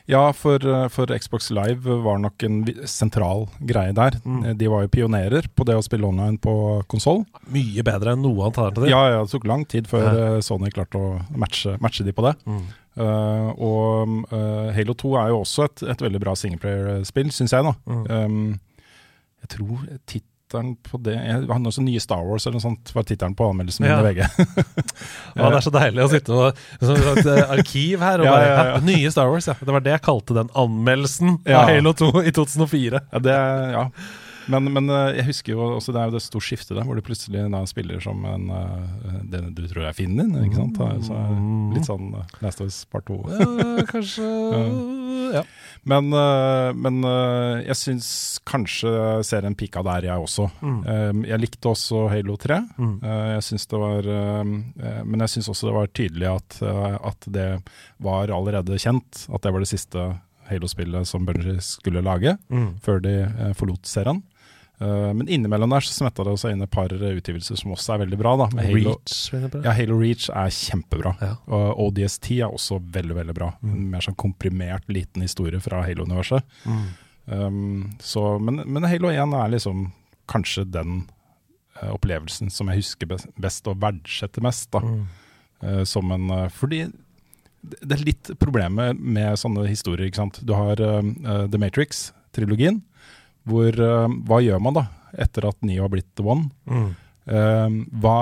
Ja, 0.09 0.31
for, 0.37 0.57
eh, 0.61 0.87
for 0.93 1.05
Xbox 1.13 1.49
Live 1.53 1.85
var 2.03 2.17
nok 2.21 2.43
en 2.43 2.63
sentral 2.89 3.47
greie 3.61 3.93
der. 3.93 4.17
Mm. 4.25 4.43
Eh, 4.45 4.53
De 4.59 4.67
var 4.71 4.83
jo 4.85 4.91
pionerer 4.93 5.47
på 5.55 5.65
det 5.65 5.75
å 5.77 5.83
spille 5.85 6.07
online 6.09 6.37
på 6.41 6.83
konsoll. 6.91 7.23
Mye 7.53 7.83
bedre 7.85 8.13
enn 8.13 8.21
noe 8.25 8.49
alternativ. 8.49 8.89
Ja, 8.89 9.03
ja, 9.13 9.21
det 9.23 9.31
tok 9.31 9.45
lang 9.49 9.65
tid 9.65 9.87
før 9.87 10.09
Ja. 10.13 10.41
Sony 10.41 10.69
klarte 10.73 10.97
å 10.97 11.21
matche, 11.37 11.77
matche 11.81 12.03
de 12.05 12.11
på 12.13 12.25
det. 12.25 12.35
Mm. 12.45 12.63
Uh, 12.93 13.49
og 13.57 14.11
uh, 14.33 14.69
Halo 14.75 14.93
2 14.93 15.13
er 15.17 15.31
jo 15.31 15.39
også 15.41 15.63
et, 15.65 15.81
et 15.95 16.03
veldig 16.05 16.19
bra 16.21 16.35
singleplayer-spill, 16.37 17.31
syns 17.33 17.55
jeg. 17.55 17.65
da. 17.65 17.73
Mm. 17.89 18.03
Um, 18.11 18.59
jeg 19.43 19.51
tror 19.57 19.83
tittelen 20.09 20.73
på 20.85 20.99
det 21.01 21.15
jeg, 21.17 21.45
Han 21.49 21.65
også 21.65 21.81
nye 21.81 22.01
Star 22.03 22.21
Wars 22.27 22.43
eller 22.45 22.59
noe 22.59 22.65
sånt 22.67 22.91
var 22.93 23.05
tittelen 23.09 23.33
på 23.37 23.47
anmeldelsen 23.49 23.85
min 23.87 23.91
Ja. 23.93 23.99
i 23.99 24.09
VG. 24.11 24.19
Ja, 25.37 25.47
det 25.49 25.57
er 25.57 25.65
så 25.65 25.71
deilig 25.73 26.03
å 26.03 26.09
sitte 26.11 26.35
og 26.37 26.59
som 26.83 26.99
et 27.13 27.25
eh, 27.25 27.53
arkiv 27.57 28.03
her 28.05 28.21
og 28.21 28.27
Ja, 28.27 28.33
bare 28.35 28.67
ja. 28.75 28.81
Nye 28.85 29.11
Star 29.13 29.31
Wars, 29.33 29.47
ja. 29.49 29.55
Det 29.59 29.73
var 29.73 29.81
det 29.85 29.95
jeg 29.95 30.03
kalte 30.05 30.37
den 30.37 30.51
anmeldelsen 30.53 31.39
av 31.47 31.71
Halo 31.71 31.95
2 31.97 32.11
i 32.29 32.35
2004. 32.37 33.01
Ja, 33.15 33.23
det, 33.25 33.39
ja. 33.73 33.87
Men, 34.51 34.67
men 34.73 34.89
eh, 34.89 35.15
jeg 35.19 35.25
husker 35.29 35.53
jo 35.53 35.67
også 35.77 35.93
det 35.95 36.01
er 36.01 36.09
jo 36.09 36.15
det 36.17 36.23
stort 36.25 36.43
skiftet 36.47 36.75
der, 36.77 36.83
hvor 36.83 36.95
du 36.99 37.01
plutselig 37.05 37.45
da 37.53 37.61
spiller 37.69 37.99
som 38.03 38.25
en 38.27 38.49
eh, 38.49 39.21
det 39.31 39.43
du 39.55 39.63
tror 39.71 39.85
er 39.87 39.93
finnen 39.97 40.33
din. 40.33 40.49
ikke 40.49 40.59
sant? 40.59 40.81
Så, 41.07 41.19
litt 41.75 41.87
sånn 41.87 42.09
uh, 42.17 42.23
Last 42.43 42.61
of 42.61 42.67
Us 42.67 42.81
Part 42.91 43.05
2. 43.07 43.21
Ja, 43.31 43.85
kanskje 43.89 44.27
Ja. 45.33 45.41
Men, 45.89 46.11
eh, 46.13 46.69
men 46.77 46.99
eh, 47.09 47.63
jeg 47.65 47.77
syns 47.79 48.07
kanskje 48.45 48.91
serien 49.25 49.55
pika 49.57 49.81
der, 49.83 50.05
jeg 50.05 50.21
også. 50.27 50.45
Mm. 50.61 50.75
Eh, 50.85 51.21
jeg 51.31 51.41
likte 51.41 51.71
også 51.71 52.03
Halo 52.11 52.35
3. 52.37 52.59
Mm. 52.77 52.91
Eh, 53.01 53.29
jeg 53.39 53.45
synes 53.47 53.65
det 53.71 53.79
var 53.81 54.09
eh, 54.13 54.51
eh, 54.83 54.99
Men 55.09 55.25
jeg 55.25 55.33
syns 55.33 55.49
også 55.55 55.71
det 55.71 55.73
var 55.79 55.89
tydelig 55.97 56.29
at, 56.35 56.59
eh, 56.61 56.99
at 57.09 57.27
det 57.33 57.47
var 58.05 58.29
allerede 58.35 58.77
kjent 58.83 59.25
at 59.33 59.41
det 59.47 59.55
var 59.55 59.65
det 59.65 59.71
siste 59.73 60.05
Halo-spillet 60.51 61.07
som 61.07 61.23
Bungie 61.25 61.55
skulle 61.63 62.01
lage, 62.03 62.35
Mm. 62.51 62.73
før 62.83 62.99
de 63.01 63.13
eh, 63.23 63.53
forlot 63.57 63.87
serien. 63.89 64.21
Eh, 64.83 65.13
men 65.13 65.29
innimellom 65.29 65.69
der 65.69 65.85
så 65.85 65.93
smetta 65.93 66.25
det 66.25 66.33
også 66.33 66.51
inn 66.51 66.63
et 66.65 66.71
par 66.73 66.91
utgivelser 66.91 67.59
som 67.59 67.73
også 67.75 67.95
er 67.95 68.03
veldig 68.03 68.19
bra. 68.19 68.33
da 68.41 68.49
Halo, 68.57 68.95
Reach, 68.97 69.17
ja, 69.33 69.75
Halo 69.77 69.99
Reach 69.99 70.27
er 70.29 70.51
kjempebra. 70.51 71.13
Ja. 71.23 71.35
Og 71.47 71.79
ODST 71.87 72.31
er 72.39 72.49
også 72.49 72.81
veldig 72.93 73.17
veldig 73.21 73.37
bra. 73.37 73.53
En 73.63 73.87
mer 73.93 74.03
sånn 74.03 74.17
komprimert 74.19 74.89
liten 74.91 75.23
historie 75.25 75.61
fra 75.63 75.83
Halo-universet. 75.85 76.43
Mm. 76.67 76.85
Um, 77.23 77.91
så, 78.03 78.25
men, 78.43 78.65
men 78.67 78.89
Halo 78.89 79.13
1 79.13 79.37
er 79.39 79.53
liksom 79.53 79.85
kanskje 80.31 80.65
den 80.67 81.05
uh, 81.79 81.93
opplevelsen 81.93 82.51
som 82.51 82.67
jeg 82.71 82.81
husker 82.81 83.07
best, 83.13 83.29
best 83.39 83.69
og 83.71 83.79
verdsetter 83.83 84.43
mest. 84.43 84.71
da 84.75 84.83
Mm. 84.83 85.03
Uh, 85.63 85.83
som 85.87 86.09
en 86.11 86.27
Fordi 86.51 86.89
det 87.63 87.95
er 87.95 88.01
litt 88.03 88.33
problemet 88.35 88.99
med 88.99 89.39
sånne 89.39 89.63
historier. 89.69 90.09
ikke 90.09 90.19
sant? 90.19 90.41
Du 90.43 90.51
har 90.51 90.75
The 90.75 91.59
Matrix-trilogien. 91.61 92.81
Hvor 93.49 93.79
eh, 93.85 94.17
Hva 94.27 94.41
gjør 94.43 94.61
man 94.63 94.77
da, 94.79 94.87
etter 95.19 95.49
at 95.49 95.59
Neo 95.65 95.85
har 95.85 95.93
blitt 95.93 96.09
The 96.17 96.25
One? 96.25 96.49
Mm. 96.69 96.91
Eh, 97.23 97.77
hva, 98.03 98.17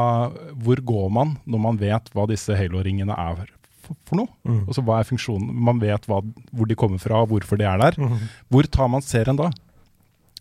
hvor 0.61 0.83
går 0.85 1.09
man 1.13 1.35
når 1.49 1.63
man 1.63 1.81
vet 1.81 2.11
hva 2.13 2.27
disse 2.29 2.53
Halo-ringene 2.57 3.15
er 3.17 3.43
for, 3.81 3.97
for 4.05 4.21
noe? 4.21 4.29
Mm. 4.45 4.63
Altså, 4.67 4.83
hva 4.85 4.99
er 4.99 5.09
funksjonen? 5.09 5.49
Man 5.69 5.81
vet 5.81 6.07
hva, 6.09 6.21
hvor 6.51 6.69
de 6.69 6.77
kommer 6.77 7.01
fra, 7.01 7.23
hvorfor 7.29 7.59
de 7.61 7.67
er 7.69 7.81
der. 7.81 7.97
Mm. 8.01 8.17
Hvor 8.53 8.69
tar 8.69 8.91
man 8.93 9.05
serien 9.05 9.39
da? 9.39 9.51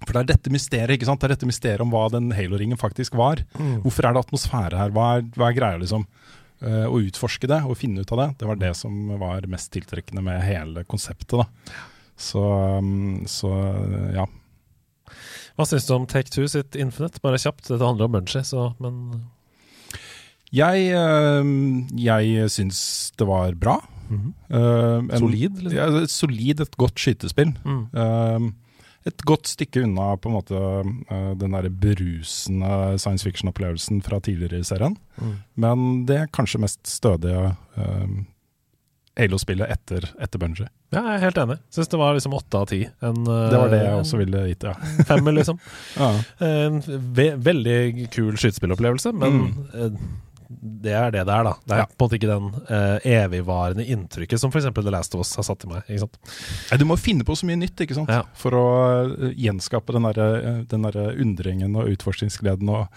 For 0.01 0.17
det 0.17 0.21
er 0.23 0.29
dette 0.33 0.53
mysteriet 0.53 0.97
ikke 0.97 1.09
sant? 1.09 1.21
Det 1.21 1.29
er 1.29 1.37
dette 1.37 1.49
mysteriet 1.49 1.85
om 1.85 1.93
hva 1.93 2.07
den 2.13 2.31
Halo-ringen 2.33 2.81
faktisk 2.81 3.17
var. 3.21 3.43
Mm. 3.59 3.81
Hvorfor 3.85 4.09
er 4.09 4.17
det 4.17 4.25
atmosfære 4.25 4.81
her? 4.81 4.93
Hva 4.97 5.09
er, 5.19 5.27
hva 5.37 5.51
er 5.51 5.57
greia, 5.57 5.81
liksom? 5.81 6.07
Uh, 6.61 6.87
å 6.93 6.99
utforske 7.01 7.49
det 7.49 7.63
og 7.65 7.79
finne 7.81 8.03
ut 8.05 8.11
av 8.13 8.19
det, 8.21 8.27
det 8.43 8.49
var 8.51 8.59
det 8.61 8.75
som 8.77 8.93
var 9.17 9.47
mest 9.49 9.71
tiltrekkende 9.73 10.21
med 10.25 10.43
hele 10.45 10.85
konseptet. 10.89 11.41
da. 11.41 11.79
Så, 12.21 12.43
um, 12.81 13.23
så 13.29 13.49
ja. 14.13 14.27
Hva 15.61 15.67
syns 15.69 15.85
du 15.89 15.93
om 15.99 16.07
Take 16.09 16.33
Two 16.33 16.47
sitt 16.49 16.77
Infinite? 16.81 17.21
Bare 17.21 17.37
kjapt, 17.41 17.67
dette 17.69 17.85
handler 17.85 18.09
om 18.09 18.15
Bunchy, 18.17 18.41
så 18.49 18.71
men 18.81 19.27
Jeg, 20.51 20.89
eh, 20.97 21.51
jeg 22.01 22.49
syns 22.51 22.81
det 23.21 23.27
var 23.29 23.53
bra. 23.61 23.77
Eh, 24.11 24.57
en- 24.57 25.11
Solid, 25.21 25.61
liksom. 25.63 25.77
Ja, 25.77 25.87
et 26.03 26.11
solid, 26.11 26.61
et 26.65 26.77
godt 26.81 26.97
skytespill. 26.99 27.53
Mm. 27.63 27.85
Eh, 27.95 28.49
et 29.07 29.23
godt 29.25 29.47
stykke 29.47 29.85
unna 29.85 30.17
på 30.17 30.29
en 30.29 30.35
måte 30.35 31.39
den 31.39 31.55
der 31.55 31.69
berusende 31.71 32.99
science 32.99 33.23
fiction-opplevelsen 33.25 34.03
fra 34.03 34.19
tidligere 34.21 34.59
i 34.61 34.67
serien. 34.67 34.97
Mm. 35.21 35.37
Men 35.57 35.87
det 36.07 36.17
er 36.19 36.27
kanskje 36.35 36.61
mest 36.61 36.83
stødige 36.91 37.55
Halo-spillet 39.17 39.71
etter, 39.71 40.11
etter 40.21 40.39
Bungie. 40.41 40.69
Ja, 40.91 41.05
jeg 41.07 41.19
er 41.21 41.25
helt 41.29 41.39
enig. 41.39 41.59
Syns 41.71 41.91
det 41.93 41.99
var 42.01 42.17
liksom 42.17 42.33
åtte 42.35 42.59
av 42.59 42.65
ti. 42.71 42.81
Eh, 42.83 43.13
Det 43.25 43.59
var 43.61 43.69
det 43.71 43.83
jeg 43.85 43.99
også 44.01 44.19
ville 44.19 44.47
gitt, 44.51 44.65
ja. 44.67 44.73
Femmer, 45.11 45.37
liksom. 45.37 45.61
ja. 46.01 46.09
En 46.47 46.81
ve 47.15 47.29
veldig 47.39 48.09
kul 48.11 48.35
skytespillopplevelse, 48.35 49.13
men 49.15 49.39
mm. 49.45 49.93
det 50.83 50.97
er 50.99 51.13
det 51.15 51.23
det 51.29 51.37
er, 51.37 51.47
da. 51.47 51.53
Det 51.63 51.77
er 51.77 51.83
Ja. 51.85 51.87
på 51.87 51.95
en 51.95 52.09
måte 52.09 52.19
ikke 52.19 52.33
den 52.33 52.49
uh, 52.67 52.99
evigvarende 53.07 53.87
inntrykket 53.87 54.43
som 54.43 54.51
f.eks. 54.51 54.67
The 54.75 54.91
Last 54.91 55.15
of 55.15 55.23
Us 55.23 55.31
har 55.39 55.47
satt 55.47 55.63
i 55.65 55.71
meg. 55.71 55.87
Ikke 55.87 56.03
sant? 56.09 56.19
Du 56.83 56.85
må 56.91 56.99
finne 56.99 57.23
på 57.29 57.39
så 57.39 57.47
mye 57.47 57.61
nytt 57.63 57.87
ikke 57.87 57.95
sant? 58.01 58.11
Ja. 58.11 58.25
for 58.35 58.59
å 58.59 58.67
eh, 59.07 59.31
gjenskape 59.47 59.95
den 59.95 60.11
derre 60.11 60.29
eh, 60.43 60.61
den 60.75 60.83
derre 60.89 61.13
undringen 61.15 61.79
og 61.79 61.87
utforskningsgleden. 61.95 62.69
og 62.69 62.89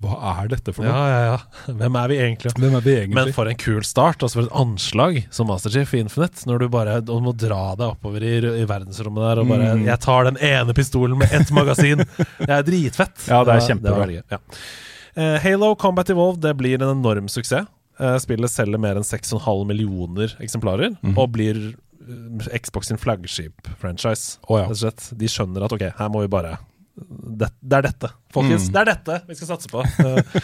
Hva 0.00 0.16
er 0.40 0.48
dette 0.48 0.72
for 0.72 0.86
noe? 0.86 0.92
ja, 0.92 1.08
ja. 1.10 1.32
ja. 1.34 1.74
Hvem 1.76 1.96
er 2.00 2.12
vi 2.12 2.18
egentlig? 2.24 2.52
Hvem 2.56 2.76
er 2.78 2.84
vi 2.84 2.94
egentlig? 2.96 3.16
Men 3.18 3.32
for 3.36 3.50
en 3.50 3.58
kul 3.60 3.82
start, 3.84 4.22
altså 4.24 4.40
for 4.40 4.48
et 4.48 4.54
anslag 4.56 5.18
som 5.34 5.50
Master 5.52 5.72
Chief 5.74 5.92
i 5.94 6.00
Infinite. 6.00 6.46
Når 6.48 6.62
du 6.62 6.68
bare 6.72 7.00
du 7.04 7.12
må 7.20 7.34
dra 7.36 7.74
deg 7.76 7.86
oppover 7.90 8.24
i, 8.24 8.36
i 8.62 8.68
verdensrommet 8.68 9.26
der 9.28 9.42
og 9.42 9.50
bare 9.50 9.58
Mm. 9.70 9.84
'Jeg 9.86 10.00
tar 10.00 10.24
den 10.24 10.38
ene 10.40 10.74
pistolen 10.74 11.18
med 11.18 11.32
ett 11.32 11.50
magasin'. 11.54 12.00
Det 12.46 12.50
er 12.50 12.62
dritfett. 12.64 13.28
Ja, 13.28 13.44
det 13.44 13.54
er 13.54 13.66
kjempebra. 13.68 13.92
Det 13.92 13.98
var 14.00 14.06
det 14.08 14.22
var, 14.24 14.38
ja. 14.38 15.22
Eh, 15.22 15.36
Halo 15.42 15.74
Combat 15.76 16.10
Evolved 16.10 16.40
det 16.42 16.54
blir 16.56 16.80
en 16.80 16.88
enorm 16.96 17.28
suksess. 17.28 17.68
Eh, 18.00 18.16
spillet 18.18 18.50
selger 18.50 18.80
mer 18.80 18.96
enn 18.96 19.04
6,5 19.04 19.66
millioner 19.68 20.32
eksemplarer, 20.40 20.94
mm. 21.02 21.16
og 21.18 21.32
blir 21.36 21.58
eh, 21.74 22.56
Xbox 22.56 22.88
sin 22.88 23.00
flaggskip-franchise. 23.00 24.38
Å, 24.48 24.62
ja. 24.62 24.92
De 25.20 25.28
skjønner 25.28 25.66
at 25.66 25.74
ok, 25.76 25.90
her 25.98 26.12
må 26.12 26.24
vi 26.24 26.32
bare 26.32 26.56
det, 26.96 27.48
det 27.60 27.76
er 27.78 27.82
dette, 27.86 28.10
folkens. 28.34 28.66
Mm. 28.68 28.72
Det 28.74 28.80
er 28.82 28.88
dette 28.90 29.18
vi 29.28 29.34
skal 29.38 29.50
satse 29.54 29.70
på. 29.72 29.82
Eh, 30.04 30.40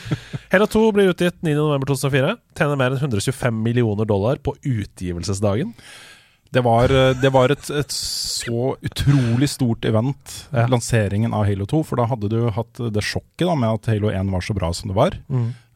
Halo 0.52 0.66
2 0.70 0.82
blir 0.96 1.10
utgitt 1.12 1.40
9.11.2004. 1.44 2.34
Tjener 2.56 2.76
mer 2.80 2.94
enn 2.94 3.02
125 3.02 3.62
millioner 3.64 4.06
dollar 4.08 4.36
på 4.40 4.54
utgivelsesdagen. 4.62 5.74
Det 6.54 6.62
var, 6.64 6.84
eh, 6.94 7.12
det 7.20 7.32
var 7.34 7.50
et, 7.52 7.68
et 7.74 7.92
så 7.92 8.76
utrolig 8.86 9.48
stort 9.50 9.84
event, 9.84 10.36
Ja. 10.54 10.66
lanseringen 10.70 11.34
av 11.34 11.44
Halo 11.48 11.66
2. 11.66 11.82
For 11.84 11.96
da 12.00 12.06
hadde 12.06 12.30
du 12.32 12.38
hatt 12.54 12.80
det 12.94 13.02
sjokket 13.04 13.46
da, 13.50 13.54
med 13.58 13.74
at 13.80 13.86
Halo 13.92 14.08
1 14.14 14.30
var 14.32 14.40
så 14.46 14.54
bra 14.56 14.72
som 14.72 14.92
det 14.92 14.96
var. 14.96 15.18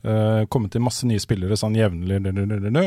Eh, 0.01 0.47
kommet 0.49 0.73
til 0.73 0.81
masse 0.81 1.05
nye 1.05 1.21
spillere 1.21 1.59
sånn 1.61 1.75
jevnlig, 1.77 2.23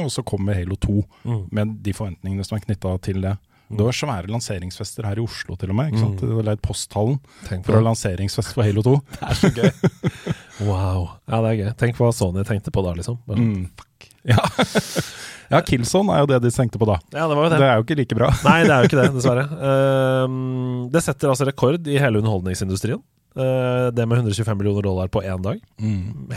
og 0.01 0.09
så 0.09 0.23
kommer 0.25 0.55
Halo 0.57 0.75
2 0.81 1.03
Mm. 1.27 1.43
med 1.51 1.75
de 1.83 1.93
forventningene 1.93 2.45
som 2.47 2.57
er 2.57 2.63
knytta 2.65 2.95
til 3.01 3.21
det. 3.21 3.37
Det 3.77 3.85
var 3.87 3.95
svære 3.97 4.31
lanseringsfester 4.31 5.07
her 5.09 5.19
i 5.19 5.23
Oslo 5.23 5.55
til 5.59 5.71
og 5.73 5.77
med. 5.79 5.91
ikke 5.91 6.01
sant? 6.03 6.21
Mm. 6.23 6.35
Det 6.37 6.45
leid 6.49 6.61
posthallen 6.65 7.19
for 7.49 7.73
å 7.73 7.79
ha 7.79 7.85
lanseringsfest 7.89 8.53
for 8.55 8.67
Halo 8.67 8.83
2. 8.85 8.93
Det 9.13 9.29
er 9.29 9.39
så 9.39 9.51
gøy. 9.55 9.71
wow. 10.69 11.07
Ja, 11.29 11.39
det 11.41 11.49
er 11.53 11.57
gøy. 11.61 11.71
Tenk 11.79 11.99
hva 12.01 12.11
Sony 12.15 12.45
tenkte 12.47 12.73
på 12.73 12.83
da, 12.85 12.93
liksom. 12.99 13.19
Bare, 13.29 13.43
Mm. 13.43 13.65
Ja. 14.23 14.39
ja, 15.51 15.59
Killzone 15.67 16.13
er 16.15 16.21
jo 16.23 16.27
det 16.31 16.37
de 16.45 16.51
tenkte 16.55 16.79
på 16.79 16.87
da. 16.87 16.95
Ja, 17.11 17.25
det 17.27 17.35
var 17.35 17.43
jo 17.43 17.49
det. 17.51 17.57
Det 17.59 17.67
er 17.67 17.79
jo 17.79 17.83
ikke 17.83 17.97
like 17.99 18.15
bra. 18.19 18.29
Nei, 18.47 18.59
det 18.63 18.71
er 18.71 18.85
jo 18.85 18.91
ikke 18.91 18.99
det, 19.01 19.07
dessverre. 19.17 19.43
Uh, 19.59 20.87
det 20.93 21.01
setter 21.03 21.33
altså 21.33 21.47
rekord 21.49 21.89
i 21.91 21.99
hele 21.99 22.21
underholdningsindustrien. 22.21 23.01
Uh, 23.35 23.89
det 23.91 24.05
med 24.07 24.21
125 24.21 24.55
millioner 24.59 24.85
dollar 24.85 25.11
på 25.11 25.23
én 25.25 25.43
dag. 25.43 25.59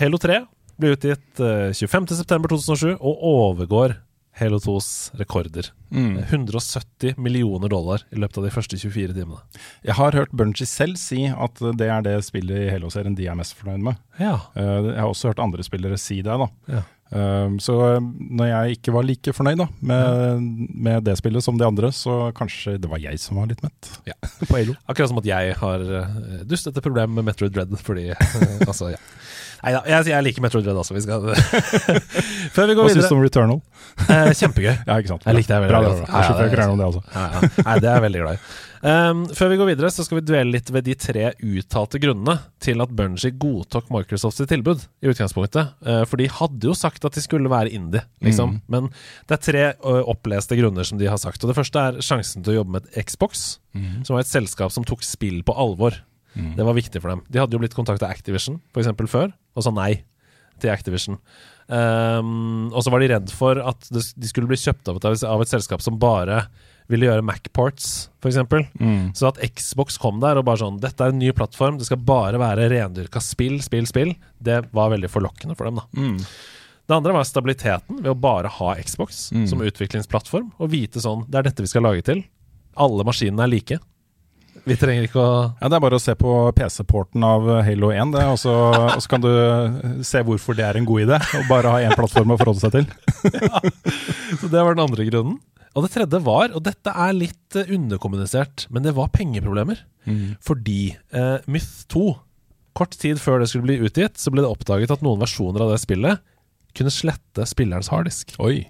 Halo 0.00 0.18
3 0.22 0.40
ble 0.80 0.90
utgitt 0.96 1.40
uh, 1.40 1.70
25.9.2007 1.72 2.96
og 2.98 3.22
overgår 3.30 3.94
Halo 4.36 4.58
2s 4.60 5.14
rekorder. 5.16 5.70
Mm. 5.90 6.18
170 6.28 7.14
millioner 7.16 7.70
dollar 7.72 8.02
i 8.12 8.18
løpet 8.20 8.36
av 8.42 8.44
de 8.44 8.50
første 8.52 8.76
24 8.76 9.14
timene. 9.16 9.38
Jeg 9.86 9.96
har 9.96 10.12
hørt 10.18 10.34
Bunji 10.36 10.66
selv 10.68 10.98
si 11.00 11.22
at 11.30 11.62
det 11.80 11.88
er 11.88 12.04
det 12.04 12.18
spillet 12.26 12.66
i 12.66 12.72
Halo-serien 12.74 13.16
de 13.16 13.28
er 13.32 13.38
mest 13.38 13.56
fornøyd 13.56 13.86
med. 13.86 14.02
Ja. 14.20 14.34
Eh, 14.58 14.90
Jeg 14.92 15.00
har 15.00 15.08
også 15.08 15.30
hørt 15.32 15.40
andre 15.40 15.64
spillere 15.64 15.96
si 16.00 16.18
det. 16.20 16.36
da. 16.42 16.50
ja. 16.68 16.82
Eh, 17.16 17.56
Så 17.62 17.78
eh, 17.94 18.00
når 18.02 18.50
jeg 18.50 18.76
ikke 18.76 18.92
var 18.98 19.06
like 19.08 19.32
fornøyd 19.32 19.62
da, 19.62 19.68
med, 19.80 20.42
med 20.84 21.04
det 21.08 21.16
spillet 21.16 21.42
som 21.46 21.56
de 21.56 21.64
andre, 21.64 21.88
så 21.94 22.32
kanskje 22.36 22.76
det 22.82 22.90
var 22.92 22.98
jeg 23.00 23.16
som 23.22 23.38
var 23.40 23.46
litt 23.48 23.62
mett 23.64 23.92
Ja. 24.10 24.18
på 24.50 24.52
Halo. 24.52 24.76
Akkurat 24.84 25.08
som 25.14 25.22
at 25.22 25.30
jeg 25.32 25.54
har 25.62 25.86
dust 26.44 26.50
dustete 26.50 26.84
problemet 26.84 27.16
med 27.16 27.24
Metroid 27.30 27.56
Dread, 27.56 27.72
fordi 27.80 28.10
Altså, 28.68 28.92
ja. 28.92 29.00
Nei 29.66 29.72
da, 29.74 29.80
jeg, 29.90 30.06
jeg 30.12 30.22
liker 30.22 30.44
Metro 30.44 30.60
Dread, 30.62 30.78
også. 30.78 30.94
Vi 30.94 31.00
skal 31.02 31.24
Før 32.54 32.68
vi 32.70 32.76
går 32.78 32.86
Hva 32.86 32.92
syns 32.94 33.08
du 33.10 33.16
om 33.16 33.24
Returnal? 33.24 33.58
eh, 34.06 34.30
Kjempegøy. 34.38 34.76
Ja, 34.86 35.00
ikke 35.00 35.10
sant? 35.10 35.26
Jeg 35.26 35.40
likte 35.40 35.56
det 35.56 35.64
veldig 35.64 35.74
Bra, 35.74 35.80
bra, 35.82 35.96
bra. 35.98 36.06
Jeg 36.06 36.28
slipper 36.30 36.46
å 36.46 36.54
krangle 36.54 36.76
om 36.76 36.82
det 36.82 36.86
altså. 36.86 37.02
Nei, 37.66 37.76
det 37.82 37.90
er 37.90 37.96
jeg 37.96 38.04
veldig 38.06 38.22
glad 38.22 38.38
i. 38.38 38.40
Um, 38.86 39.22
før 39.34 39.50
vi 39.50 39.56
går 39.58 39.70
videre, 39.72 39.90
så 39.90 40.04
skal 40.06 40.20
vi 40.20 40.26
dvele 40.28 40.52
litt 40.54 40.70
ved 40.70 40.86
de 40.86 40.94
tre 41.00 41.30
uttalte 41.42 41.98
grunnene 41.98 42.36
til 42.62 42.84
at 42.84 42.92
Bungie 42.94 43.32
godtok 43.42 43.88
Microsofts 43.90 44.44
tilbud 44.46 44.84
i 45.02 45.10
utgangspunktet. 45.10 45.74
Uh, 45.82 46.04
for 46.06 46.22
de 46.22 46.28
hadde 46.30 46.70
jo 46.70 46.76
sagt 46.76 47.02
at 47.08 47.18
de 47.18 47.24
skulle 47.24 47.50
være 47.50 47.72
indie, 47.74 48.04
liksom. 48.22 48.60
Mm. 48.60 48.64
Men 48.70 48.90
det 49.26 49.38
er 49.40 49.44
tre 49.48 49.64
uh, 49.82 50.04
oppleste 50.12 50.58
grunner 50.60 50.86
som 50.86 51.00
de 51.02 51.10
har 51.10 51.18
sagt. 51.18 51.42
Og 51.42 51.50
det 51.50 51.58
første 51.58 51.82
er 51.88 51.98
sjansen 52.04 52.46
til 52.46 52.54
å 52.54 52.60
jobbe 52.60 52.76
med 52.76 52.86
et 52.92 53.08
Xbox, 53.10 53.56
som 54.06 54.14
var 54.14 54.22
et 54.22 54.30
selskap 54.30 54.70
som 54.72 54.86
tok 54.88 55.02
spill 55.04 55.42
på 55.44 55.52
alvor. 55.52 55.98
Mm. 56.36 56.52
Det 56.58 56.64
var 56.68 56.76
viktig 56.76 57.00
for 57.02 57.08
dem. 57.14 57.22
De 57.32 57.40
hadde 57.40 57.56
jo 57.56 57.62
blitt 57.62 57.74
kontakta 57.76 58.08
Activision 58.12 58.60
for 58.72 58.82
eksempel 58.84 59.08
før, 59.08 59.32
og 59.56 59.64
sa 59.64 59.72
nei 59.74 60.02
til 60.60 60.70
Activision. 60.72 61.18
Um, 61.66 62.70
og 62.72 62.80
så 62.84 62.92
var 62.92 63.02
de 63.02 63.08
redd 63.10 63.32
for 63.34 63.58
at 63.60 63.88
de 63.90 64.28
skulle 64.30 64.48
bli 64.50 64.58
kjøpt 64.60 64.88
av 64.92 65.00
et, 65.00 65.24
av 65.26 65.42
et 65.42 65.50
selskap 65.50 65.82
som 65.84 65.98
bare 66.00 66.44
ville 66.86 67.08
gjøre 67.08 67.24
Mac-ports, 67.26 67.86
f.eks. 68.22 68.36
Mm. 68.78 69.08
Så 69.18 69.26
at 69.32 69.40
Xbox 69.42 69.96
kom 69.98 70.20
der 70.22 70.38
og 70.38 70.44
bare 70.46 70.60
sånn 70.62 70.76
Dette 70.78 71.02
er 71.02 71.10
en 71.10 71.18
ny 71.18 71.32
plattform, 71.34 71.80
det 71.80 71.88
skal 71.88 71.98
bare 72.06 72.38
være 72.38 72.68
rendyrka 72.70 73.18
spill, 73.24 73.58
spill, 73.64 73.88
spill. 73.90 74.12
Det 74.38 74.60
var 74.76 74.92
veldig 74.94 75.10
forlokkende 75.10 75.56
for 75.58 75.66
dem, 75.66 75.80
da. 75.82 75.88
Mm. 75.98 76.20
Det 76.86 76.94
andre 76.94 77.16
var 77.16 77.26
stabiliteten 77.26 77.98
ved 78.04 78.12
å 78.12 78.20
bare 78.22 78.52
ha 78.60 78.76
Xbox 78.78 79.32
Mm. 79.34 79.48
som 79.50 79.64
utviklingsplattform, 79.66 80.52
og 80.62 80.70
vite 80.70 81.02
sånn 81.02 81.24
Det 81.28 81.40
er 81.40 81.48
dette 81.50 81.64
vi 81.64 81.72
skal 81.72 81.82
lage 81.82 82.04
til. 82.06 82.22
Alle 82.78 83.02
maskinene 83.08 83.42
er 83.42 83.50
like. 83.50 83.80
Vi 84.66 84.74
trenger 84.78 85.06
ikke 85.06 85.22
å 85.22 85.32
Ja, 85.60 85.68
Det 85.70 85.76
er 85.78 85.82
bare 85.84 85.98
å 85.98 86.02
se 86.02 86.14
på 86.18 86.32
PC-porten 86.56 87.22
av 87.26 87.44
Halo 87.66 87.92
1, 87.94 88.14
det, 88.16 88.24
og 88.32 88.38
så, 88.42 88.54
og 88.96 89.02
så 89.02 89.10
kan 89.12 89.22
du 89.22 89.30
se 90.06 90.22
hvorfor 90.26 90.58
det 90.58 90.64
er 90.66 90.80
en 90.80 90.88
god 90.88 91.04
idé. 91.04 91.20
Og 91.38 91.46
bare 91.50 91.70
ha 91.74 91.82
én 91.86 91.94
plattform 91.94 92.34
å 92.34 92.38
forholde 92.40 92.64
seg 92.64 92.74
til. 92.74 92.88
Så 94.40 94.50
det 94.50 94.58
var 94.58 94.74
den 94.74 94.82
andre 94.88 95.06
grunnen. 95.08 95.38
Og 95.76 95.84
det 95.84 95.92
tredje 95.92 96.18
var, 96.24 96.54
og 96.56 96.62
dette 96.64 96.88
er 96.88 97.12
litt 97.12 97.56
eh, 97.60 97.68
underkommunisert, 97.76 98.64
men 98.72 98.82
det 98.86 98.94
var 98.96 99.10
pengeproblemer. 99.12 99.82
Fordi 100.46 100.94
eh, 101.12 101.42
Myth 101.52 101.82
2, 101.92 102.04
kort 102.78 102.94
tid 102.96 103.20
før 103.20 103.42
det 103.42 103.50
skulle 103.50 103.66
bli 103.68 103.76
utgitt, 103.84 104.16
så 104.20 104.32
ble 104.32 104.42
det 104.44 104.48
oppdaget 104.50 104.94
at 104.94 105.02
noen 105.04 105.20
versjoner 105.20 105.66
av 105.66 105.74
det 105.74 105.82
spillet 105.82 106.22
kunne 106.76 106.92
slette 106.92 107.44
spillerens 107.48 107.90
harddisk. 107.92 108.34
Oi, 108.42 108.64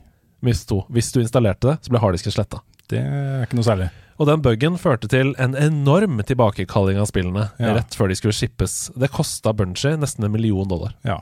Myth 0.46 0.66
2. 0.70 0.80
Hvis 0.96 1.12
du 1.14 1.20
installerte 1.22 1.70
det, 1.72 1.78
så 1.86 1.94
ble 1.94 2.02
harddisken 2.02 2.34
sletta. 2.34 2.60
det 2.90 3.00
er 3.02 3.46
ikke 3.46 3.58
noe 3.58 3.66
særlig. 3.70 3.88
Og 4.18 4.26
den 4.26 4.40
bugen 4.40 4.78
førte 4.80 5.08
til 5.12 5.34
en 5.38 5.54
enorm 5.54 6.22
tilbakekalling 6.24 6.98
av 6.98 7.06
spillene 7.10 7.50
Ja. 7.60 7.74
rett 7.74 7.94
før 7.94 8.08
de 8.08 8.14
skulle 8.14 8.32
shippes. 8.32 8.90
Det 8.98 9.10
kosta 9.12 9.52
Bungie 9.52 9.96
nesten 10.00 10.24
en 10.24 10.32
million 10.32 10.66
dollar. 10.68 10.94
Ja, 11.04 11.20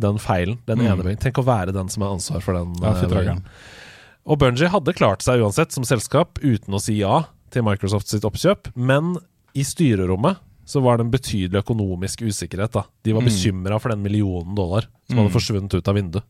Den 0.00 0.16
feilen. 0.18 0.58
Den 0.66 0.78
Mm. 0.78 0.86
ene 0.86 1.02
bugen. 1.04 1.18
Tenk 1.20 1.34
å 1.38 1.44
være 1.44 1.72
den 1.72 1.88
som 1.88 2.02
har 2.02 2.10
ansvar 2.14 2.40
for 2.42 2.54
den. 2.54 2.74
ja 2.80 3.32
eh. 3.34 3.38
Og 4.26 4.38
Bungie 4.38 4.68
hadde 4.68 4.94
klart 4.94 5.20
seg 5.22 5.40
uansett 5.40 5.70
som 5.72 5.84
selskap 5.84 6.38
uten 6.42 6.74
å 6.74 6.80
si 6.80 6.94
ja 7.00 7.24
til 7.50 7.62
Microsoft 7.62 8.08
sitt 8.08 8.22
oppkjøp, 8.22 8.74
men 8.74 9.16
i 9.54 9.62
styrerommet 9.62 10.38
så 10.64 10.80
var 10.82 10.96
det 10.96 11.04
en 11.06 11.10
betydelig 11.10 11.62
økonomisk 11.64 12.22
usikkerhet. 12.22 12.72
da. 12.72 12.84
De 13.04 13.12
var 13.12 13.20
Mm. 13.22 13.28
bekymra 13.28 13.80
for 13.80 13.90
den 13.90 14.02
millionen 14.02 14.54
dollar 14.54 14.86
som 15.08 15.18
hadde 15.18 15.28
Mm. 15.30 15.34
forsvunnet 15.34 15.74
ut 15.74 15.88
av 15.88 15.94
vinduet. 15.96 16.22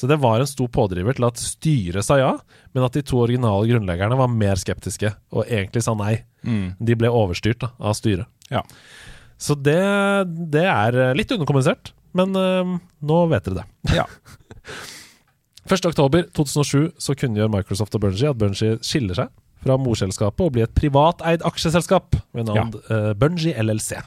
Så 0.00 0.08
det 0.10 0.18
var 0.22 0.42
en 0.42 0.48
stor 0.50 0.70
pådriver 0.72 1.16
til 1.16 1.26
at 1.28 1.40
styret 1.40 2.06
sa 2.06 2.18
ja, 2.20 2.32
men 2.76 2.86
at 2.86 2.96
de 2.96 3.04
to 3.06 3.20
originale 3.24 3.68
grunnleggerne 3.70 4.18
var 4.18 4.32
mer 4.32 4.60
skeptiske 4.60 5.12
og 5.32 5.44
egentlig 5.44 5.84
sa 5.86 5.96
nei. 5.98 6.18
Mm. 6.46 6.76
De 6.78 6.98
ble 6.98 7.12
overstyrt 7.12 7.62
da, 7.64 7.72
av 7.80 7.96
styret. 7.98 8.28
Ja. 8.52 8.62
Så 9.36 9.56
det, 9.58 9.78
det 10.52 10.64
er 10.64 10.96
eh, 10.96 11.14
litt 11.18 11.32
underkommunisert, 11.34 11.92
men 12.16 12.36
eh, 12.40 12.76
nå 13.04 13.22
vet 13.32 13.48
dere 13.48 13.64
det. 13.64 13.96
Ja. 13.98 14.06
1.10.2007 15.66 16.92
så 17.02 17.14
kunngjør 17.18 17.50
Microsoft 17.50 17.96
og 17.98 18.04
Bungie 18.04 18.30
at 18.30 18.38
Bungie 18.38 18.76
skiller 18.86 19.18
seg 19.18 19.32
fra 19.66 19.76
morselskapet 19.80 20.44
og 20.44 20.52
blir 20.54 20.68
et 20.68 20.76
privateid 20.76 21.42
aksjeselskap 21.46 22.14
ved 22.36 22.46
navn 22.46 22.76
eh, 22.86 23.10
Bungie 23.18 23.56
LLC. 23.62 23.98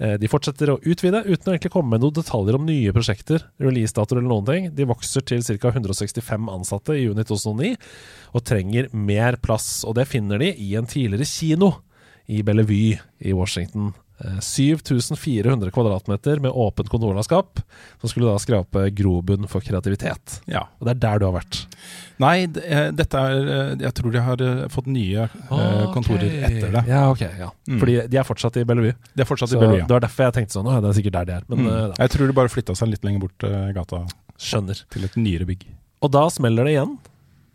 Eh, 0.00 0.16
de 0.16 0.30
fortsetter 0.32 0.72
å 0.72 0.78
utvide 0.80 1.20
uten 1.26 1.50
å 1.50 1.54
egentlig 1.54 1.72
komme 1.74 1.92
med 1.92 2.04
noen 2.04 2.16
detaljer 2.16 2.56
om 2.56 2.64
nye 2.64 2.94
prosjekter, 2.96 3.44
releasedatoer 3.60 4.22
eller 4.22 4.32
noen 4.32 4.48
ting. 4.48 4.70
De 4.76 4.88
vokser 4.88 5.26
til 5.28 5.44
ca. 5.44 5.74
165 5.74 6.48
ansatte 6.48 6.96
i 6.96 7.04
juni 7.04 7.26
2009 7.28 7.74
og 8.32 8.46
trenger 8.48 8.88
mer 8.96 9.36
plass. 9.44 9.82
Og 9.84 9.98
det 9.98 10.08
finner 10.08 10.40
de 10.40 10.54
i 10.56 10.72
en 10.80 10.88
tidligere 10.88 11.28
kino 11.28 11.74
i 12.30 12.42
Bellevue 12.46 13.00
i 13.26 13.34
Washington 13.36 13.90
Eh, 14.20 14.34
7400 14.44 15.70
kvadratmeter 15.72 16.42
med 16.44 16.50
åpent 16.52 16.90
kontorlandskap, 16.92 17.62
som 18.02 18.10
skulle 18.10 18.28
da 18.28 18.34
skrape 18.36 18.82
grobunn 18.92 19.46
for 19.48 19.64
kreativitet. 19.64 20.42
Ja. 20.44 20.66
Og 20.76 20.84
det 20.84 20.92
er 20.92 21.00
der 21.06 21.22
du 21.22 21.24
har 21.24 21.32
vært. 21.38 21.62
Nei, 22.20 22.42
eh, 22.44 22.90
dette 22.92 23.16
er 23.16 23.48
eh, 23.54 23.70
Jeg 23.80 23.94
tror 23.96 24.12
de 24.12 24.20
har 24.26 24.42
eh, 24.44 24.66
fått 24.68 24.90
nye 24.92 25.24
okay. 25.24 25.86
kontorer 25.94 26.36
etter 26.50 26.68
det. 26.76 26.82
Ja, 26.92 27.06
ok, 27.14 27.22
ja. 27.40 27.48
Mm. 27.64 27.78
Fordi 27.80 27.96
de 28.12 28.20
er 28.20 28.28
fortsatt 28.28 28.60
i 28.60 28.66
Bellevue. 28.68 28.92
De 29.16 29.24
er 29.24 29.30
fortsatt 29.30 29.54
Så 29.54 29.56
i 29.56 29.62
Bellevue. 29.64 29.86
det 29.88 29.96
var 29.96 30.04
derfor 30.04 30.28
jeg 30.28 30.36
tenkte 30.42 30.58
sånn, 30.58 30.68
å, 30.68 30.76
det 30.84 30.90
er 30.92 30.98
sikkert 31.00 31.16
der 31.16 31.30
de 31.30 31.38
er. 31.38 31.48
Men 31.48 31.64
Mm. 31.64 31.70
eh, 31.72 31.94
Jeg 32.04 32.10
tror 32.18 32.26
de 32.28 32.36
bare 32.42 32.52
flytta 32.52 32.76
seg 32.76 32.92
litt 32.92 33.04
lenger 33.08 33.24
bort 33.24 33.48
eh, 33.48 33.72
gata 33.72 34.02
skjønner. 34.36 34.84
til 34.90 35.04
et 35.08 35.16
nyere 35.16 35.48
bygg. 35.48 35.64
Og 36.04 36.12
da 36.12 36.28
smeller 36.28 36.64
det 36.68 36.76
igjen. 36.76 36.98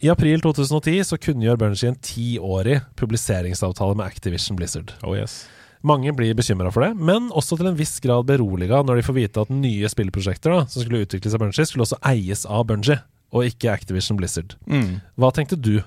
I 0.03 0.09
april 0.11 0.41
2010 0.43 1.03
så 1.07 1.17
kunngjør 1.21 1.59
Bungie 1.59 1.91
en 1.93 1.99
tiårig 2.03 2.81
publiseringsavtale 2.99 3.95
med 3.95 4.05
Activision 4.09 4.57
Blizzard. 4.59 4.91
Oh 5.07 5.15
yes. 5.15 5.45
Mange 5.85 6.11
blir 6.17 6.35
bekymra 6.35 6.71
for 6.73 6.83
det, 6.83 6.95
men 6.97 7.29
også 7.31 7.59
til 7.59 7.69
en 7.69 7.77
viss 7.77 7.99
grad 8.03 8.25
beroliga 8.27 8.81
når 8.83 8.99
de 8.99 9.05
får 9.05 9.17
vite 9.19 9.45
at 9.45 9.53
nye 9.53 9.89
spillprosjekter 9.91 10.51
da, 10.51 10.63
som 10.67 10.83
skulle 10.83 11.05
utvikles 11.05 11.35
av 11.37 11.43
Bungie, 11.43 11.67
skulle 11.69 11.85
også 11.85 12.01
eies 12.11 12.43
av 12.49 12.65
Bungie, 12.67 12.99
og 13.35 13.47
ikke 13.47 13.71
Activision 13.71 14.19
Blizzard. 14.19 14.57
Mm. 14.67 14.99
Hva 15.19 15.31
tenkte 15.35 15.59
du 15.59 15.77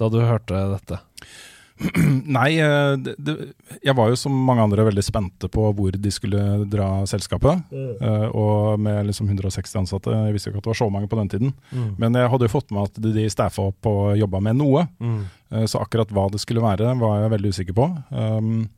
da 0.00 0.08
du 0.08 0.20
hørte 0.22 0.64
dette? 0.72 1.00
Nei, 2.36 2.50
eh, 2.60 2.94
det, 3.00 3.14
det, 3.18 3.34
jeg 3.84 3.96
var 3.96 4.10
jo 4.12 4.18
som 4.18 4.34
mange 4.46 4.64
andre 4.66 4.84
veldig 4.90 5.04
spente 5.04 5.48
på 5.52 5.64
hvor 5.76 5.96
de 5.96 6.12
skulle 6.12 6.66
dra 6.70 6.88
selskapet. 7.08 7.62
eh, 8.04 8.26
og 8.36 8.80
med 8.82 9.08
liksom 9.08 9.30
160 9.30 9.80
ansatte, 9.82 10.12
jeg 10.12 10.36
visste 10.36 10.50
jo 10.50 10.54
ikke 10.54 10.62
at 10.62 10.68
det 10.68 10.74
var 10.74 10.80
så 10.82 10.90
mange 10.92 11.10
på 11.10 11.20
den 11.20 11.32
tiden. 11.32 11.54
Mm. 11.72 11.88
Men 12.02 12.20
jeg 12.20 12.32
hadde 12.32 12.48
jo 12.48 12.54
fått 12.54 12.74
med 12.76 12.90
at 12.90 13.00
de 13.16 13.26
staffa 13.32 13.70
opp 13.72 13.90
og 13.90 14.18
jobba 14.20 14.42
med 14.44 14.60
noe. 14.60 14.84
Mm. 15.00 15.22
Uh, 15.50 15.64
Så 15.70 15.80
akkurat 15.80 16.12
hva 16.14 16.28
det 16.32 16.42
skulle 16.42 16.64
være, 16.64 16.92
var 17.00 17.24
jeg 17.24 17.34
veldig 17.36 17.54
usikker 17.56 17.76
på. 17.80 17.88
Um, 18.12 18.68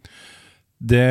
det 0.82 1.06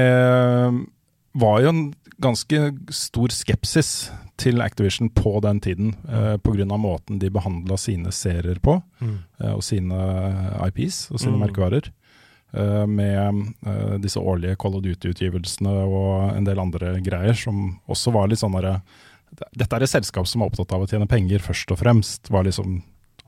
var 1.33 1.61
jo 1.63 1.69
en 1.69 1.93
ganske 2.21 2.59
stor 2.93 3.33
skepsis 3.33 4.11
til 4.41 4.61
Activision 4.61 5.09
på 5.13 5.39
den 5.41 5.59
tiden, 5.61 5.93
uh, 6.09 6.37
pga. 6.41 6.65
måten 6.77 7.19
de 7.19 7.29
behandla 7.29 7.77
sine 7.77 8.11
serier 8.11 8.59
på, 8.59 8.81
Mm. 9.01 9.17
eh, 9.39 9.53
og 9.53 9.63
sine 9.63 9.97
IPs 10.67 11.11
og 11.11 11.19
sine 11.19 11.37
Mm. 11.37 11.39
merkevarer. 11.47 11.91
Uh, 12.53 12.85
med 12.85 13.53
uh, 13.65 13.97
disse 13.97 14.19
årlige 14.19 14.57
Call 14.57 14.75
of 14.75 14.83
Duty-utgivelsene 14.83 15.71
og 15.87 16.35
en 16.35 16.43
del 16.43 16.59
andre 16.59 16.99
greier 17.01 17.33
som 17.33 17.79
også 17.87 18.11
var 18.11 18.27
litt 18.27 18.39
sånn 18.39 18.51
derre 18.51 18.81
Dette 19.55 19.73
er 19.77 19.83
et 19.83 19.89
selskap 19.89 20.27
som 20.27 20.41
er 20.41 20.49
opptatt 20.49 20.73
av 20.73 20.81
å 20.81 20.87
tjene 20.89 21.07
penger, 21.07 21.39
først 21.39 21.71
og 21.71 21.77
fremst, 21.79 22.29
var 22.29 22.43
liksom 22.43 22.81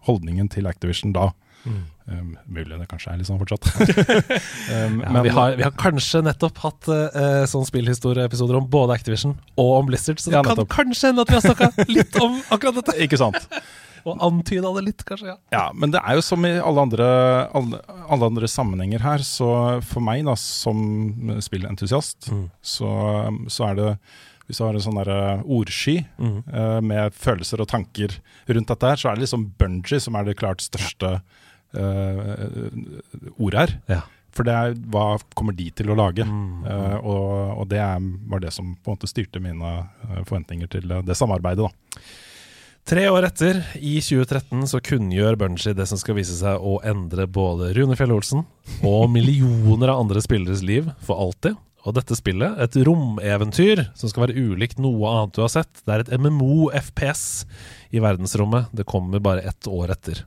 holdningen 0.05 0.49
til 0.49 0.67
Activision 0.67 1.13
da. 1.13 1.29
Mm. 1.65 1.85
Um, 2.05 2.33
mulig 2.51 2.75
det 2.81 2.87
kanskje 2.91 3.13
er 3.13 3.17
litt 3.21 3.27
sånn 3.29 3.39
fortsatt. 3.39 3.63
um, 3.77 4.97
Ja, 5.05 5.21
vi, 5.23 5.29
har, 5.31 5.53
vi 5.55 5.63
har 5.63 5.71
kanskje 5.79 6.19
nettopp 6.25 6.57
hatt 6.65 6.89
uh, 6.91 7.45
sånn 7.47 7.63
spillhistorieepisoder 7.69 8.57
om 8.59 8.67
både 8.71 8.97
Activision 8.97 9.37
og 9.55 9.71
om 9.77 9.87
Blizzard, 9.87 10.19
så 10.19 10.29
det 10.33 10.35
Ja, 10.35 10.43
kan 10.43 10.57
nettopp. 10.57 10.73
kanskje 10.75 11.11
hende 11.13 11.23
at 11.23 11.31
vi 11.31 11.37
har 11.39 11.45
snakka 11.47 11.87
litt 11.97 12.19
om 12.19 12.35
akkurat 12.51 12.81
dette. 12.81 12.97
Ikke 13.07 13.19
sant? 13.21 13.47
Og 14.03 14.19
antyda 14.19 14.67
det 14.75 14.81
litt, 14.83 15.03
kanskje. 15.07 15.29
ja 15.31 15.37
Ja, 15.55 15.61
men 15.71 15.93
det 15.93 16.01
er 16.03 16.17
jo 16.17 16.23
som 16.27 16.43
i 16.43 16.49
alle 16.59 16.81
andre, 16.83 17.05
alle, 17.55 17.77
alle 18.11 18.27
andre 18.27 18.49
sammenhenger 18.51 18.99
her, 18.99 19.21
så 19.23 19.47
for 19.87 20.03
meg 20.03 20.25
da, 20.27 20.33
som 20.35 20.81
spillentusiast, 21.39 22.27
Mm. 22.33 22.49
så, 22.59 22.89
så 23.47 23.69
er 23.69 23.75
det 23.79 23.87
Hvis 24.43 24.59
du 24.59 24.65
har 24.65 24.75
en 24.75 24.83
sånn 24.83 24.97
der 24.99 25.39
ordsky 25.47 26.01
Mm. 26.19 26.43
uh, 26.51 26.81
med 26.83 27.15
følelser 27.15 27.61
og 27.63 27.69
tanker 27.71 28.17
rundt 28.51 28.67
dette 28.67 28.89
her, 28.91 28.99
så 28.99 29.07
er 29.09 29.15
det 29.15 29.23
liksom 29.23 29.45
Bungie 29.57 30.01
som 30.03 30.15
er 30.19 30.27
det 30.27 30.35
klart 30.35 30.59
største 30.59 31.21
eh, 31.73 33.31
ordet 33.37 33.59
her. 33.59 33.77
Ja. 33.91 34.01
For 34.33 34.47
det 34.47 34.53
er 34.53 34.75
hva 34.89 35.05
kommer 35.37 35.53
de 35.55 35.69
til 35.77 35.91
å 35.93 35.97
lage? 35.97 36.25
Mm. 36.25 36.65
Uh, 36.65 36.97
og, 36.99 37.31
og 37.61 37.65
det 37.69 37.81
er, 37.83 38.03
var 38.29 38.41
det 38.43 38.53
som 38.55 38.73
på 38.73 38.89
en 38.89 38.97
måte 38.97 39.09
styrte 39.09 39.41
mine 39.43 39.73
eh, 39.77 40.21
forventninger 40.25 40.71
til 40.73 40.89
eh, 40.89 41.03
det 41.05 41.17
samarbeidet. 41.17 41.69
da. 41.69 42.01
Tre 42.89 43.03
år 43.13 43.29
etter, 43.29 43.61
i 43.79 43.99
2013, 44.03 44.65
så 44.67 44.81
kunngjør 44.83 45.37
Bunji 45.39 45.75
det 45.77 45.85
som 45.87 45.99
skal 46.01 46.17
vise 46.17 46.35
seg 46.35 46.59
å 46.59 46.79
endre 46.83 47.29
både 47.31 47.69
Rune 47.77 47.95
Fjell 47.95 48.11
Olsen 48.15 48.43
og 48.81 49.05
millioner 49.13 49.93
av 49.93 50.01
andre 50.03 50.23
spilleres 50.25 50.65
liv 50.65 50.89
for 51.05 51.21
alltid. 51.27 51.55
Og 51.83 51.95
dette 51.97 52.15
spillet, 52.15 52.57
et 52.63 52.75
romeventyr 52.87 53.85
som 53.99 54.09
skal 54.09 54.25
være 54.25 54.39
ulikt 54.39 54.79
noe 54.81 55.09
annet 55.13 55.35
du 55.35 55.41
har 55.43 55.51
sett, 55.51 55.83
det 55.83 55.93
er 55.93 56.03
et 56.05 56.13
MMO-FPS 56.15 57.23
i 57.93 58.01
verdensrommet. 58.03 58.71
Det 58.71 58.87
kommer 58.87 59.23
bare 59.23 59.43
ett 59.51 59.67
år 59.67 59.91
etter. 59.93 60.23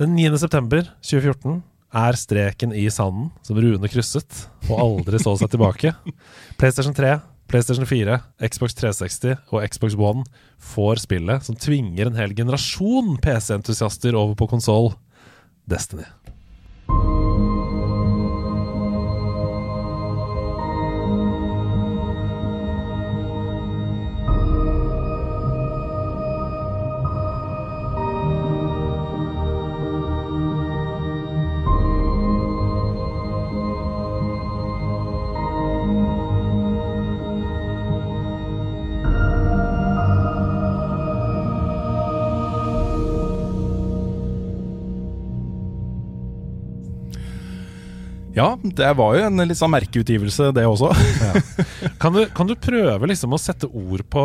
Den 0.00 0.14
9. 0.16 0.38
september 0.40 0.86
2014 1.04 1.58
er 2.00 2.16
streken 2.16 2.70
i 2.72 2.86
sanden 2.88 3.26
som 3.44 3.58
Rune 3.60 3.90
krysset, 3.92 4.46
og 4.70 4.78
aldri 4.80 5.20
så 5.20 5.34
seg 5.36 5.50
tilbake. 5.52 5.92
PlayStation 6.60 6.96
3, 6.96 7.18
PlayStation 7.52 7.84
4, 7.84 8.16
Xbox 8.48 8.78
360 8.80 9.52
og 9.52 9.60
Xbox 9.68 9.98
One 10.00 10.24
får 10.72 11.04
spillet 11.04 11.44
som 11.44 11.58
tvinger 11.60 12.08
en 12.08 12.16
hel 12.16 12.32
generasjon 12.32 13.18
PC-entusiaster 13.20 14.16
over 14.16 14.38
på 14.40 14.48
konsoll, 14.54 14.94
Destiny. 15.68 16.08
Ja, 48.40 48.54
det 48.62 48.90
var 48.96 49.18
jo 49.18 49.26
en 49.28 49.42
litt 49.44 49.58
sånn 49.60 49.72
merkeutgivelse, 49.74 50.50
det 50.56 50.64
også. 50.64 50.90
Kan 52.00 52.16
du, 52.16 52.22
kan 52.32 52.48
du 52.48 52.54
prøve 52.56 53.10
liksom 53.10 53.36
å 53.36 53.40
sette 53.40 53.68
ord 53.68 54.06
på 54.12 54.24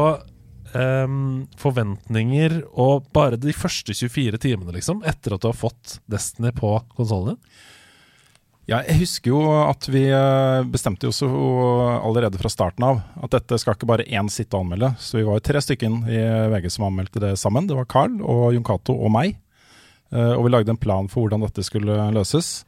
um, 0.71 1.45
forventninger 1.59 2.61
og 2.71 3.09
bare 3.15 3.35
de 3.41 3.51
første 3.55 3.91
24 3.95 4.39
timene, 4.45 4.71
liksom, 4.77 5.01
etter 5.07 5.35
at 5.35 5.43
du 5.43 5.49
har 5.51 5.57
fått 5.59 5.97
Destiny 6.11 6.53
på 6.55 6.77
konsollene? 6.95 7.35
Ja, 8.65 8.79
jeg 8.87 9.03
husker 9.03 9.29
jo 9.29 9.41
at 9.67 9.85
vi 9.93 10.07
eh, 10.09 10.63
bestemte 10.73 11.05
oss 11.11 11.19
allerede 11.21 12.39
fra 12.41 12.49
starten 12.49 12.81
av 12.87 13.03
at 13.21 13.35
dette 13.35 13.59
skal 13.61 13.75
ikke 13.77 13.85
bare 13.91 14.07
én 14.09 14.25
sitte 14.33 14.57
og 14.57 14.63
anmelde. 14.65 14.89
Så 14.97 15.19
vi 15.19 15.25
var 15.27 15.37
jo 15.37 15.43
tre 15.45 15.61
stykken 15.61 15.99
i 16.09 16.17
VG 16.55 16.71
som 16.73 16.87
anmeldte 16.87 17.21
det 17.21 17.35
sammen. 17.37 17.67
Det 17.69 17.77
var 17.77 17.85
Carl 17.93 18.15
og 18.25 18.55
Jon 18.55 18.65
Cato 18.65 18.95
og 18.97 19.13
meg. 19.13 19.35
Eh, 20.09 20.31
Og 20.33 20.47
vi 20.47 20.53
lagde 20.55 20.73
en 20.73 20.81
plan 20.81 21.05
for 21.11 21.27
hvordan 21.27 21.45
dette 21.45 21.61
skulle 21.67 21.99
løses. 22.17 22.63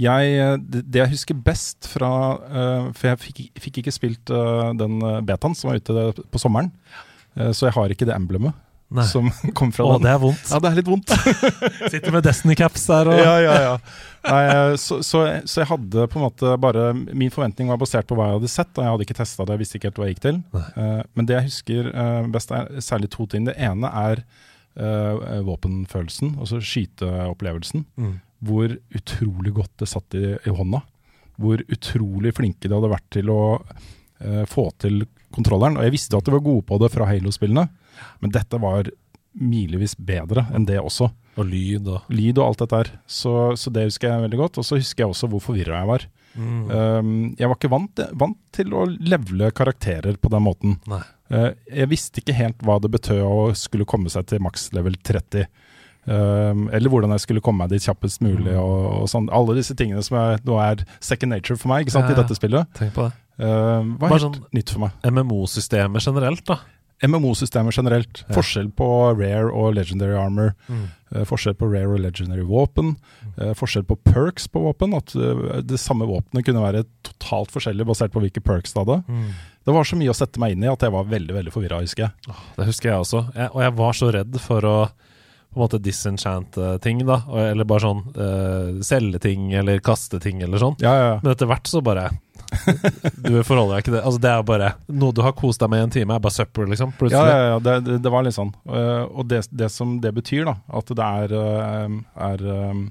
Jeg, 0.00 0.32
eh, 0.40 0.56
det 0.64 1.02
jeg 1.02 1.12
husker 1.12 1.36
best 1.44 1.88
fra 1.90 2.10
eh, 2.48 2.88
For 2.96 3.10
jeg 3.10 3.20
fikk, 3.26 3.44
fikk 3.66 3.82
ikke 3.82 3.94
spilt 3.94 4.32
eh, 4.32 4.72
den 4.80 4.98
betaen 5.26 5.56
som 5.58 5.70
var 5.70 5.80
ute 5.80 6.26
på 6.30 6.40
sommeren. 6.40 6.72
Så 7.54 7.68
jeg 7.68 7.76
har 7.76 7.92
ikke 7.94 8.08
det 8.08 8.14
emblemet 8.16 8.56
Nei. 8.90 9.04
som 9.06 9.28
kom 9.58 9.70
fra 9.72 9.84
Åh, 9.86 9.92
den. 9.98 10.08
det 10.08 10.10
er 10.10 10.22
vondt. 10.22 10.48
Ja, 10.50 10.58
det 10.58 10.70
er 10.70 10.78
litt 10.80 10.88
vondt. 10.90 11.12
Sitter 11.92 12.10
med 12.10 12.24
Destiny-caps 12.26 12.88
der 12.90 13.10
og 13.12 13.20
ja, 13.20 13.36
ja, 13.44 13.52
ja. 13.62 13.76
Nei, 14.26 14.40
så, 14.82 14.98
så, 15.06 15.22
så 15.46 15.62
jeg 15.62 15.70
hadde 15.70 16.08
på 16.10 16.18
en 16.18 16.24
måte 16.26 16.56
bare 16.60 16.90
Min 16.92 17.30
forventning 17.32 17.70
var 17.70 17.78
basert 17.80 18.08
på 18.10 18.18
hva 18.18 18.26
jeg 18.26 18.40
hadde 18.40 18.50
sett, 18.52 18.72
og 18.74 18.82
jeg 18.82 18.94
hadde 18.94 19.06
ikke 19.06 19.16
testa 19.20 19.46
det. 19.46 19.54
Jeg 19.54 19.62
visste 19.62 19.78
ikke 19.78 19.92
helt 19.92 20.00
hva 20.02 20.08
jeg 20.08 20.16
gikk 20.16 20.24
til. 20.26 20.40
Eh, 20.58 20.98
men 21.14 21.28
det 21.30 21.36
jeg 21.38 21.48
husker 21.52 21.92
uh, 21.94 22.26
best, 22.34 22.50
er 22.56 22.82
særlig 22.84 23.12
to 23.14 23.28
ting. 23.30 23.46
Det 23.46 23.54
ene 23.62 23.92
er 24.02 24.24
uh, 24.82 25.38
våpenfølelsen, 25.46 26.34
altså 26.42 26.58
skyteopplevelsen. 26.58 27.86
Mm. 27.94 28.18
Hvor 28.40 28.72
utrolig 28.96 29.52
godt 29.56 29.74
det 29.82 29.90
satt 29.90 30.16
i, 30.16 30.34
i 30.34 30.54
hånda. 30.54 30.82
Hvor 31.40 31.62
utrolig 31.68 32.34
flinke 32.36 32.68
de 32.68 32.76
hadde 32.76 32.92
vært 32.92 33.08
til 33.12 33.32
å 33.32 33.42
eh, 33.60 34.44
få 34.48 34.70
til 34.80 35.04
kontrolleren. 35.34 35.78
Og 35.78 35.86
jeg 35.86 35.96
visste 35.96 36.18
at 36.18 36.26
de 36.26 36.34
var 36.34 36.44
gode 36.44 36.66
på 36.68 36.78
det 36.82 36.90
fra 36.92 37.08
Halo-spillene, 37.08 37.68
men 38.20 38.34
dette 38.34 38.60
var 38.60 38.90
milevis 39.30 39.94
bedre 39.94 40.46
enn 40.54 40.64
det 40.66 40.80
også 40.80 41.06
Og 41.38 41.46
lyd 41.46 41.86
og 41.86 42.08
lyd 42.10 42.40
og 42.40 42.48
alt 42.48 42.62
dette 42.64 42.80
her. 42.80 42.88
Så, 43.06 43.32
så 43.60 43.70
det 43.72 43.86
husker 43.86 44.10
jeg 44.10 44.24
veldig 44.26 44.40
godt. 44.40 44.58
Og 44.60 44.66
så 44.66 44.80
husker 44.80 45.04
jeg 45.04 45.14
også 45.14 45.30
hvor 45.30 45.44
forvirra 45.44 45.82
jeg 45.82 45.90
var. 45.92 46.06
mm. 46.34 46.64
Um, 46.70 47.14
jeg 47.38 47.48
var 47.48 47.56
ikke 47.56 47.72
vant, 47.72 48.02
vant 48.18 48.38
til 48.54 48.74
å 48.74 48.84
levele 48.90 49.52
karakterer 49.54 50.18
på 50.20 50.32
den 50.32 50.44
måten. 50.44 50.76
Nei. 50.90 51.00
Uh, 51.30 51.52
jeg 51.70 51.90
visste 51.92 52.22
ikke 52.22 52.36
helt 52.36 52.64
hva 52.66 52.80
det 52.82 52.90
betød 52.92 53.22
å 53.22 53.40
skulle 53.58 53.86
komme 53.88 54.10
seg 54.12 54.26
til 54.30 54.42
maks 54.42 54.72
level 54.76 54.98
30. 54.98 55.46
Um, 56.10 56.64
eller 56.74 56.90
hvordan 56.90 57.12
jeg 57.14 57.22
skulle 57.22 57.42
komme 57.44 57.62
meg 57.62 57.70
dit 57.70 57.84
kjappest 57.86 58.18
mulig. 58.24 58.50
Mm. 58.50 58.58
Og, 58.58 58.86
og 59.04 59.08
sånn. 59.12 59.28
Alle 59.30 59.54
disse 59.60 59.76
tingene 59.78 60.02
som 60.02 60.16
er, 60.18 60.40
nå 60.48 60.56
er 60.58 60.82
second 60.98 61.30
nature 61.36 61.54
for 61.60 61.70
meg 61.70 61.84
ikke 61.86 61.94
sant, 61.94 62.08
Ja, 62.08 62.16
ja. 62.16 62.18
i 62.18 62.22
dette 62.24 62.34
spillet, 62.38 62.72
Tenk 62.80 62.96
på 62.96 63.04
det. 63.06 63.12
uh, 63.44 63.84
var 64.02 64.16
helt 64.16 64.26
sånn- 64.26 64.42
nytt 64.58 64.74
for 64.74 64.82
meg. 64.88 64.96
MMO-systemet 65.06 66.02
generelt, 66.08 66.42
da. 66.50 66.58
MMO-systemet 67.06 67.72
generelt. 67.78 68.24
Ja. 68.28 68.34
Forskjell 68.36 68.66
på 68.76 68.86
rare 69.16 69.48
og 69.56 69.70
legendary 69.78 70.16
armor. 70.20 70.50
Mm. 70.68 70.82
Uh, 71.14 71.22
forskjell 71.24 71.54
på 71.56 71.68
rare 71.72 71.94
og 71.94 72.02
legendary 72.04 72.42
våpen. 72.44 72.90
Uh, 73.38 73.54
forskjell 73.56 73.86
på 73.88 73.96
perks 74.04 74.48
på 74.52 74.60
våpen. 74.66 74.92
At 74.98 75.14
uh, 75.16 75.60
det 75.64 75.78
samme 75.80 76.04
våpenet 76.10 76.44
kunne 76.44 76.60
være 76.66 76.82
totalt 77.06 77.54
forskjellig 77.54 77.86
basert 77.88 78.12
på 78.12 78.20
hvilke 78.20 78.42
perks 78.44 78.74
det 78.74 78.82
hadde. 78.82 78.98
Mm. 79.08 79.30
Det 79.64 79.76
var 79.78 79.88
så 79.88 79.96
mye 79.96 80.10
å 80.12 80.16
sette 80.18 80.42
meg 80.42 80.52
inn 80.58 80.66
i 80.66 80.72
at 80.72 80.82
jeg 80.84 80.92
var 80.92 81.08
veldig 81.08 81.38
veldig 81.38 81.54
forvirra, 81.54 81.80
husker 81.86 82.08
jeg. 82.08 82.36
Det 82.58 82.66
husker 82.68 82.90
jeg 82.92 82.98
også. 83.06 83.24
Jeg, 83.36 83.48
og 83.54 83.62
jeg 83.64 83.76
var 83.80 83.96
så 84.02 84.10
redd 84.18 84.40
for 84.44 84.68
å 84.68 84.76
på 85.50 85.58
en 85.58 85.64
måte 85.64 85.80
disenchante 85.82 86.78
ting, 86.84 87.00
da. 87.06 87.20
Eller 87.50 87.66
bare 87.66 87.82
sånn 87.82 88.02
uh, 88.14 88.80
selge 88.86 89.18
ting 89.24 89.48
eller 89.58 89.80
kaste 89.82 90.20
ting 90.22 90.42
eller 90.46 90.58
sånn. 90.62 90.76
Ja, 90.78 90.92
ja, 90.94 91.06
ja. 91.08 91.16
Men 91.24 91.32
etter 91.32 91.48
hvert 91.50 91.66
så 91.66 91.80
bare 91.82 92.08
Du 93.24 93.42
forholder 93.46 93.76
deg 93.76 93.82
ikke 93.84 93.94
det. 93.96 94.02
Altså 94.06 94.20
Det 94.22 94.30
er 94.30 94.44
bare 94.46 94.68
noe 95.00 95.14
du 95.14 95.20
har 95.22 95.34
kost 95.38 95.60
deg 95.62 95.70
med 95.72 95.82
i 95.82 95.86
en 95.88 95.92
time, 95.94 96.14
er 96.16 96.22
bare 96.22 96.34
søppel, 96.36 96.70
liksom. 96.70 96.92
Ja, 96.94 96.98
Plutselig. 97.02 97.34
ja, 97.34 97.42
ja 97.52 97.58
det, 97.66 97.74
det, 97.88 97.98
det 98.06 98.12
var 98.14 98.24
litt 98.26 98.36
sånn. 98.38 98.52
Uh, 98.66 99.04
og 99.10 99.26
det, 99.30 99.42
det 99.50 99.68
som 99.74 99.98
det 100.02 100.12
betyr, 100.16 100.46
da, 100.48 100.56
at 100.80 100.94
det 100.98 101.08
er, 101.24 101.34
uh, 101.34 101.98
er 102.30 102.46
um, 102.70 102.86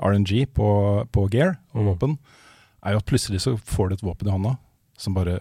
RNG 0.00 0.32
på, 0.56 0.68
på 1.12 1.28
gear 1.32 1.56
og 1.74 1.82
Mm. 1.84 1.88
våpen, 1.92 2.16
er 2.86 2.94
jo 2.96 3.00
at 3.02 3.06
plutselig 3.10 3.40
så 3.44 3.52
får 3.58 3.88
du 3.90 3.94
et 3.98 4.02
våpen 4.06 4.28
i 4.28 4.32
hånda 4.32 4.56
som 4.98 5.14
bare 5.16 5.40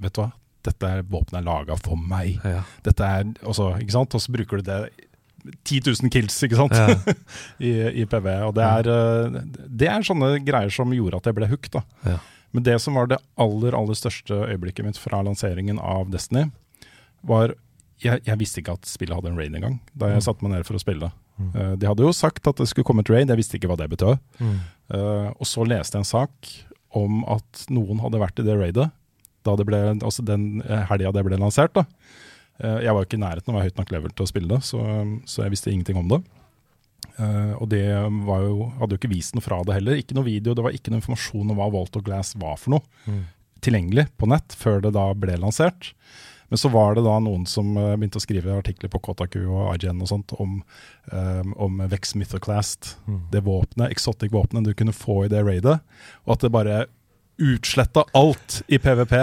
Vet 0.00 0.12
du 0.16 0.20
hva, 0.20 0.30
dette 0.66 0.88
våpenet 1.08 1.38
er 1.40 1.44
laga 1.46 1.76
for 1.80 1.96
meg. 1.96 2.34
Ja. 2.44 2.64
Dette 2.84 3.06
er 3.06 3.28
også, 3.48 3.70
ikke 3.80 3.94
sant? 3.94 4.12
Og 4.18 4.20
så 4.20 4.32
bruker 4.34 4.60
du 4.60 4.66
det 4.66 4.78
10 5.64 5.80
000 6.02 6.10
kills, 6.12 6.36
ikke 6.46 6.56
sant? 6.58 6.72
Ja. 6.76 7.14
I, 7.68 7.72
I 8.02 8.06
PV. 8.10 8.26
Og 8.48 8.54
det 8.56 8.64
er, 8.66 8.88
eh, 8.92 9.36
det 9.82 9.88
er 9.92 10.06
sånne 10.06 10.32
greier 10.46 10.72
som 10.74 10.92
gjorde 10.94 11.20
at 11.20 11.28
jeg 11.30 11.36
ble 11.38 11.48
hooked. 11.50 11.78
Ja. 12.06 12.18
Men 12.56 12.64
det 12.64 12.78
som 12.80 12.94
var 12.96 13.08
det 13.10 13.18
aller, 13.42 13.74
aller 13.76 13.96
største 13.98 14.32
øyeblikket 14.46 14.86
mitt 14.86 14.98
fra 15.00 15.20
lanseringen 15.26 15.78
av 15.82 16.08
Destiny, 16.14 16.46
var 17.26 17.52
jeg, 18.02 18.20
jeg 18.26 18.38
visste 18.40 18.60
ikke 18.62 18.74
at 18.76 18.86
spillet 18.88 19.16
hadde 19.16 19.30
en 19.32 19.38
raid 19.40 19.54
engang, 19.56 19.78
da 19.96 20.10
jeg 20.12 20.20
Mm. 20.20 20.26
satte 20.28 20.44
meg 20.44 20.52
ned 20.52 20.66
for 20.68 20.76
å 20.76 20.80
spille. 20.82 21.10
Mm. 21.40 21.50
Eh, 21.54 21.72
de 21.80 21.88
hadde 21.88 22.04
jo 22.04 22.12
sagt 22.16 22.46
at 22.48 22.56
det 22.60 22.68
skulle 22.68 22.84
komme 22.88 23.00
et 23.04 23.10
raid, 23.12 23.28
jeg 23.28 23.36
visste 23.40 23.56
ikke 23.58 23.68
hva 23.72 23.76
det 23.80 23.90
betød. 23.92 24.18
Mm. 24.40 24.56
Uh, 24.86 25.32
og 25.34 25.46
så 25.48 25.64
leste 25.66 25.96
jeg 25.98 26.04
en 26.04 26.08
sak 26.08 26.50
om 26.96 27.24
at 27.28 27.64
noen 27.74 27.98
hadde 28.04 28.20
vært 28.22 28.38
i 28.40 28.44
det 28.46 28.54
raidet, 28.60 28.86
da 29.44 29.54
det 29.58 29.66
ble, 29.68 29.80
altså 30.00 30.24
den 30.26 30.62
helga 30.62 31.10
det 31.12 31.24
ble 31.26 31.36
lansert. 31.40 31.74
da. 31.74 31.84
Eh, 32.60 32.78
jeg 32.86 32.92
var 32.94 33.02
jo 33.02 33.08
ikke 33.08 33.18
i 33.20 33.24
nærheten 33.24 33.50
av 33.50 33.54
å 33.54 33.58
være 33.60 33.68
høyt 33.70 33.78
nok 33.82 33.92
level 33.96 34.10
til 34.16 34.24
å 34.26 34.30
spille 34.30 34.48
det, 34.54 34.62
så, 34.64 34.80
så 35.28 35.44
jeg 35.44 35.54
visste 35.56 35.72
ingenting 35.72 35.98
om 36.00 36.08
det. 36.08 36.20
Eh, 37.18 37.52
og 37.60 37.68
det 37.72 37.84
var 38.26 38.44
jo, 38.44 38.68
hadde 38.80 38.96
jo 38.96 39.00
ikke 39.00 39.12
vist 39.14 39.36
noe 39.36 39.44
fra 39.44 39.62
det 39.64 39.76
heller. 39.78 39.96
Ikke 40.00 40.16
noe 40.18 40.26
video, 40.28 40.54
det 40.56 40.64
var 40.66 40.74
ikke 40.76 40.92
noe 40.92 41.00
informasjon 41.02 41.50
om 41.52 41.56
hva 41.60 41.70
Walt 41.72 41.96
of 41.96 42.04
Glass 42.06 42.34
var 42.40 42.56
for 42.60 42.76
noe 42.78 42.84
Mm. 43.06 43.24
tilgjengelig 43.64 44.08
på 44.18 44.28
nett 44.28 44.52
før 44.54 44.80
det 44.84 44.92
da 44.94 45.12
ble 45.14 45.36
lansert. 45.40 45.92
Men 46.48 46.58
så 46.60 46.68
var 46.70 46.94
det 46.94 47.02
da 47.02 47.16
noen 47.18 47.44
som 47.50 47.72
eh, 47.76 47.96
begynte 47.98 48.20
å 48.20 48.22
skrive 48.22 48.54
artikler 48.54 48.90
på 48.92 49.00
Kotaku 49.02 49.40
og 49.48 49.72
IGN 49.74 50.02
og 50.04 50.10
sånt 50.12 50.34
om, 50.38 50.60
um, 51.10 51.54
om 51.58 51.80
Vex 51.90 52.14
Mythoclast, 52.14 52.96
Mm. 53.08 53.20
det 53.32 53.42
våpenet, 53.42 53.90
exotic 53.90 54.30
våpenet 54.30 54.64
du 54.64 54.74
kunne 54.74 54.92
få 54.94 55.24
i 55.24 55.28
det 55.32 55.42
raidet, 55.44 55.80
og 56.26 56.32
at 56.36 56.40
det 56.40 56.52
bare 56.54 56.86
utsletta 57.42 58.04
alt 58.16 58.62
i 58.72 58.78
PVP 58.80 59.14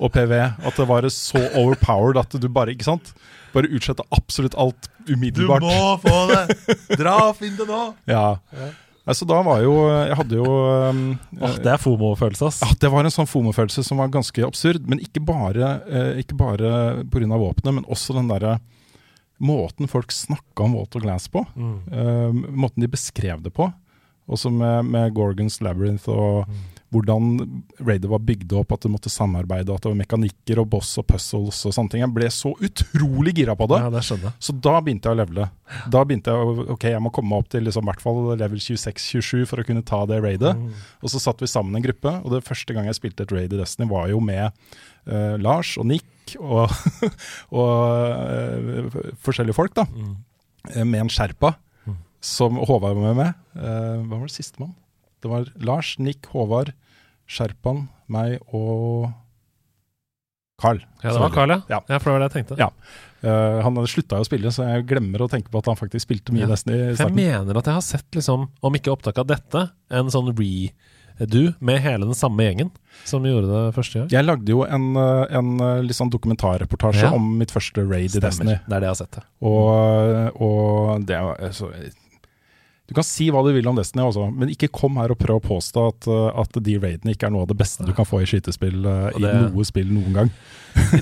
og 0.00 0.10
PV. 0.12 0.32
At 0.66 0.76
det 0.80 0.86
var 0.90 1.06
så 1.12 1.40
overpowered 1.56 2.18
at 2.20 2.36
du 2.40 2.48
bare, 2.52 2.74
ikke 2.74 2.86
sant? 2.88 3.12
Bare 3.54 3.70
utsletta 3.70 4.04
absolutt 4.14 4.56
alt 4.58 4.88
umiddelbart. 5.08 5.62
Du 5.62 5.68
må 5.68 5.92
få 6.02 6.16
det! 6.32 6.78
Dra, 6.98 7.18
og 7.30 7.36
finn 7.38 7.54
det 7.58 7.68
nå! 7.70 7.82
Ja. 8.10 8.34
Ja. 8.54 8.70
Altså, 9.04 9.26
da 9.28 9.36
var 9.44 9.58
jo 9.60 9.72
Jeg 9.84 10.16
hadde 10.16 10.36
jo 10.38 10.44
um, 10.88 11.00
oh, 11.36 11.56
det 11.60 11.68
er 11.74 11.80
FOMO-følelse, 11.82 12.46
ass. 12.48 12.62
ja, 12.64 12.70
Det 12.80 12.88
var 12.88 13.04
en 13.04 13.12
sånn 13.12 13.28
FOMO-følelse 13.28 13.84
som 13.84 14.00
var 14.00 14.08
ganske 14.12 14.46
absurd. 14.46 14.86
Men 14.88 15.02
ikke 15.04 15.20
bare, 15.24 15.74
uh, 15.84 16.12
ikke 16.20 16.38
bare 16.40 16.70
pga. 17.12 17.28
våpenet, 17.36 17.74
men 17.80 17.84
også 17.92 18.16
den 18.16 18.30
derre 18.32 18.56
måten 19.44 19.90
folk 19.90 20.12
snakka 20.14 20.64
om 20.64 20.76
Walter 20.78 21.02
Glass 21.04 21.28
på. 21.28 21.42
Mm. 21.52 21.74
Uh, 21.92 22.52
måten 22.64 22.80
de 22.80 22.88
beskrev 22.88 23.42
det 23.44 23.52
på. 23.52 23.68
Også 24.30 24.48
med, 24.48 24.88
med 24.88 25.12
Gorgons 25.16 25.60
Labyrinth 25.60 26.08
og 26.08 26.48
Mm. 26.48 26.62
Hvordan 26.94 27.24
raidet 27.82 28.08
var 28.08 28.22
bygd 28.22 28.52
opp, 28.60 28.72
at 28.76 28.84
du 28.86 28.88
måtte 28.92 29.10
samarbeide, 29.12 29.74
at 29.74 29.82
det 29.82 29.90
var 29.90 29.98
mekanikker 29.98 30.60
og 30.62 30.68
boss 30.72 30.92
og 31.02 31.06
puzzles 31.10 31.58
og 31.66 31.74
sånne 31.74 31.90
ting. 31.92 32.04
Jeg 32.04 32.12
ble 32.14 32.28
så 32.32 32.52
utrolig 32.54 33.34
gira 33.40 33.56
på 33.58 33.66
det. 33.72 33.80
Ja, 33.82 33.90
det 33.90 34.02
skjønner. 34.06 34.36
Så 34.38 34.54
da 34.62 34.76
begynte 34.80 35.10
jeg 35.10 35.18
å 35.18 35.20
levele. 35.24 35.48
Da 35.90 36.04
begynte 36.06 36.30
jeg 36.32 36.38
å 36.54 36.66
Ok, 36.76 36.86
jeg 36.92 37.02
må 37.02 37.10
komme 37.14 37.36
opp 37.42 37.50
til 37.52 37.66
liksom, 37.66 37.84
hvert 37.90 38.02
fall 38.04 38.22
level 38.40 38.62
26-27 38.62 39.44
for 39.50 39.60
å 39.60 39.66
kunne 39.66 39.82
ta 39.86 40.04
det 40.06 40.22
raidet. 40.24 40.54
Mm. 40.56 40.70
Og 41.02 41.12
så 41.12 41.20
satt 41.22 41.42
vi 41.42 41.50
sammen 41.50 41.76
en 41.80 41.84
gruppe, 41.84 42.14
og 42.22 42.32
det 42.36 42.44
første 42.46 42.76
gang 42.76 42.86
jeg 42.88 43.00
spilte 43.02 43.26
et 43.26 43.34
raid 43.34 43.52
i 43.52 43.58
Destiny, 43.60 43.90
var 43.90 44.08
jo 44.14 44.22
med 44.24 44.46
uh, 45.10 45.34
Lars 45.42 45.74
og 45.82 45.90
Nick 45.90 46.36
og, 46.38 46.70
og 47.60 47.74
uh, 48.24 49.02
forskjellige 49.24 49.56
folk, 49.56 49.74
da. 49.76 49.84
Mm. 49.90 50.14
eh, 50.74 50.84
Med 50.84 51.06
en 51.06 51.12
Sherpa, 51.12 51.56
Mm. 51.84 51.98
som 52.24 52.56
Håvard 52.56 52.96
var 52.96 53.02
med 53.12 53.16
med. 53.18 53.34
Eh, 53.60 53.98
hva 54.08 54.16
var 54.16 54.22
det 54.24 54.32
sistemann? 54.32 54.70
Det 55.20 55.28
var 55.28 55.44
Lars, 55.60 55.98
Nick, 56.00 56.24
Håvard, 56.32 56.70
Sherpaen, 57.26 57.86
meg 58.12 58.38
og 58.52 59.10
Carl. 60.60 60.80
Ja, 61.02 61.10
det 61.10 61.20
var 61.20 61.32
Carl, 61.34 61.50
ja. 61.50 61.60
Ja. 61.68 61.80
ja. 61.88 61.98
For 61.98 62.10
det 62.10 62.14
var 62.14 62.22
det 62.24 62.30
jeg 62.30 62.36
tenkte. 62.38 62.58
Ja. 62.60 62.70
Uh, 63.24 63.60
han 63.64 63.76
hadde 63.78 63.88
jo 63.88 64.18
å 64.20 64.26
spille, 64.28 64.50
så 64.52 64.66
jeg 64.68 64.86
glemmer 64.90 65.24
å 65.24 65.28
tenke 65.32 65.50
på 65.50 65.62
at 65.62 65.70
han 65.70 65.78
faktisk 65.80 66.04
spilte 66.06 66.34
mye 66.34 66.44
Ja. 66.44 66.50
Destiny 66.52 66.76
i 66.76 66.96
starten. 66.96 67.16
jeg 67.18 67.40
mener 67.40 67.58
at 67.58 67.70
jeg 67.70 67.78
har 67.78 67.86
sett, 67.86 68.10
liksom, 68.14 68.48
om 68.62 68.76
ikke 68.78 68.92
opptak 68.92 69.18
av 69.22 69.30
dette, 69.32 69.64
en 69.90 70.12
sånn 70.12 70.30
redo 70.36 71.54
med 71.60 71.80
hele 71.82 72.06
den 72.06 72.14
samme 72.18 72.44
gjengen 72.44 72.70
som 73.06 73.24
gjorde 73.26 73.48
det 73.50 73.74
første 73.76 74.00
gang. 74.00 74.08
Jeg 74.12 74.26
lagde 74.26 74.50
jo 74.50 74.64
en, 74.66 74.96
eh, 74.96 75.36
en 75.38 75.60
eh, 75.60 75.82
litt 75.86 75.96
sånn 75.96 76.10
dokumentarreportasje 76.12 77.06
Ja. 77.06 77.12
om 77.14 77.38
mitt 77.38 77.50
første 77.54 77.82
raid 77.88 78.14
i 78.14 78.20
Destiny. 78.20 78.58
Det 78.66 78.74
er 78.76 78.80
det 78.80 78.88
jeg 78.88 78.94
har 78.94 79.00
sett, 79.00 79.18
ja. 79.18 79.24
Og, 79.40 80.42
og 80.42 81.06
det 81.06 81.16
er 81.16 81.48
altså, 81.48 81.70
Du 82.84 82.92
kan 82.92 83.04
si 83.06 83.30
hva 83.32 83.40
du 83.46 83.48
vil 83.56 83.64
om 83.70 83.76
Destiny, 83.78 84.02
også, 84.04 84.26
men 84.36 84.50
ikke 84.52 84.68
kom 84.68 84.98
her 85.00 85.08
og 85.14 85.16
prøv 85.16 85.38
å 85.38 85.44
påstå 85.46 85.84
at, 85.88 86.08
uh, 86.10 86.40
at 86.42 86.58
de 86.66 86.74
raidene 86.82 87.14
ikke 87.14 87.30
er 87.30 87.32
noe 87.32 87.46
av 87.46 87.48
det 87.48 87.56
beste 87.56 87.86
du 87.88 87.94
kan 87.96 88.04
få 88.04 88.20
i 88.20 88.26
skytespill 88.28 88.84
uh, 88.84 89.06
Og 89.14 89.22
i 89.22 89.24
det- 89.24 89.32
noe 89.54 89.64
spill 89.64 89.88
noen 89.88 90.12
gang. 90.12 90.30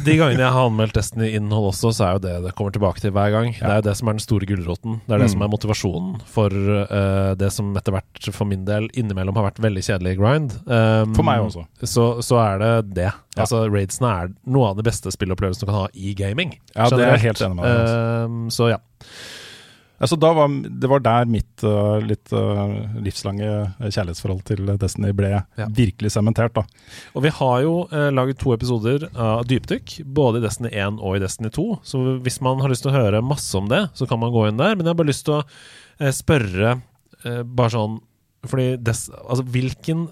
De 0.05 0.15
gangene 0.21 0.37
jeg 0.45 0.53
har 0.53 0.67
anmeldt 0.69 0.93
Destiny-innhold 0.99 1.71
også, 1.73 1.91
så 1.97 2.05
er 2.05 2.13
jo 2.19 2.21
det 2.27 2.35
det 2.45 2.53
kommer 2.59 2.75
tilbake 2.77 3.01
til 3.01 3.11
hver 3.17 3.33
gang. 3.33 3.51
Det 3.57 3.65
er 3.67 3.79
jo 3.81 3.87
det 3.89 3.95
som 3.99 4.11
er 4.13 4.17
den 4.19 4.23
store 4.23 4.47
gulroten. 4.51 4.99
Det 5.09 5.15
er 5.17 5.23
det 5.25 5.29
Mm. 5.31 5.33
som 5.33 5.43
er 5.43 5.51
motivasjonen 5.57 6.21
for 6.29 6.53
uh, 6.53 7.35
det 7.41 7.51
som 7.57 7.73
etter 7.81 7.97
hvert, 7.97 8.23
for 8.37 8.45
min 8.53 8.67
del, 8.69 8.87
innimellom 8.95 9.35
har 9.41 9.49
vært 9.51 9.59
veldig 9.65 9.83
kjedelig 9.89 10.15
grind. 10.21 10.53
Um, 10.69 11.15
For 11.17 11.25
meg 11.27 11.41
også. 11.49 11.65
Så, 11.83 12.07
så 12.23 12.39
er 12.45 12.59
det 12.63 12.73
det. 13.01 13.09
Ja. 13.11 13.43
Altså, 13.43 13.65
Raidsene 13.73 14.13
er 14.23 14.33
noe 14.47 14.71
av 14.71 14.77
de 14.79 14.85
beste 14.87 15.11
spillopplevelsen 15.11 15.65
du 15.65 15.71
kan 15.73 15.81
ha 15.83 15.87
i 15.95 16.13
gaming. 16.15 16.53
Ja, 16.77 16.87
det 16.93 17.01
er 17.09 17.17
jeg 17.17 17.27
helt 17.33 17.43
enig 17.49 17.57
med 17.59 17.65
deg. 17.73 18.29
Um, 18.29 18.43
så 18.53 18.71
ja. 18.77 18.79
Altså, 20.03 20.17
da 20.19 20.33
var, 20.35 20.51
det 20.83 20.89
var 20.91 21.03
der 21.05 21.29
mitt 21.31 21.63
uh, 21.63 22.01
litt 22.03 22.33
uh, 22.35 22.73
livslange 23.05 23.47
kjærlighetsforhold 23.79 24.41
til 24.49 24.73
Destiny 24.83 25.13
ble 25.15 25.29
Ja. 25.37 25.67
virkelig 25.71 26.11
sementert. 26.17 26.57
da. 26.59 26.65
Og 27.15 27.23
vi 27.23 27.31
har 27.37 27.61
jo 27.63 27.75
uh, 27.93 28.09
laget 28.11 28.41
to 28.43 28.51
episoder 28.57 29.05
av 29.15 29.45
dypdykk, 29.47 30.01
både 30.11 30.41
i 30.41 30.45
Destiny 30.47 30.73
1 30.75 30.99
og 30.99 31.17
i 31.17 31.23
Destiny 31.23 31.53
2. 31.55 31.67
Så 31.87 32.03
hvis 32.27 32.41
man 32.43 32.59
har 32.65 32.73
lyst 32.73 32.83
til 32.83 32.91
å 32.91 32.97
høre 32.99 33.23
masse 33.23 33.55
om 33.59 33.71
det, 33.71 33.85
så 33.95 34.09
kan 34.11 34.19
man 34.19 34.35
gå 34.35 34.49
inn 34.51 34.59
der. 34.59 34.75
Men 34.75 34.87
jeg 34.89 34.97
har 34.97 34.99
bare 35.05 35.13
lyst 35.13 35.25
til 35.29 35.39
å 35.39 35.45
eh, 36.03 36.11
spørre 36.13 36.75
eh, 37.25 37.43
bare 37.47 37.71
sånn 37.77 38.01
Fordi 38.51 38.73
des, 38.83 39.05
altså, 39.23 39.45
hvilken 39.55 40.09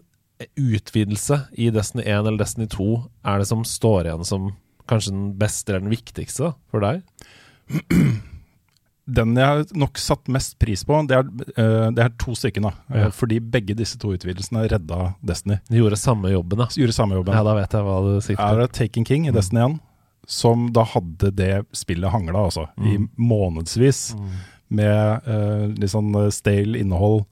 utvidelse 0.57 1.41
i 1.59 1.67
Destiny 1.75 2.05
1 2.07 2.23
eller 2.29 2.39
Destiny 2.39 2.69
2 2.71 2.87
er 3.27 3.43
det 3.43 3.49
som 3.51 3.65
står 3.67 4.07
igjen 4.07 4.23
som 4.25 4.53
kanskje 4.91 5.13
den 5.17 5.27
beste 5.39 5.73
eller 5.75 5.83
den 5.89 5.93
viktigste 5.99 6.53
for 6.71 6.87
deg? 6.87 7.03
Den 9.09 9.35
jeg 9.35 9.47
har 9.47 9.65
nok 9.75 9.99
satt 9.99 10.29
mest 10.29 10.59
pris 10.59 10.85
på, 10.87 10.99
det 11.09 11.17
er, 11.17 11.25
uh, 11.59 11.91
det 11.91 12.05
er 12.05 12.13
to 12.21 12.35
stykker. 12.37 12.63
da. 12.63 12.73
Ja. 12.95 13.09
Fordi 13.11 13.41
begge 13.41 13.75
disse 13.75 13.99
to 13.99 14.13
utvidelsene 14.15 14.67
redda 14.71 15.15
Destiny. 15.27 15.59
De 15.71 15.79
gjorde 15.81 15.97
samme 15.99 16.31
jobben, 16.31 16.59
da. 16.59 16.67
Gjorde 16.77 16.93
samme 16.95 17.15
jobben. 17.19 17.35
Ja, 17.35 17.43
da 17.43 17.55
vet 17.59 17.73
jeg 17.73 17.83
hva 17.89 17.97
du 18.05 18.11
er 18.17 18.21
sikter 18.21 18.61
det 18.61 18.73
Taken 18.73 19.05
King 19.09 19.27
i 19.27 19.31
Mm. 19.31 19.35
Destiny 19.41 19.61
1, 19.65 19.81
som 20.27 20.73
da 20.73 20.85
hadde 20.85 21.31
det 21.35 21.67
spillet 21.73 22.11
hangla, 22.13 22.45
altså. 22.51 22.69
I 22.79 22.99
Mm. 22.99 23.09
månedsvis. 23.19 24.15
Mm. 24.15 24.29
Med 24.71 25.27
uh, 25.27 25.67
litt 25.75 25.91
sånn 25.91 26.15
eh, 26.15 26.31
stale 26.31 26.79
innhold. 26.79 27.25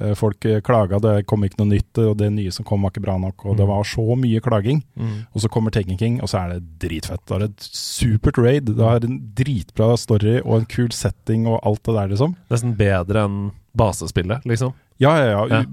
Eh, 0.00 0.14
folk 0.16 0.44
eh, 0.48 0.60
klaga, 0.64 0.98
det 1.04 1.26
kom 1.28 1.42
ikke 1.44 1.58
noe 1.60 1.68
nytt, 1.74 1.98
og 2.00 2.16
det 2.16 2.30
nye 2.32 2.50
som 2.50 2.64
kom 2.64 2.80
var 2.82 2.90
ikke 2.94 3.02
bra 3.04 3.18
nok. 3.20 3.44
Og 3.44 3.56
det 3.58 3.66
Mm. 3.66 3.68
var 3.68 3.82
så 3.84 4.16
mye 4.16 4.40
klaging. 4.40 4.82
Mm. 4.96 5.26
Og 5.34 5.40
så 5.42 5.50
kommer 5.50 5.70
Taken 5.70 5.98
King, 5.98 6.20
og 6.22 6.28
så 6.28 6.38
er 6.40 6.54
det 6.54 6.78
dritfett. 6.80 7.20
Det 7.26 7.36
er 7.36 7.44
et 7.44 7.58
supert 7.60 8.38
raid. 8.38 8.64
Det 8.64 8.78
har 8.78 9.04
en 9.04 9.20
dritbra 9.34 9.96
story 9.98 10.40
og 10.44 10.60
en 10.60 10.64
kul 10.66 10.88
setting 10.90 11.46
og 11.46 11.60
alt 11.62 11.82
det 11.84 11.94
der, 11.94 12.08
liksom. 12.08 12.36
Nesten 12.50 12.76
bedre 12.76 13.24
enn 13.26 13.52
basespillet, 13.76 14.44
liksom. 14.44 14.72
Ja, 15.00 15.16
ja, 15.18 15.26
ja. 15.32 15.46
Ja. 15.48 15.64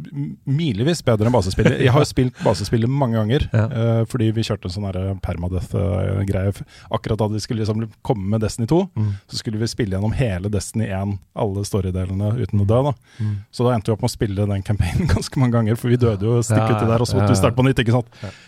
Milevis 0.50 1.02
bedre 1.06 1.28
enn 1.28 1.34
basespillet. 1.36 1.76
Jeg 1.84 1.92
har 1.94 2.06
spilt 2.08 2.38
basespillet 2.42 2.90
mange 2.90 3.20
ganger, 3.20 3.44
Ja. 3.54 3.66
uh, 3.68 4.06
fordi 4.10 4.32
vi 4.34 4.42
kjørte 4.48 4.66
en 4.66 4.74
sånn 4.74 4.88
her 4.88 5.16
permadeath-greie. 5.22 6.54
Akkurat 6.92 7.20
da 7.20 7.28
de 7.28 7.40
skulle 7.44 7.62
liksom 7.62 7.84
komme 8.02 8.30
med 8.30 8.42
Destiny 8.42 8.68
2, 8.68 8.80
Mm. 8.96 9.12
så 9.30 9.38
skulle 9.38 9.60
vi 9.60 9.68
spille 9.68 9.96
gjennom 9.98 10.14
hele 10.16 10.50
Destiny 10.50 10.88
1, 10.88 11.20
alle 11.36 11.64
storydelene 11.66 12.32
uten 12.42 12.62
å 12.62 12.66
dø. 12.68 12.82
da. 12.90 12.94
Mm. 13.20 13.36
Så 13.52 13.64
da 13.68 13.76
endte 13.76 13.88
vi 13.92 13.94
opp 13.94 14.02
med 14.02 14.10
å 14.10 14.18
spille 14.18 14.48
den 14.48 14.64
campaignen 14.64 15.08
ganske 15.16 15.38
mange 15.40 15.52
ganger, 15.54 15.76
for 15.76 15.90
vi 15.90 15.98
døde 15.98 16.22
jo 16.26 16.40
stikk 16.42 16.58
Ja, 16.70 16.78
uti 16.80 16.88
der, 16.88 17.00
og 17.02 17.08
så 17.08 17.16
måtte 17.20 17.30
vi 17.30 17.36
starte 17.36 17.56
på 17.56 17.66
nytt. 17.68 17.80
ikke 17.80 17.92
sant? 17.92 18.08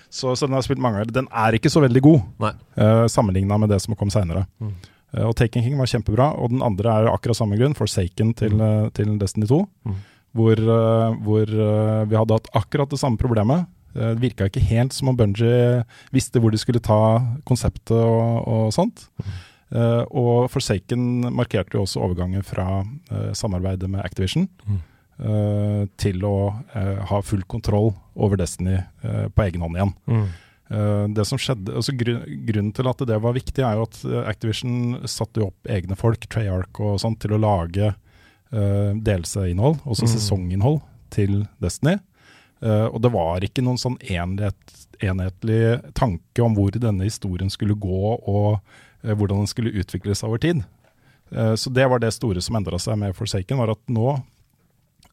Så, 0.10 0.34
så 0.36 0.48
den 0.48 0.54
har 0.56 0.62
jeg 0.62 0.72
spilt 0.72 0.82
mange 0.82 0.98
ganger. 0.98 1.12
Den 1.14 1.28
er 1.32 1.52
ikke 1.54 1.70
så 1.70 1.82
veldig 1.84 2.02
god, 2.02 2.22
uh, 2.42 3.06
sammenligna 3.08 3.60
med 3.60 3.70
det 3.70 3.82
som 3.82 3.94
kom 3.96 4.10
seinere. 4.10 4.48
Mm. 4.60 4.74
Eh, 5.16 5.26
og 5.28 5.36
Taken 5.40 5.66
King 5.66 5.78
var 5.80 5.90
kjempebra, 5.92 6.32
og 6.40 6.54
den 6.54 6.64
andre 6.66 6.96
er 6.96 7.12
akkurat 7.12 7.40
samme 7.40 7.60
grunn, 7.60 7.78
Forsaken 7.78 8.34
til, 8.38 8.58
mm. 8.60 8.92
til 8.98 9.14
Destiny 9.22 9.50
2. 9.50 9.62
Mm. 9.88 10.00
Hvor, 10.40 10.64
eh, 10.78 11.22
hvor 11.26 11.54
eh, 11.68 12.02
vi 12.08 12.20
hadde 12.20 12.40
hatt 12.40 12.52
akkurat 12.56 12.92
det 12.92 13.00
samme 13.02 13.20
problemet. 13.20 13.68
Eh, 13.96 14.14
det 14.16 14.24
virka 14.24 14.48
ikke 14.48 14.64
helt 14.70 14.96
som 14.96 15.12
om 15.12 15.18
Bungie 15.20 15.82
visste 16.16 16.40
hvor 16.40 16.54
de 16.54 16.60
skulle 16.62 16.84
ta 16.84 17.20
konseptet 17.48 17.98
og, 17.98 18.48
og 18.48 18.70
sånt. 18.76 19.10
Eh, 19.72 20.04
og 20.08 20.48
Forsaken 20.52 21.34
markerte 21.36 21.78
jo 21.78 21.84
også 21.86 22.02
overgangen 22.04 22.44
fra 22.44 22.82
uh, 22.84 23.32
samarbeidet 23.36 23.88
med 23.92 24.04
Activision 24.04 24.50
Mm. 24.68 24.80
eh, 25.22 25.88
til 26.02 26.24
å 26.26 26.36
eh, 26.74 26.98
ha 27.12 27.20
full 27.22 27.44
kontroll 27.46 27.92
over 28.16 28.40
Destiny 28.42 28.80
eh, 28.80 29.28
på 29.30 29.44
egen 29.46 29.62
hånd 29.62 29.78
igjen. 29.78 29.92
Eh, 30.72 31.08
det 31.12 31.26
som 31.28 31.40
skjedde, 31.42 31.74
altså 31.76 31.92
Grunnen 31.98 32.72
til 32.76 32.88
at 32.88 33.02
det 33.10 33.18
var 33.24 33.36
viktig, 33.36 33.64
er 33.66 33.76
jo 33.76 33.88
at 33.90 33.98
eh, 34.08 34.22
Activision 34.30 35.02
satte 35.10 35.44
opp 35.44 35.68
egne 35.68 35.98
folk, 36.00 36.24
Treyarch 36.32 36.80
og 36.80 37.00
sånt, 37.04 37.20
til 37.24 37.36
å 37.36 37.42
lage 37.42 37.90
uh, 37.92 38.92
DLC-innhold, 38.96 39.82
også 39.84 40.08
Mm. 40.08 40.12
sesonginnhold, 40.14 40.80
til 41.12 41.46
Destiny. 41.64 41.98
Uh, 42.64 42.88
og 42.94 43.02
det 43.04 43.12
var 43.12 43.44
ikke 43.44 43.64
noen 43.66 43.80
sånn 43.82 43.98
enhet, 44.06 44.76
enhetlig 45.02 45.82
tanke 45.98 46.44
om 46.46 46.56
hvor 46.56 46.72
denne 46.72 47.04
historien 47.08 47.50
skulle 47.52 47.76
gå, 47.76 48.02
og 48.22 48.60
uh, 48.62 49.14
hvordan 49.14 49.44
den 49.44 49.52
skulle 49.52 49.74
utvikles 49.76 50.24
over 50.24 50.38
tid. 50.40 50.64
Uh, 51.36 51.56
så 51.56 51.72
det 51.74 51.88
var 51.90 52.00
det 52.00 52.14
store 52.16 52.40
som 52.44 52.56
endra 52.60 52.80
seg 52.80 53.00
med 53.02 53.16
Forsaken, 53.18 53.60
var 53.60 53.74
at 53.76 53.82
nå, 53.92 54.22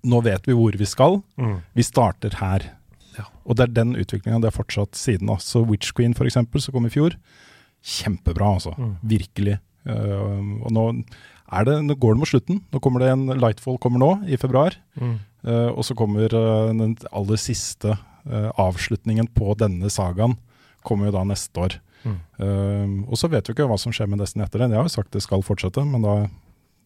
nå 0.07 0.21
vet 0.23 0.47
vi 0.47 0.55
hvor 0.55 0.77
vi 0.79 0.87
skal. 0.87 1.19
Mm. 1.39 1.57
Vi 1.75 1.83
starter 1.87 2.39
her. 2.39 2.75
Ja. 3.19 3.27
Og 3.45 3.59
det 3.59 3.67
er 3.67 3.77
den 3.81 3.97
utviklinga 3.99 4.41
det 4.43 4.53
har 4.53 4.59
fortsatt 4.59 4.99
siden. 4.99 5.31
da. 5.31 5.39
Så 5.43 5.65
Witch 5.67 5.93
Queen, 5.97 6.15
eksempel, 6.15 6.63
som 6.63 6.77
kom 6.77 6.87
i 6.87 6.93
fjor, 6.93 7.17
kjempebra, 7.83 8.55
altså. 8.59 8.75
Mm. 8.79 8.95
Virkelig. 9.03 9.59
Uh, 9.89 10.65
og 10.67 10.73
nå, 10.75 10.85
er 11.55 11.65
det, 11.65 11.79
nå 11.87 11.97
går 11.97 12.15
det 12.15 12.23
mot 12.23 12.31
slutten. 12.31 12.63
Nå 12.73 12.83
kommer 12.85 13.05
det 13.05 13.13
en 13.15 13.27
Lightfall 13.41 13.79
kommer 13.83 14.03
nå, 14.03 14.13
i 14.29 14.39
februar. 14.41 14.77
Mm. 15.01 15.19
Uh, 15.47 15.71
og 15.73 15.85
så 15.87 15.97
kommer 15.99 16.33
uh, 16.35 16.71
den 16.73 16.97
aller 17.13 17.41
siste 17.41 17.97
avslutningen 18.29 19.31
på 19.33 19.55
denne 19.57 19.89
sagaen. 19.89 20.35
Kommer 20.85 21.09
jo 21.09 21.15
da 21.15 21.23
neste 21.25 21.63
år. 21.63 21.77
Mm. 22.05 23.07
Og 23.09 23.17
så 23.17 23.31
vet 23.33 23.47
vi 23.49 23.55
ikke 23.55 23.65
hva 23.71 23.79
som 23.81 23.95
skjer 23.95 24.11
med 24.11 24.21
Destiny 24.21 24.43
etter 24.45 24.61
det. 24.61 24.67
Jeg 24.69 24.77
har 24.77 24.85
jo 24.85 24.93
sagt 24.93 25.15
det 25.17 25.23
skal 25.25 25.41
fortsette, 25.47 25.81
men 25.81 26.05
da 26.05 26.17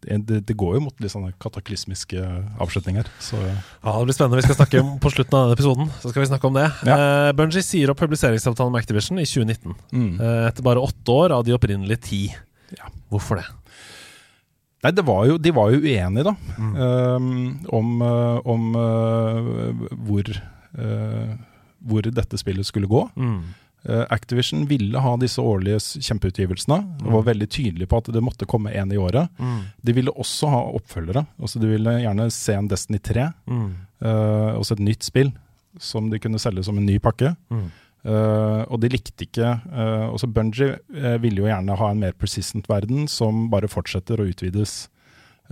det, 0.02 0.40
det 0.48 0.56
går 0.58 0.76
jo 0.76 0.82
mot 0.88 1.02
litt 1.02 1.12
sånne 1.12 1.30
kataklysmiske 1.42 2.20
avslutninger. 2.62 3.06
Så 3.22 3.38
Ja, 3.38 3.94
Det 3.94 4.08
blir 4.08 4.16
spennende. 4.16 4.40
Vi 4.40 4.46
skal 4.48 4.58
snakke 4.58 4.82
om 4.82 4.96
på 5.02 5.12
slutten 5.14 5.38
av 5.38 5.46
denne 5.46 5.56
episoden. 5.58 5.90
Så 6.02 6.10
skal 6.10 6.24
vi 6.24 6.30
snakke 6.30 6.48
om 6.50 6.58
det. 6.58 6.66
Ja. 6.88 6.96
Uh, 6.98 7.30
Bungie 7.38 7.62
sier 7.62 7.92
opp 7.92 8.02
publiseringsavtalen 8.02 8.74
med 8.74 8.82
Activision 8.82 9.22
i 9.22 9.26
2019. 9.28 9.76
mm. 9.92 10.12
Uh, 10.20 10.46
etter 10.48 10.66
bare 10.66 10.82
åtte 10.82 11.14
år 11.14 11.36
av 11.38 11.46
de 11.46 11.54
opprinnelige 11.54 12.02
ti. 12.08 12.22
Ja. 12.74 12.90
Hvorfor 13.12 13.38
det? 13.38 13.46
Nei, 14.82 14.90
det 14.90 15.04
var 15.06 15.26
jo, 15.28 15.38
de 15.38 15.52
var 15.54 15.70
jo 15.70 15.78
uenige, 15.78 16.26
da. 16.26 16.34
Mm. 16.58 16.72
Um, 16.74 17.66
om 17.70 17.90
eh, 18.02 18.38
om 18.50 18.64
hvor, 20.08 20.30
hvor 21.78 22.08
dette 22.08 22.40
spillet 22.40 22.66
skulle 22.66 22.90
gå. 22.90 23.04
Mm. 23.14 23.44
Eh, 23.84 24.04
Activision 24.14 24.66
ville 24.70 24.98
ha 25.02 25.16
disse 25.18 25.42
årlige 25.42 25.80
kjempeutgivelsene. 25.80 26.76
kjempeutgivelsene. 26.78 27.06
Og 27.06 27.12
var 27.16 27.24
veldig 27.34 27.48
tydelig 27.50 27.88
på 27.90 27.98
at 27.98 28.10
det 28.14 28.22
måtte 28.22 28.46
komme 28.46 28.70
én 28.70 28.92
i 28.94 28.98
året. 29.00 29.28
Mm. 29.38 29.60
De 29.82 29.92
ville 29.96 30.14
også 30.14 30.50
ha 30.52 30.60
oppfølgere. 30.78 31.26
Altså 31.40 31.58
De 31.60 31.66
ville 31.66 31.96
gjerne 32.04 32.30
se 32.30 32.54
en 32.54 32.68
Destiny 32.68 32.98
3, 33.02 33.32
Mm. 33.46 33.74
uh, 34.04 34.58
også 34.58 34.72
et 34.72 34.86
nytt 34.86 35.02
spill 35.02 35.32
som 35.78 36.10
de 36.10 36.18
kunne 36.18 36.38
selge 36.38 36.62
som 36.64 36.78
en 36.78 36.86
ny 36.86 36.98
pakke. 36.98 37.34
Mm. 37.50 37.70
Eh, 38.04 38.62
og 38.68 38.80
de 38.80 38.88
likte 38.88 39.22
ikke 39.22 39.46
uh, 39.70 40.10
Også 40.10 40.26
Bungie 40.26 40.74
uh, 40.90 41.18
ville 41.22 41.38
jo 41.38 41.46
gjerne 41.46 41.76
ha 41.78 41.90
en 41.90 42.00
mer 42.00 42.10
persistent 42.18 42.66
verden 42.66 43.06
som 43.06 43.48
bare 43.48 43.68
fortsetter 43.70 44.18
å 44.18 44.26
utvides 44.26 44.88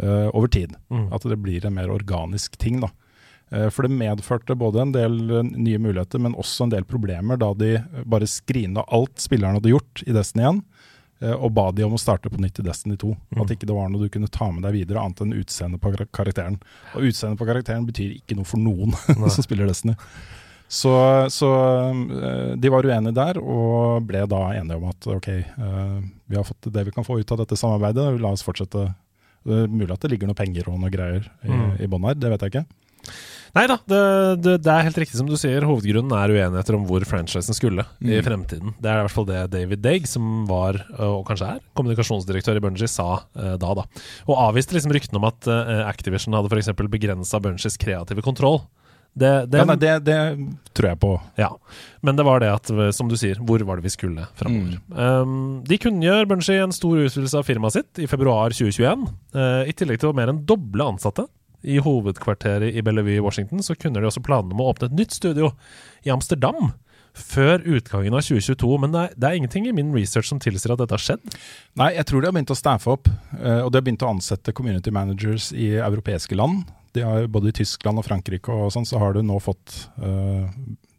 over 0.00 0.48
tid. 0.48 0.72
Mm. 0.88 1.12
At 1.12 1.22
det 1.28 1.36
blir 1.42 1.66
en 1.66 1.74
mer 1.74 1.90
organisk 1.92 2.56
ting. 2.56 2.80
da. 2.80 2.88
Eh, 3.50 3.68
For 3.74 3.82
det 3.86 3.90
medførte 3.98 4.54
både 4.58 4.80
en 4.84 4.92
del 4.94 5.16
eh, 5.30 5.42
nye 5.56 5.78
muligheter, 5.82 6.20
men 6.22 6.36
også 6.38 6.64
en 6.68 6.74
del 6.76 6.84
problemer 6.86 7.36
da 7.40 7.52
de 7.58 7.72
eh, 7.80 8.02
bare 8.06 8.28
skrina 8.30 8.84
alt 8.88 9.18
spillerne 9.18 9.58
hadde 9.58 9.72
gjort 9.72 10.04
i 10.06 10.14
Destiny 10.14 10.44
1, 10.46 10.60
eh, 11.22 11.34
og 11.34 11.52
ba 11.56 11.64
de 11.74 11.82
om 11.86 11.96
å 11.96 12.00
starte 12.00 12.30
på 12.30 12.38
nytt 12.40 12.60
i 12.62 12.66
Destiny 12.68 12.96
2. 13.02 13.10
Mm. 13.34 13.40
At 13.42 13.50
ikke 13.56 13.66
det 13.66 13.74
var 13.76 13.88
noe 13.90 14.06
du 14.06 14.12
kunne 14.14 14.30
ta 14.30 14.50
med 14.54 14.62
deg 14.68 14.76
videre, 14.78 15.02
annet 15.02 15.24
enn 15.26 15.34
utseendet 15.40 15.82
på 15.82 15.90
karakteren. 16.14 16.60
Og 16.94 17.08
utseendet 17.10 17.38
på 17.42 17.48
karakteren 17.50 17.88
betyr 17.90 18.14
ikke 18.20 18.38
noe 18.38 18.46
for 18.48 18.62
noen 18.62 18.94
som 19.34 19.42
spiller 19.46 19.66
Destiny. 19.70 19.96
Så, 20.70 20.90
så 21.34 21.48
de 22.54 22.70
var 22.70 22.86
uenige 22.86 23.10
der, 23.16 23.40
og 23.42 24.04
ble 24.06 24.20
da 24.30 24.38
enige 24.54 24.76
om 24.78 24.84
at 24.92 25.06
ok, 25.10 25.26
vi 26.30 26.36
har 26.38 26.44
fått 26.46 26.68
det 26.70 26.84
vi 26.86 26.92
kan 26.94 27.02
få 27.02 27.16
ut 27.18 27.32
av 27.34 27.40
dette 27.42 27.58
samarbeidet, 27.58 28.04
la 28.22 28.30
oss 28.30 28.44
fortsette. 28.46 28.84
Det 29.42 29.56
er 29.64 29.72
mulig 29.72 29.90
at 29.90 30.04
det 30.04 30.12
ligger 30.12 30.30
noe 30.30 30.38
penger 30.38 30.68
og 30.70 30.78
noe 30.78 30.92
greier 30.94 31.26
i, 31.42 31.50
Mm. 31.50 31.72
i 31.82 31.88
bånn 31.90 32.06
her, 32.06 32.14
det 32.14 32.30
vet 32.30 32.44
jeg 32.46 32.52
ikke. 32.54 32.64
Nei 33.50 33.64
da, 33.66 33.76
det, 33.90 34.00
det, 34.44 34.52
det 34.62 34.70
er 34.70 34.84
helt 34.86 34.98
riktig 35.02 35.18
som 35.18 35.26
du 35.26 35.34
sier. 35.34 35.64
Hovedgrunnen 35.66 36.12
er 36.14 36.30
uenigheter 36.30 36.76
om 36.76 36.84
hvor 36.86 37.02
franchisen 37.08 37.56
skulle 37.56 37.82
i 37.98 38.12
Mm. 38.20 38.22
fremtiden. 38.22 38.74
Det 38.78 38.86
er 38.92 39.00
i 39.00 39.06
hvert 39.08 39.14
fall 39.16 39.26
det 39.26 39.40
David 39.50 39.82
Degg, 39.82 40.06
som 40.06 40.44
var, 40.46 40.78
og 41.02 41.24
kanskje 41.26 41.48
er, 41.56 41.62
kommunikasjonsdirektør 41.74 42.60
i 42.60 42.62
Bungie, 42.62 42.86
sa 42.86 43.24
eh, 43.34 43.56
da. 43.58 43.72
da. 43.80 43.86
Og 44.30 44.38
avviste 44.38 44.76
liksom 44.78 44.94
ryktene 44.94 45.18
om 45.18 45.26
at 45.26 45.48
eh, 45.50 45.82
Activision 45.90 46.36
hadde 46.38 46.52
f.eks. 46.52 46.70
begrensa 46.94 47.40
Bungies 47.42 47.74
kreative 47.82 48.22
kontroll. 48.22 48.60
Det, 49.18 49.50
det, 49.50 49.58
Ja, 49.58 49.64
nei, 49.66 49.74
det, 49.82 49.96
det 50.06 50.18
tror 50.78 50.92
jeg 50.92 50.98
på. 51.02 51.08
ja. 51.42 51.48
Men 52.06 52.14
det 52.14 52.22
var 52.28 52.38
det 52.38 52.52
at, 52.54 52.70
som 52.94 53.08
du 53.10 53.16
sier, 53.18 53.40
hvor 53.42 53.58
var 53.66 53.80
det 53.80 53.88
vi 53.88 53.90
skulle 53.90 54.28
framover? 54.38 54.78
Um, 54.94 55.64
de 55.66 55.80
kunngjør 55.82 56.28
Bungie 56.30 56.62
en 56.62 56.70
stor 56.70 57.02
utvidelse 57.02 57.34
av 57.42 57.48
firmaet 57.50 57.74
sitt 57.80 57.98
i 57.98 58.06
februar 58.06 58.54
2021. 58.54 59.02
Uh, 59.34 59.66
I 59.66 59.74
tillegg 59.74 59.98
til 60.04 60.12
å 60.12 60.14
mer 60.14 60.30
enn 60.30 60.44
doble 60.46 60.86
ansatte. 60.94 61.26
I 61.62 61.80
hovedkvarteret 61.84 62.76
i 62.76 62.84
Bellevue 62.84 63.18
i 63.18 63.24
Washington 63.24 63.64
så 63.64 63.76
kunne 63.76 64.00
de 64.00 64.08
også 64.08 64.22
planene 64.24 64.56
om 64.56 64.62
å 64.64 64.70
åpne 64.72 64.90
et 64.90 64.96
nytt 65.02 65.16
studio 65.16 65.52
i 66.06 66.12
Amsterdam 66.14 66.72
før 67.16 67.62
utgangen 67.66 68.14
av 68.14 68.24
2022. 68.24 68.70
Men 68.80 68.94
det 68.94 69.00
er, 69.02 69.14
det 69.16 69.28
er 69.28 69.38
ingenting 69.40 69.68
i 69.68 69.74
min 69.76 69.92
research 69.94 70.30
som 70.30 70.40
tilsier 70.42 70.74
at 70.74 70.82
dette 70.82 70.96
har 70.96 71.04
skjedd. 71.04 71.38
Nei, 71.80 71.92
jeg 71.96 72.08
tror 72.08 72.22
de 72.22 72.30
har 72.30 72.36
begynt 72.36 72.54
å 72.54 72.58
staffe 72.58 72.92
opp, 72.94 73.10
eh, 73.38 73.62
og 73.64 73.72
de 73.72 73.80
har 73.80 73.86
begynt 73.86 74.04
å 74.06 74.12
ansette 74.14 74.54
community 74.56 74.94
managers 74.94 75.50
i 75.52 75.72
europeiske 75.80 76.38
land. 76.38 76.70
De 76.96 77.04
har 77.06 77.28
Både 77.30 77.52
i 77.52 77.56
Tyskland 77.60 78.00
og 78.00 78.06
Frankrike 78.06 78.54
og 78.54 78.72
sånn, 78.74 78.88
så 78.88 78.98
har 79.02 79.14
du 79.14 79.22
nå 79.22 79.36
fått 79.42 79.76
uh, 80.02 80.48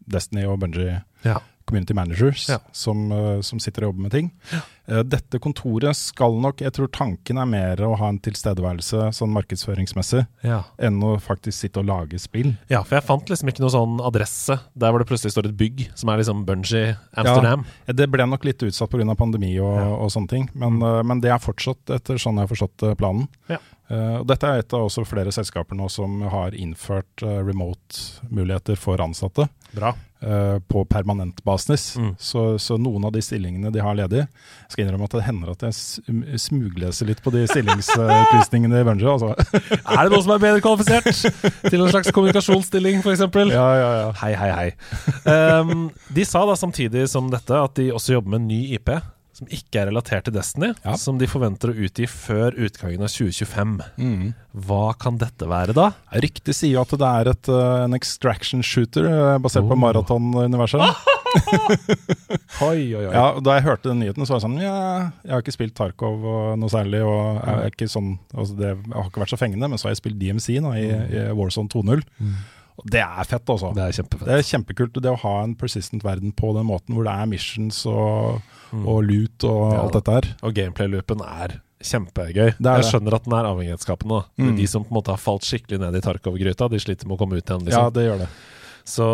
Destiny 0.08 0.46
og 0.48 0.62
Bungie 0.62 1.02
Ja. 1.26 1.42
Community 1.72 1.96
managers 1.98 2.46
Ja. 2.52 2.60
som, 2.76 3.08
eh, 3.16 3.42
som 3.42 3.60
sitter 3.64 3.86
og 3.88 3.94
jobber 3.94 4.08
med 4.10 4.16
ting. 4.18 4.32
Ja. 4.52 4.62
dette 5.08 5.40
kontoret 5.40 5.96
skal 5.96 6.34
nok 6.42 6.60
Jeg 6.60 6.74
tror 6.76 6.90
tanken 6.92 7.38
er 7.40 7.46
mer 7.48 7.78
å 7.86 7.94
ha 7.96 8.10
en 8.10 8.18
tilstedeværelse 8.20 9.14
sånn 9.16 9.32
markedsføringsmessig, 9.32 10.26
Ja. 10.44 10.64
enn 10.78 11.00
å 11.00 11.14
faktisk 11.22 11.54
sitte 11.54 11.80
og 11.80 11.86
lage 11.86 12.20
spill. 12.20 12.58
ja, 12.70 12.82
for 12.84 12.96
jeg 12.96 13.06
fant 13.06 13.30
liksom 13.30 13.48
ikke 13.48 13.62
noe 13.62 13.72
sånn 13.72 14.02
adresse 14.04 14.60
der 14.78 14.92
hvor 14.92 15.00
det 15.00 15.08
plutselig 15.08 15.32
står 15.32 15.46
et 15.48 15.58
bygg 15.58 15.90
som 15.96 16.10
er 16.10 16.18
liksom 16.18 16.46
Bungee 16.46 16.98
Amsterdam. 17.16 17.66
Ja, 17.88 17.94
Det 17.94 18.12
ble 18.12 18.26
nok 18.28 18.44
litt 18.44 18.60
utsatt 18.60 18.90
pga. 18.90 19.16
pandemi 19.16 19.58
og, 19.60 20.02
og 20.02 20.10
sånne 20.12 20.28
ting, 20.30 20.50
men, 20.54 20.80
mm. 20.80 21.06
men 21.06 21.22
det 21.22 21.32
er 21.32 21.40
fortsatt 21.40 21.90
etter 21.90 22.16
sånn 22.20 22.36
jeg 22.36 22.48
har 22.48 22.52
forstått 22.56 22.90
eh, 22.90 22.96
planen. 22.96 23.28
Ja. 23.48 23.58
Uh, 23.92 24.24
dette 24.24 24.48
er 24.48 24.62
et 24.62 24.74
av 24.74 24.86
også 24.86 25.04
flere 25.06 25.34
selskaper 25.36 25.76
nå 25.76 25.90
som 25.92 26.22
har 26.32 26.56
innført 26.56 27.26
uh, 27.26 27.42
remote-muligheter 27.44 28.78
for 28.80 29.02
ansatte 29.04 29.50
Bra. 29.76 29.94
Eh, 30.22 30.58
på 30.68 30.84
permanent 30.86 31.44
basis. 31.44 31.98
Mm. 31.98 32.16
Så, 32.20 32.46
så 32.60 32.78
noen 32.82 33.06
av 33.08 33.14
de 33.16 33.22
stillingene 33.24 33.72
de 33.74 33.84
har 33.84 33.98
ledig 33.98 34.24
Jeg 34.24 34.74
skal 34.74 34.86
innrømme 34.86 35.08
at 35.10 35.16
det 35.18 35.24
hender 35.26 35.54
at 35.54 35.66
jeg 35.68 36.40
smugleser 36.42 37.10
litt 37.10 37.22
på 37.24 37.34
de 37.36 37.46
stillingsutlysningene 37.52 38.82
i 38.82 38.88
Bungie. 38.88 39.12
Altså. 39.12 39.34
Er 39.96 40.04
det 40.08 40.14
noen 40.14 40.26
som 40.26 40.36
er 40.36 40.44
bedre 40.44 40.64
kvalifisert 40.64 41.10
til 41.68 41.80
en 41.82 41.94
slags 41.94 42.12
kommunikasjonsstilling, 42.16 43.02
f.eks.? 43.04 43.26
Ja, 43.52 43.70
ja, 43.78 43.90
ja. 44.02 44.12
Hei, 44.22 44.34
hei, 44.38 44.52
hei. 44.58 44.70
Um, 45.26 45.90
de 46.14 46.28
sa 46.28 46.46
da 46.48 46.58
samtidig 46.60 47.08
som 47.12 47.32
dette 47.34 47.58
at 47.58 47.76
de 47.80 47.92
også 47.94 48.18
jobber 48.18 48.36
med 48.36 48.44
en 48.44 48.54
ny 48.54 48.62
IP 48.78 48.94
som 49.42 49.50
ikke 49.58 49.82
er 49.82 49.88
relatert 49.90 50.28
til 50.30 50.36
Destiny, 50.36 50.72
Ja. 50.86 50.94
som 51.02 51.18
de 51.18 51.26
forventer 51.28 51.72
å 51.74 51.78
utgi 51.88 52.06
før 52.08 52.54
utgangen 52.62 53.02
av 53.02 53.10
2025. 53.10 53.80
Mm. 53.98 54.34
Hva 54.68 54.94
kan 55.02 55.18
dette 55.18 55.48
være, 55.50 55.74
da? 55.74 55.88
Ryktet 56.14 56.54
sier 56.54 56.76
jo 56.78 56.82
at 56.86 56.94
det 56.94 57.10
er 57.10 57.32
et, 57.34 57.50
uh, 57.50 57.84
en 57.88 57.96
extraction 57.98 58.62
shooter 58.62 59.08
eh, 59.10 59.38
basert 59.42 59.66
på 59.66 59.74
Oh. 59.74 59.82
maratonuniverset. 59.82 60.84
Oi, 62.62 62.92
oi. 62.94 63.04
Ja, 63.08 63.40
Da 63.40 63.54
jeg 63.58 63.64
hørte 63.66 63.90
den 63.90 64.02
nyheten, 64.04 64.26
så 64.28 64.36
var 64.36 64.42
jeg 64.42 64.46
sånn 64.46 64.58
Ja, 64.62 65.12
jeg 65.24 65.32
har 65.34 65.42
ikke 65.44 65.56
spilt 65.56 65.76
Tarkov 65.78 66.26
noe 66.60 66.70
særlig. 66.72 67.02
Og 67.08 67.40
jeg, 67.40 67.56
er 67.66 67.72
ikke 67.72 67.88
sånn, 67.92 68.18
altså 68.36 68.58
det 68.60 68.74
har 68.92 69.08
ikke 69.10 69.24
vært 69.24 69.34
så 69.34 69.40
fengende, 69.40 69.70
men 69.72 69.80
så 69.80 69.88
har 69.88 69.96
jeg 69.96 70.02
spilt 70.04 70.20
DMC 70.22 70.60
nå, 70.64 70.74
i, 70.78 70.88
i 70.92 71.24
Warzone 71.38 71.72
2.0. 71.72 72.04
Og 72.82 72.90
det 72.92 73.02
er 73.06 73.24
fett, 73.30 73.46
altså. 73.54 73.72
Det 73.78 73.84
er 73.86 73.92
kjempefett. 74.02 74.26
Det 74.26 74.38
er 74.40 74.48
kjempekult 74.52 75.02
det 75.02 75.12
å 75.12 75.20
ha 75.22 75.34
en 75.44 75.56
persistent 75.56 76.04
verden 76.04 76.32
på 76.34 76.54
den 76.58 76.66
måten, 76.66 76.96
hvor 76.98 77.06
det 77.06 77.14
er 77.14 77.30
missions 77.30 77.84
og, 77.86 78.42
Mm. 78.72 78.86
og 78.88 79.02
loot 79.04 79.44
og 79.44 79.74
Ja, 79.74 79.82
alt 79.84 79.94
dette 79.98 80.12
her. 80.16 80.28
Og 80.48 80.54
gameplay-loopen 80.56 81.20
er 81.28 81.58
kjempegøy. 81.84 82.54
Det 82.58 82.66
er 82.72 82.80
jeg 82.82 82.88
skjønner 82.94 83.14
at 83.18 83.24
den 83.26 83.34
er 83.34 83.50
avhengighetsskapende. 83.50 84.22
da. 84.22 84.44
Mm. 84.46 84.56
De 84.58 84.68
som 84.68 84.84
på 84.86 84.92
en 84.94 84.98
måte 85.02 85.12
har 85.12 85.18
falt 85.20 85.44
skikkelig 85.44 85.80
ned 85.82 85.96
i 85.96 86.02
Tarkov-gryta, 86.06 86.70
de 86.72 86.80
sliter 86.80 87.06
med 87.08 87.18
å 87.18 87.20
komme 87.20 87.36
ut 87.38 87.44
igjen. 87.46 87.68
Ja, 87.68 87.90
liksom. 87.90 87.94
det 87.94 88.06
gjør 88.08 88.18
det. 88.24 88.30
Så 88.86 89.08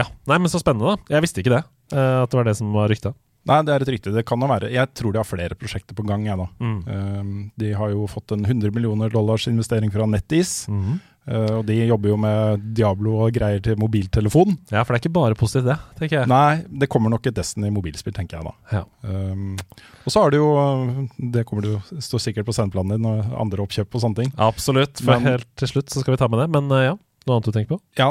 ja. 0.00 0.06
Nei, 0.26 0.38
men 0.38 0.48
så 0.48 0.58
spennende, 0.62 0.96
da. 0.96 1.14
Jeg 1.14 1.22
visste 1.26 1.42
ikke 1.44 1.54
det. 1.58 1.64
eh, 1.92 2.22
At 2.24 2.30
det 2.30 2.38
var 2.40 2.44
det 2.48 2.56
som 2.56 2.72
var 2.72 2.88
rykta. 2.88 3.14
Nei, 3.46 3.60
det 3.62 3.74
er 3.74 3.82
et 3.84 3.88
rykte. 3.92 4.12
Det 4.14 4.24
kan 4.24 4.40
jo 4.40 4.46
være. 4.48 4.70
Jeg 4.72 4.88
tror 4.94 5.12
de 5.12 5.18
har 5.20 5.24
flere 5.28 5.54
prosjekter 5.54 5.92
på 5.94 6.06
gang, 6.08 6.24
jeg, 6.24 6.38
da. 6.38 6.46
Mm. 6.64 6.88
Um, 6.88 7.50
de 7.60 7.72
har 7.76 7.90
jo 7.92 8.06
fått 8.08 8.32
en 8.32 8.42
100 8.42 8.72
millioner 8.72 9.10
dollars 9.12 9.46
investering 9.46 9.92
fra 9.92 10.06
NetEase. 10.06 10.70
Mhm. 10.72 11.00
Uh, 11.24 11.60
og 11.60 11.62
de 11.64 11.78
jobber 11.88 12.10
jo 12.12 12.16
med 12.20 12.64
Diablo 12.76 13.14
og 13.24 13.30
greier 13.32 13.62
til 13.64 13.78
mobiltelefon. 13.80 14.58
Ja, 14.68 14.82
for 14.84 14.92
det 14.92 14.98
er 14.98 15.02
ikke 15.06 15.14
bare 15.16 15.38
positivt, 15.40 15.70
det, 15.70 15.78
tenker 16.00 16.18
jeg. 16.20 16.28
Nei, 16.28 16.64
det 16.82 16.90
kommer 16.92 17.12
nok 17.14 17.30
et 17.30 17.36
Destiny 17.38 17.70
mobilspill, 17.72 18.12
tenker 18.16 18.40
jeg 18.40 18.44
da. 18.50 18.54
Ja. 18.80 18.82
Um, 19.08 19.54
og 20.04 20.12
så 20.12 20.20
har 20.20 20.34
du 20.34 20.36
jo 20.36 20.50
uh, 20.52 20.90
Det 21.32 21.46
kommer 21.48 21.64
du, 21.64 21.96
står 22.04 22.20
sikkert 22.26 22.48
på 22.48 22.52
sendeplanen 22.56 22.98
din, 22.98 23.08
og 23.08 23.32
andre 23.40 23.64
oppkjøp 23.64 23.96
og 23.96 24.04
sånne 24.04 24.20
ting. 24.20 24.34
Absolutt. 24.36 25.00
For 25.00 25.16
Men- 25.16 25.32
helt 25.32 25.48
til 25.56 25.72
slutt 25.72 25.92
så 25.94 26.04
skal 26.04 26.16
vi 26.16 26.20
ta 26.20 26.28
med 26.28 26.44
det. 26.44 26.50
Men 26.58 26.68
uh, 26.72 26.82
ja, 26.90 26.94
noe 27.26 27.36
annet 27.38 27.46
du 27.48 27.52
tenker 27.56 27.70
på? 27.74 27.78
Ja, 27.96 28.08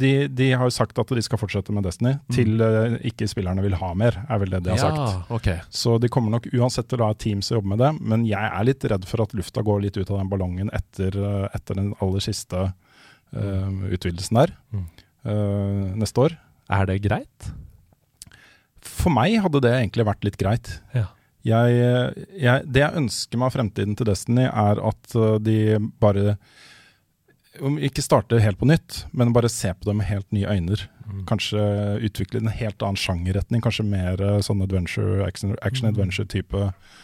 de, 0.00 0.10
de 0.32 0.46
har 0.56 0.64
jo 0.64 0.72
sagt 0.72 0.98
at 0.98 1.10
de 1.12 1.22
skal 1.22 1.40
fortsette 1.40 1.74
med 1.76 1.84
Destiny, 1.84 2.14
til 2.32 2.60
uh, 2.64 2.94
ikke 3.04 3.28
spillerne 3.28 3.60
vil 3.64 3.76
ha 3.76 3.90
mer, 3.98 4.16
er 4.28 4.40
vel 4.40 4.54
det 4.54 4.62
de 4.64 4.72
har 4.72 4.80
sagt. 4.80 5.30
Okay. 5.36 5.58
Så 5.68 5.98
de 6.00 6.08
kommer 6.12 6.32
nok 6.32 6.48
uansett 6.56 6.88
til 6.88 7.02
å 7.02 7.10
ha 7.10 7.16
et 7.16 7.20
team 7.20 7.42
som 7.44 7.58
jobber 7.58 7.74
med 7.74 7.82
det, 7.84 7.90
men 8.00 8.24
jeg 8.28 8.40
er 8.48 8.64
litt 8.68 8.86
redd 8.88 9.04
for 9.10 9.24
at 9.26 9.34
lufta 9.36 9.64
går 9.66 9.82
litt 9.84 9.98
ut 10.00 10.08
av 10.08 10.22
den 10.22 10.30
ballongen 10.32 10.72
etter, 10.76 11.16
uh, 11.20 11.46
etter 11.52 11.76
den 11.82 11.92
aller 12.00 12.24
siste 12.24 12.70
uh, 12.70 13.70
utvidelsen 13.92 14.40
der 14.40 14.56
Mm. 14.72 14.86
uh, 15.28 15.86
neste 16.00 16.24
år. 16.24 16.38
Er 16.70 16.86
det 16.88 17.00
greit? 17.04 17.50
For 18.80 19.12
meg 19.12 19.36
hadde 19.44 19.60
det 19.64 19.72
egentlig 19.76 20.06
vært 20.08 20.24
litt 20.24 20.38
greit. 20.40 20.70
Ja. 20.96 21.10
Jeg, 21.44 21.76
jeg, 22.36 22.64
det 22.68 22.82
jeg 22.82 23.00
ønsker 23.00 23.40
meg 23.40 23.48
av 23.48 23.54
fremtiden 23.54 23.94
til 23.96 24.08
Destiny, 24.08 24.44
er 24.48 24.80
at 24.90 25.14
de 25.44 25.56
bare 26.00 26.34
ikke 27.60 28.02
starte 28.04 28.38
helt 28.40 28.58
på 28.60 28.68
nytt, 28.68 29.04
men 29.12 29.32
bare 29.36 29.50
se 29.52 29.72
på 29.74 29.88
det 29.88 29.94
med 29.98 30.06
helt 30.08 30.26
nye 30.32 30.48
øyne. 30.48 30.76
Mm. 31.10 31.24
Kanskje 31.28 31.60
utvikle 32.06 32.40
en 32.40 32.52
helt 32.54 32.82
annen 32.82 32.96
sjangerretning. 33.00 33.62
Kanskje 33.64 33.84
mer 33.84 34.20
uh, 34.22 34.38
sånn 34.44 34.62
adventure, 34.64 35.24
action, 35.26 35.56
action 35.62 35.90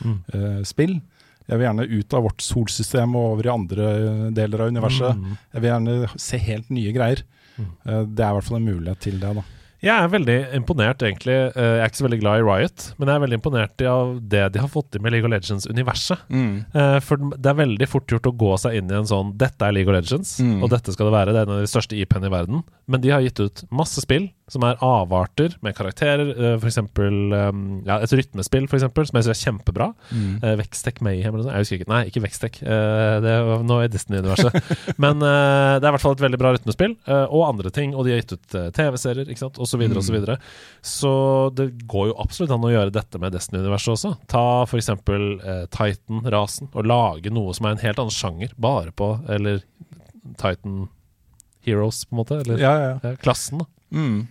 Mm. 0.04 0.18
uh, 0.34 0.62
spill. 0.64 1.00
Jeg 1.46 1.58
vil 1.60 1.66
gjerne 1.68 1.86
ut 1.86 2.14
av 2.14 2.24
vårt 2.26 2.42
solsystem 2.42 3.14
og 3.18 3.36
over 3.36 3.46
i 3.46 3.52
andre 3.52 3.90
uh, 3.96 4.22
deler 4.34 4.64
av 4.64 4.72
universet. 4.74 5.16
Mm. 5.18 5.36
Jeg 5.52 5.62
vil 5.64 5.70
gjerne 5.72 6.20
se 6.28 6.40
helt 6.48 6.70
nye 6.70 6.94
greier. 6.96 7.22
Uh, 7.58 8.02
det 8.06 8.22
er 8.24 8.30
i 8.30 8.38
hvert 8.38 8.48
fall 8.48 8.60
en 8.60 8.70
mulighet 8.70 9.00
til 9.06 9.20
det. 9.22 9.34
da. 9.40 9.44
Jeg 9.84 9.92
er 9.92 10.08
veldig 10.08 10.36
imponert, 10.56 11.02
egentlig. 11.04 11.34
Eh, 11.52 11.62
Jeg 11.76 11.80
er 11.84 11.90
ikke 11.90 12.00
så 12.00 12.06
veldig 12.08 12.20
glad 12.22 12.40
i 12.40 12.44
Riot, 12.46 12.86
men 12.98 13.08
jeg 13.08 13.16
er 13.16 13.24
veldig 13.26 13.38
imponert 13.40 13.82
av 13.86 14.14
det 14.28 14.44
de 14.54 14.58
har 14.62 14.68
fått 14.72 14.90
til 14.92 15.02
med 15.04 15.12
League 15.12 15.26
of 15.28 15.32
Legends-universet. 15.34 16.18
Mm. 16.32 16.64
For 17.04 17.16
det 17.36 17.46
er 17.52 17.58
veldig 17.60 17.88
fort 17.88 18.06
gjort 18.08 18.30
å 18.30 18.36
gå 18.36 18.52
seg 18.58 18.78
inn 18.80 18.90
i 18.90 18.96
en 18.96 19.06
sånn 19.10 19.34
Dette 19.36 19.62
er 19.68 19.72
League 19.76 19.92
of 19.92 19.98
Legends, 19.98 20.38
Mm. 20.40 20.62
og 20.62 20.70
dette 20.70 20.92
skal 20.92 21.06
det 21.10 21.12
være. 21.18 21.32
Det 21.32 21.40
er 21.42 21.46
en 21.50 21.54
av 21.58 21.60
de 21.60 21.70
største 21.70 21.96
IP-ene 22.00 22.26
i 22.26 22.32
verden. 22.32 22.62
Men 22.88 23.00
de 23.00 23.10
har 23.10 23.20
gitt 23.20 23.40
ut 23.40 23.64
masse 23.70 24.00
spill 24.00 24.30
som 24.48 24.62
er 24.62 24.76
avarter 24.84 25.56
med 25.66 25.74
karakterer. 25.74 26.28
eh, 26.30 26.52
For 26.62 26.68
eksempel 26.70 27.32
um, 27.34 27.62
ja, 27.86 27.96
et 28.04 28.12
rytmespill, 28.14 28.68
for 28.70 28.78
eksempel, 28.78 29.06
som 29.08 29.16
jeg 29.18 29.26
synes 29.26 29.40
er 29.40 29.48
kjempebra. 29.50 29.88
Mm. 30.14 30.36
Uh, 30.44 30.52
Vextech 30.60 31.00
Mayhem 31.02 31.34
eller 31.34 31.42
noe 31.42 31.46
sånt. 31.48 31.56
Jeg 31.56 31.64
husker 31.66 31.80
ikke. 31.80 31.88
Nei, 31.90 32.02
ikke 32.12 32.22
Vextech. 32.22 32.60
Eh, 32.62 33.16
det 33.24 33.32
var 33.48 33.64
nå 33.66 33.78
i 33.82 33.88
Destiny-universet. 33.90 34.70
Men 35.02 35.18
eh, 35.18 35.72
det 35.80 35.82
er 35.82 35.90
i 35.90 35.94
hvert 35.96 36.04
fall 36.04 36.14
et 36.14 36.22
veldig 36.26 36.38
bra 36.44 36.52
rytmespill, 36.54 36.94
eh, 37.10 37.24
og 37.26 37.42
andre 37.48 37.72
ting. 37.74 37.96
Og 37.98 38.06
de 38.06 38.14
har 38.14 38.20
gitt 38.22 38.36
ut 38.36 38.54
eh, 38.60 38.68
TV-serier, 38.78 39.26
ikke 39.34 39.42
sant, 39.42 39.58
osv., 39.58 39.82
Mm. 39.86 39.96
osv. 39.98 40.16
Så 40.86 41.10
det 41.58 41.66
går 41.90 42.12
jo 42.12 42.16
absolutt 42.22 42.54
an 42.54 42.64
å 42.66 42.70
gjøre 42.72 42.94
dette 42.94 43.18
med 43.22 43.34
Destiny-universet 43.34 43.92
også. 43.96 44.14
Ta 44.30 44.44
for 44.70 44.78
eksempel 44.78 45.26
eh, 45.42 45.64
Titan-rasen, 45.74 46.70
og 46.72 46.86
lage 46.86 47.34
noe 47.34 47.50
som 47.58 47.66
er 47.66 47.74
en 47.76 47.82
helt 47.82 47.98
annen 48.02 48.14
sjanger, 48.14 48.54
bare 48.62 48.94
på 48.94 49.10
Eller 49.28 49.60
Titan 50.38 50.86
Heroes, 51.66 52.04
på 52.06 52.14
en 52.14 52.20
måte. 52.22 52.40
Eller 52.46 52.62
ja. 52.62 52.72
ja, 53.02 53.14
klassen, 53.22 53.64
da. 53.64 53.68
Mm. 53.96 54.26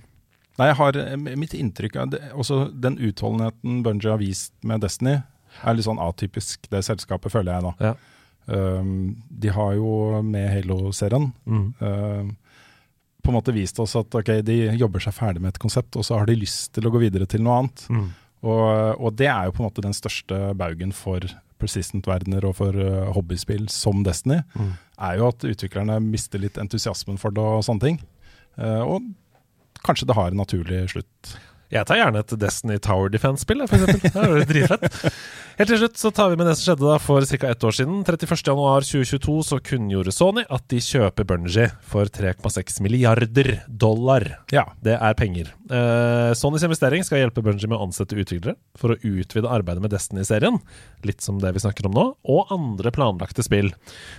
Nei, 0.58 0.68
jeg 0.72 0.78
har 0.80 0.98
eh, 1.02 1.16
Mitt 1.36 1.54
inntrykk 1.58 1.96
av 2.00 2.10
det, 2.14 2.22
også 2.34 2.72
den 2.72 2.98
utholdenheten 3.04 3.82
Bungie 3.84 4.12
har 4.14 4.22
vist 4.22 4.54
med 4.64 4.82
Destiny, 4.86 5.18
er 5.64 5.76
litt 5.76 5.88
sånn 5.88 6.00
atypisk 6.04 6.70
det 6.72 6.84
selskapet, 6.88 7.32
føler 7.32 7.54
jeg 7.58 7.64
nå. 7.66 7.74
Ja. 7.84 7.94
Um, 8.46 9.24
de 9.30 9.50
har 9.50 9.72
jo 9.74 10.22
med 10.22 10.50
Halo-serien 10.54 11.32
Mm. 11.50 11.74
uh, 11.82 12.34
på 13.26 13.32
en 13.32 13.38
måte 13.40 13.54
vist 13.56 13.80
oss 13.82 13.96
at 13.98 14.14
okay, 14.14 14.44
de 14.46 14.54
jobber 14.78 15.02
seg 15.02 15.16
ferdig 15.18 15.42
med 15.42 15.56
et 15.56 15.60
konsept, 15.64 15.96
og 15.98 16.06
så 16.06 16.20
har 16.20 16.28
de 16.30 16.36
lyst 16.38 16.74
til 16.76 16.86
å 16.86 16.92
gå 16.94 17.00
videre 17.02 17.26
til 17.26 17.42
noe 17.42 17.56
annet. 17.64 17.86
Mm. 17.90 18.04
Og, 18.46 19.02
og 19.02 19.16
det 19.18 19.26
er 19.32 19.48
jo 19.48 19.56
på 19.58 19.64
en 19.64 19.70
måte 19.72 19.82
den 19.82 19.96
største 19.98 20.38
baugen 20.60 20.92
for 20.94 21.26
persistent-verdener 21.58 22.46
og 22.46 22.54
for 22.60 22.76
uh, 22.78 23.10
hobbyspill 23.16 23.66
som 23.74 24.04
Destiny, 24.06 24.44
Mm. 24.54 24.74
er 25.10 25.18
jo 25.18 25.28
at 25.32 25.44
utviklerne 25.44 25.98
mister 26.04 26.40
litt 26.40 26.60
entusiasmen 26.62 27.18
for 27.18 27.34
det 27.34 27.42
og 27.44 27.64
sånne 27.66 27.82
ting. 27.88 27.98
Uh, 28.60 28.84
og 28.86 29.02
kanskje 29.86 30.10
det 30.10 30.18
har 30.18 30.34
en 30.34 30.42
naturlig 30.42 30.86
slutt. 30.92 31.36
Jeg 31.74 31.88
tar 31.90 31.98
gjerne 31.98 32.22
et 32.22 32.34
Destiny 32.40 32.76
Tower 32.84 33.10
Defense-spill, 33.10 33.64
f.eks. 33.66 34.04
Det 34.06 34.12
er 34.22 34.44
dritfett. 34.52 34.86
Helt 35.58 35.72
til 35.72 35.80
slutt 35.82 35.98
så 35.98 36.12
tar 36.14 36.30
vi 36.32 36.38
med 36.38 36.48
det 36.50 36.54
som 36.60 36.70
skjedde 36.70 36.86
da 36.92 36.98
for 37.02 37.26
ca. 37.26 37.50
ett 37.50 37.66
år 37.66 37.76
siden. 37.80 38.04
31.1.2022 38.06 39.36
så 39.50 39.60
kunngjorde 39.66 40.14
Sony 40.14 40.44
at 40.46 40.68
de 40.72 40.82
kjøper 40.84 41.28
Bungie 41.28 41.68
for 41.90 42.12
3,6 42.12 42.78
milliarder 42.86 43.50
dollar. 43.68 44.28
Ja. 44.54 44.68
Det 44.86 44.94
er 45.00 45.18
penger. 45.18 45.52
Eh, 45.66 46.32
Sonys 46.38 46.64
investering 46.64 47.02
skal 47.06 47.24
hjelpe 47.24 47.42
Bungie 47.42 47.66
med 47.66 47.80
å 47.80 47.88
ansette 47.88 48.18
utviklere 48.18 48.54
for 48.78 48.94
å 48.94 48.98
utvide 49.02 49.50
arbeidet 49.50 49.82
med 49.82 49.90
Destiny-serien, 49.94 50.60
litt 51.08 51.26
som 51.26 51.40
det 51.42 51.56
vi 51.56 51.64
snakker 51.64 51.88
om 51.90 51.96
nå, 51.96 52.04
og 52.22 52.52
andre 52.54 52.92
planlagte 52.94 53.46
spill. 53.46 53.72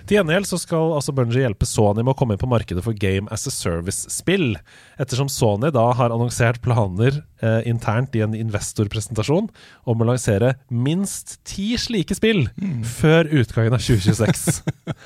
Til 0.09 0.19
gjengjeld 0.19 0.49
så 0.51 0.59
skal 0.59 0.97
altså 0.97 1.15
Bungie 1.15 1.45
hjelpe 1.45 1.69
Sony 1.69 2.03
med 2.03 2.17
å 2.17 2.19
komme 2.19 2.35
inn 2.35 2.43
på 2.43 2.51
markedet 2.51 2.83
for 2.83 2.99
Game 2.99 3.31
as 3.35 3.47
a 3.47 3.55
Service-spill, 3.55 4.57
ettersom 4.99 5.31
Sony 5.31 5.71
da 5.75 5.87
har 5.99 6.15
annonsert 6.15 6.59
planer 6.65 7.23
uh, 7.45 7.63
internt 7.69 8.17
i 8.19 8.25
en 8.27 8.35
investorpresentasjon 8.35 9.47
om 9.87 10.03
å 10.03 10.11
lansere 10.11 10.57
minst 10.67 11.39
ti 11.47 11.75
slike 11.79 12.19
spill 12.19 12.49
før 12.99 13.31
utgangen 13.31 13.77
av 13.77 13.87
2026. 13.87 14.51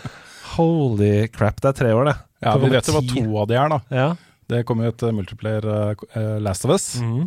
Holy 0.56 1.28
crap, 1.30 1.60
det 1.60 1.74
er 1.74 1.78
tre 1.84 1.92
år, 1.94 2.10
det. 2.10 2.16
Ja, 2.40 2.56
Vi 2.56 2.72
vet 2.72 2.88
jo 2.88 2.96
hva 2.96 3.04
to 3.04 3.24
av 3.42 3.48
de 3.50 3.60
er, 3.60 3.70
da. 3.70 3.80
Ja. 3.92 4.08
Det 4.50 4.64
kommer 4.68 4.88
jo 4.88 4.94
et 4.94 5.04
uh, 5.06 5.12
multiplayer 5.14 5.66
uh, 5.70 6.38
Last 6.42 6.66
of 6.66 6.74
Us 6.74 6.88
mm. 7.00 7.22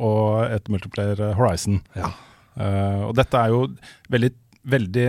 og 0.00 0.46
et 0.48 0.70
multiplayer 0.72 1.20
Horizon. 1.38 1.82
ja. 1.98 2.12
Og 2.56 3.10
dette 3.18 3.36
er 3.36 3.50
jo 3.52 3.66
veldig, 4.08 4.30
veldig 4.64 5.02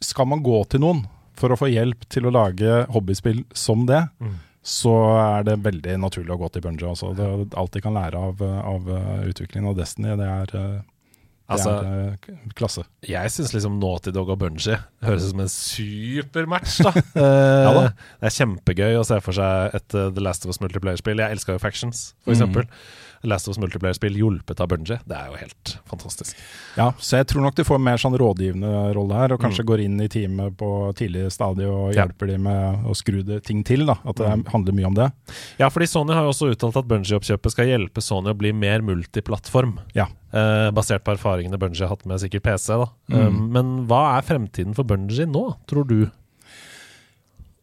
Skal 0.00 0.24
man 0.30 0.40
gå 0.40 0.62
til 0.72 0.80
noen 0.80 1.02
for 1.36 1.52
å 1.52 1.58
få 1.60 1.68
hjelp 1.68 2.06
til 2.08 2.24
å 2.24 2.32
lage 2.32 2.78
hobbyspill 2.94 3.42
som 3.52 3.82
det, 3.84 3.98
Mm. 4.16 4.38
så 4.64 4.94
er 5.20 5.44
det 5.44 5.58
veldig 5.66 5.98
naturlig 6.00 6.32
å 6.32 6.38
gå 6.40 6.48
til 6.54 6.62
Bungie. 6.64 6.88
Altså. 6.88 7.12
Alt 7.52 7.76
de 7.76 7.82
kan 7.84 7.92
lære 7.92 8.16
av, 8.16 8.40
av 8.40 8.88
utviklingen 9.28 9.68
av 9.68 9.76
Destiny, 9.76 10.16
det 10.16 10.24
er, 10.38 10.80
uh, 11.48 11.54
det 11.54 11.56
Altså, 11.56 11.70
er 11.70 12.34
uh, 12.34 12.52
klasse. 12.58 12.82
Jeg 13.06 13.30
syns 13.30 13.52
liksom 13.54 13.78
Naughty 13.78 14.10
Dog 14.10 14.28
og 14.34 14.38
Bungie 14.40 14.78
høres 15.06 15.24
ut 15.28 15.30
som 15.30 15.40
en 15.44 15.48
supermatch, 15.52 16.80
da. 16.82 16.92
ja, 17.16 17.72
da. 17.76 17.84
Det 18.20 18.30
er 18.30 18.36
kjempegøy 18.40 18.98
å 19.00 19.04
se 19.06 19.20
for 19.24 19.36
seg 19.38 19.76
et 19.78 19.94
uh, 19.98 20.08
The 20.16 20.24
Last 20.26 20.46
of 20.46 20.50
Us 20.54 20.58
multiplayer-spill. 20.64 21.22
Jeg 21.22 21.36
elska 21.38 21.54
jo 21.56 21.62
Factions, 21.62 22.14
for 22.24 22.32
Mhm. 22.34 22.36
eksempel. 22.36 22.68
Last 23.26 23.48
of 23.48 23.56
Us 23.56 23.58
multiplayer-spill 23.62 24.16
hjulpet 24.16 24.60
av 24.62 24.68
Bungie. 24.70 24.98
Det 25.06 25.16
er 25.16 25.26
jo 25.32 25.36
helt 25.40 25.72
fantastisk. 25.90 26.36
Ja, 26.76 26.92
så 26.98 27.18
jeg 27.18 27.26
tror 27.26 27.42
nok 27.42 27.54
de 27.58 27.64
får 27.66 27.80
mer 27.82 27.96
sånn 27.98 28.16
rådgivende 28.16 28.94
rolle 28.96 29.14
her, 29.18 29.32
og 29.34 29.40
kanskje 29.42 29.64
Mm. 29.64 29.66
går 29.70 29.80
inn 29.84 30.00
i 30.00 30.08
teamet 30.08 30.56
på 30.56 30.70
tidlig 30.96 31.30
stadie 31.32 31.66
og 31.66 31.92
Ja. 31.94 32.06
hjelper 32.06 32.26
de 32.28 32.38
med 32.38 32.84
å 32.86 32.94
skru 32.94 33.24
det 33.24 33.42
ting 33.44 33.62
til. 33.64 33.84
da, 33.86 33.96
At 34.04 34.16
det 34.16 34.26
Mm. 34.26 34.44
handler 34.52 34.72
mye 34.72 34.86
om 34.86 34.94
det. 34.94 35.12
Ja, 35.58 35.68
fordi 35.68 35.86
Sony 35.88 36.12
har 36.14 36.22
jo 36.24 36.30
også 36.30 36.54
uttalt 36.54 36.76
at 36.76 36.86
Bungie-oppkjøpet 36.88 37.50
skal 37.50 37.66
hjelpe 37.66 38.00
Sony 38.02 38.28
å 38.32 38.36
bli 38.38 38.52
mer 38.52 38.80
multiplattform. 38.80 39.78
Ja. 39.94 40.06
Eh, 40.32 40.70
basert 40.70 41.02
på 41.04 41.16
erfaringene 41.16 41.58
Bungie 41.58 41.80
har 41.80 41.88
hatt 41.88 42.04
med 42.06 42.18
sikkert 42.20 42.42
PC. 42.42 42.66
da 42.76 42.86
Mm. 43.10 43.26
um, 43.26 43.52
Men 43.52 43.86
hva 43.86 44.18
er 44.18 44.22
fremtiden 44.22 44.74
for 44.74 44.82
Bungie 44.84 45.26
nå, 45.26 45.56
tror 45.66 45.86
du? 45.86 46.10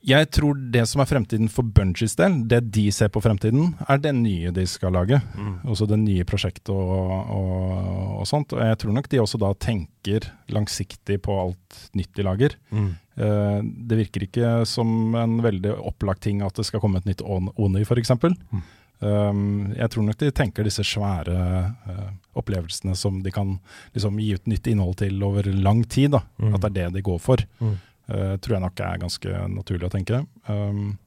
Jeg 0.03 0.27
tror 0.35 0.57
det 0.73 0.83
som 0.89 0.99
er 0.99 1.07
fremtiden 1.07 1.47
for 1.51 1.63
Bungies 1.63 2.17
del, 2.19 2.41
det 2.51 2.59
de 2.75 2.89
ser 2.91 3.07
på 3.13 3.21
fremtiden, 3.23 3.71
er 3.87 4.01
det 4.03 4.11
nye 4.17 4.51
de 4.51 4.65
skal 4.67 4.91
lage. 4.97 5.21
Mm. 5.37 5.53
Også 5.71 5.87
det 5.87 6.01
nye 6.01 6.25
prosjektet 6.27 6.73
og, 6.73 7.13
og, 7.31 7.77
og 8.19 8.27
sånt. 8.27 8.51
Og 8.51 8.59
jeg 8.67 8.81
tror 8.81 8.97
nok 8.97 9.07
de 9.11 9.21
også 9.23 9.39
da 9.39 9.53
tenker 9.55 10.27
langsiktig 10.51 11.21
på 11.23 11.37
alt 11.45 11.79
nytt 11.95 12.11
de 12.19 12.27
lager. 12.27 12.57
Mm. 12.75 12.91
Eh, 13.15 13.59
det 13.63 14.01
virker 14.01 14.27
ikke 14.27 14.53
som 14.67 15.15
en 15.15 15.37
veldig 15.45 15.77
opplagt 15.79 16.25
ting 16.27 16.43
at 16.43 16.59
det 16.59 16.67
skal 16.67 16.83
komme 16.83 16.99
et 16.99 17.07
nytt 17.07 17.23
ony 17.23 17.53
Oni, 17.63 17.85
f.eks. 17.87 18.11
Mm. 18.19 18.63
Um, 19.03 19.73
jeg 19.75 19.91
tror 19.91 20.05
nok 20.07 20.19
de 20.19 20.29
tenker 20.31 20.63
disse 20.63 20.83
svære 20.87 21.33
uh, 21.35 22.11
opplevelsene 22.39 22.93
som 22.95 23.17
de 23.23 23.33
kan 23.35 23.57
liksom, 23.95 24.19
gi 24.21 24.29
ut 24.37 24.45
nytt 24.47 24.69
innhold 24.71 24.99
til 25.01 25.23
over 25.23 25.47
lang 25.47 25.83
tid. 25.87 26.15
Mm. 26.39 26.53
At 26.55 26.63
det 26.63 26.71
er 26.71 26.77
det 26.77 26.99
de 26.99 27.07
går 27.07 27.19
for. 27.23 27.43
Mm. 27.63 27.75
Uh, 28.11 28.35
tror 28.43 28.57
jeg 28.57 28.63
nok 28.65 28.79
er 28.83 28.97
ganske 28.99 29.33
naturlig 29.53 29.87
å 29.87 29.93
tenke. 29.93 30.17
Um, 30.49 30.97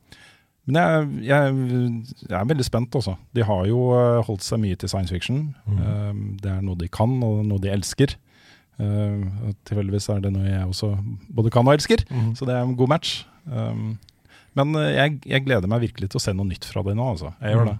men 0.66 0.78
jeg, 0.80 1.08
jeg, 1.28 1.56
jeg, 2.26 2.32
er 2.40 2.48
veldig 2.50 2.64
spent, 2.66 2.94
også. 2.98 3.12
De 3.36 3.44
har 3.46 3.66
jo 3.68 3.82
uh, 3.92 4.22
holdt 4.26 4.42
seg 4.42 4.58
mye 4.62 4.74
til 4.80 4.88
science 4.90 5.12
fiction. 5.14 5.54
Mm. 5.68 5.82
Um, 5.84 6.22
det 6.42 6.50
er 6.50 6.62
noe 6.64 6.78
de 6.80 6.88
kan, 6.88 7.12
og 7.22 7.44
noe 7.46 7.60
de 7.62 7.70
elsker. 7.70 8.16
Uh, 8.80 9.52
Tilfeldigvis 9.68 10.08
er 10.12 10.24
det 10.24 10.32
noe 10.34 10.48
jeg 10.48 10.64
også 10.66 10.94
både 11.36 11.52
kan 11.54 11.68
og 11.68 11.76
elsker, 11.76 12.02
Mm. 12.10 12.32
så 12.36 12.48
det 12.48 12.56
er 12.56 12.64
en 12.64 12.74
god 12.76 12.88
match. 12.96 13.24
Um, 13.46 13.98
men 14.56 14.72
uh, 14.74 14.88
jeg, 14.88 15.20
jeg, 15.28 15.44
gleder 15.46 15.68
meg 15.68 15.84
virkelig 15.84 16.08
til 16.10 16.18
å 16.18 16.24
se 16.24 16.32
noe 16.34 16.48
nytt 16.48 16.64
fra 16.64 16.82
det 16.82 16.96
nå, 16.96 17.12
altså. 17.12 17.34
Jeg 17.44 17.54
gjør 17.54 17.64
Mm. 17.68 17.70
det. 17.74 17.78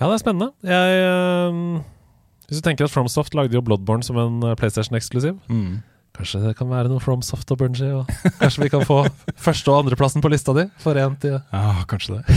Ja, 0.00 0.06
det 0.06 0.14
er 0.14 0.20
spennende. 0.22 0.52
Jeg, 0.62 0.98
øhm, 1.04 1.80
hvis 2.48 2.60
du 2.60 2.62
tenker 2.64 2.86
at 2.86 2.92
FromSoft 2.92 3.34
lagde 3.34 3.54
jo 3.56 3.60
Bloodborne 3.66 4.02
som 4.06 4.16
en 4.16 4.42
øh, 4.46 4.54
PlayStation-eksklusiv, 4.56 5.38
Mm. 5.50 5.80
Kanskje 6.18 6.42
det 6.44 6.54
kan 6.58 6.68
være 6.70 6.90
noe 6.92 7.02
FromSoft 7.02 7.50
og 7.54 7.60
Bungie? 7.62 7.90
Og 8.00 8.10
kanskje 8.40 8.64
vi 8.66 8.70
kan 8.74 8.84
få 8.86 9.00
første- 9.38 9.72
og 9.72 9.84
andreplassen 9.84 10.24
på 10.24 10.30
lista 10.32 10.54
di 10.56 10.66
forent 10.82 11.24
i 11.28 11.34
det. 11.36 11.42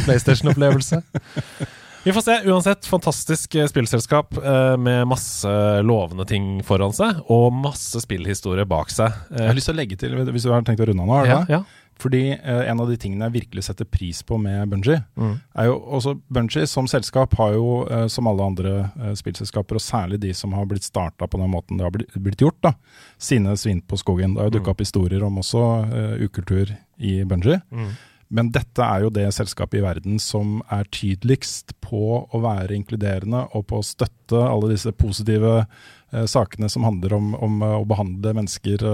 PlayStation-opplevelse. 0.07 1.01
Vi 2.03 2.09
får 2.13 2.23
se. 2.25 2.35
Uansett, 2.49 2.85
fantastisk 2.89 3.55
eh, 3.55 3.67
spillselskap 3.69 4.33
eh, 4.41 4.77
med 4.81 5.03
masse 5.05 5.51
lovende 5.85 6.25
ting 6.25 6.63
foran 6.65 6.95
seg, 6.97 7.19
og 7.29 7.51
masse 7.53 8.01
spillhistorie 8.01 8.65
bak 8.65 8.89
seg. 8.89 9.13
Jeg 9.29 9.51
har 9.51 9.53
lyst 9.57 9.69
til 9.69 9.75
å 9.75 9.77
legge 9.77 9.99
til, 10.01 10.15
hvis 10.33 10.47
du 10.47 10.49
har 10.49 10.65
tenkt 10.65 10.81
å 10.81 10.87
runde 10.89 11.05
av 11.05 11.11
nå, 11.11 11.19
ja, 11.29 11.37
ja. 11.45 11.61
Fordi 12.01 12.21
eh, 12.33 12.63
en 12.71 12.81
av 12.81 12.89
de 12.89 12.97
tingene 12.97 13.27
jeg 13.29 13.35
virkelig 13.43 13.63
setter 13.67 13.85
pris 13.85 14.23
på 14.25 14.39
med 14.41 14.69
Bungie, 14.71 15.03
Mm. 15.17 15.35
er 15.61 15.65
jo 15.69 15.75
også 15.99 16.15
Bungie 16.33 16.65
som 16.67 16.87
selskap 16.89 17.35
har 17.37 17.53
jo, 17.53 17.85
eh, 17.87 18.07
som 18.09 18.27
alle 18.27 18.43
andre 18.49 18.73
eh, 18.99 19.13
spillselskaper, 19.19 19.77
og 19.77 19.85
særlig 19.85 20.19
de 20.23 20.33
som 20.33 20.53
har 20.57 20.65
blitt 20.65 20.87
starta 20.87 21.27
på 21.29 21.37
den 21.41 21.51
måten 21.53 21.77
det 21.77 21.85
har 21.85 21.91
blitt, 21.93 22.13
blitt 22.17 22.41
gjort, 22.41 22.57
da, 22.65 22.73
sine 23.21 23.53
svin 23.57 23.81
på 23.85 23.99
skogen. 24.01 24.33
Det 24.33 24.41
har 24.41 24.49
jo 24.49 24.57
dukka 24.59 24.71
Mm. 24.71 24.75
opp 24.75 24.79
historier 24.85 25.23
om 25.27 25.37
også 25.43 25.65
eh, 25.93 26.25
ukultur 26.25 26.73
i 26.99 27.19
Bungie. 27.23 27.61
Mm. 27.71 27.91
Men 28.31 28.49
dette 28.49 28.79
er 28.79 29.01
jo 29.03 29.09
det 29.11 29.25
selskapet 29.35 29.81
i 29.81 29.83
verden 29.83 30.17
som 30.23 30.61
er 30.71 30.85
tydeligst 30.87 31.73
på 31.83 32.25
å 32.31 32.39
være 32.41 32.77
inkluderende 32.77 33.41
og 33.53 33.65
på 33.67 33.81
å 33.81 33.83
støtte 33.83 34.39
alle 34.39 34.69
disse 34.71 34.93
positive 34.95 35.65
eh, 36.13 36.23
sakene 36.31 36.69
som 36.71 36.83
handler 36.87 37.13
om, 37.17 37.33
om 37.35 37.61
eh, 37.61 37.75
å 37.81 37.85
behandle 37.85 38.33
mennesker 38.39 38.85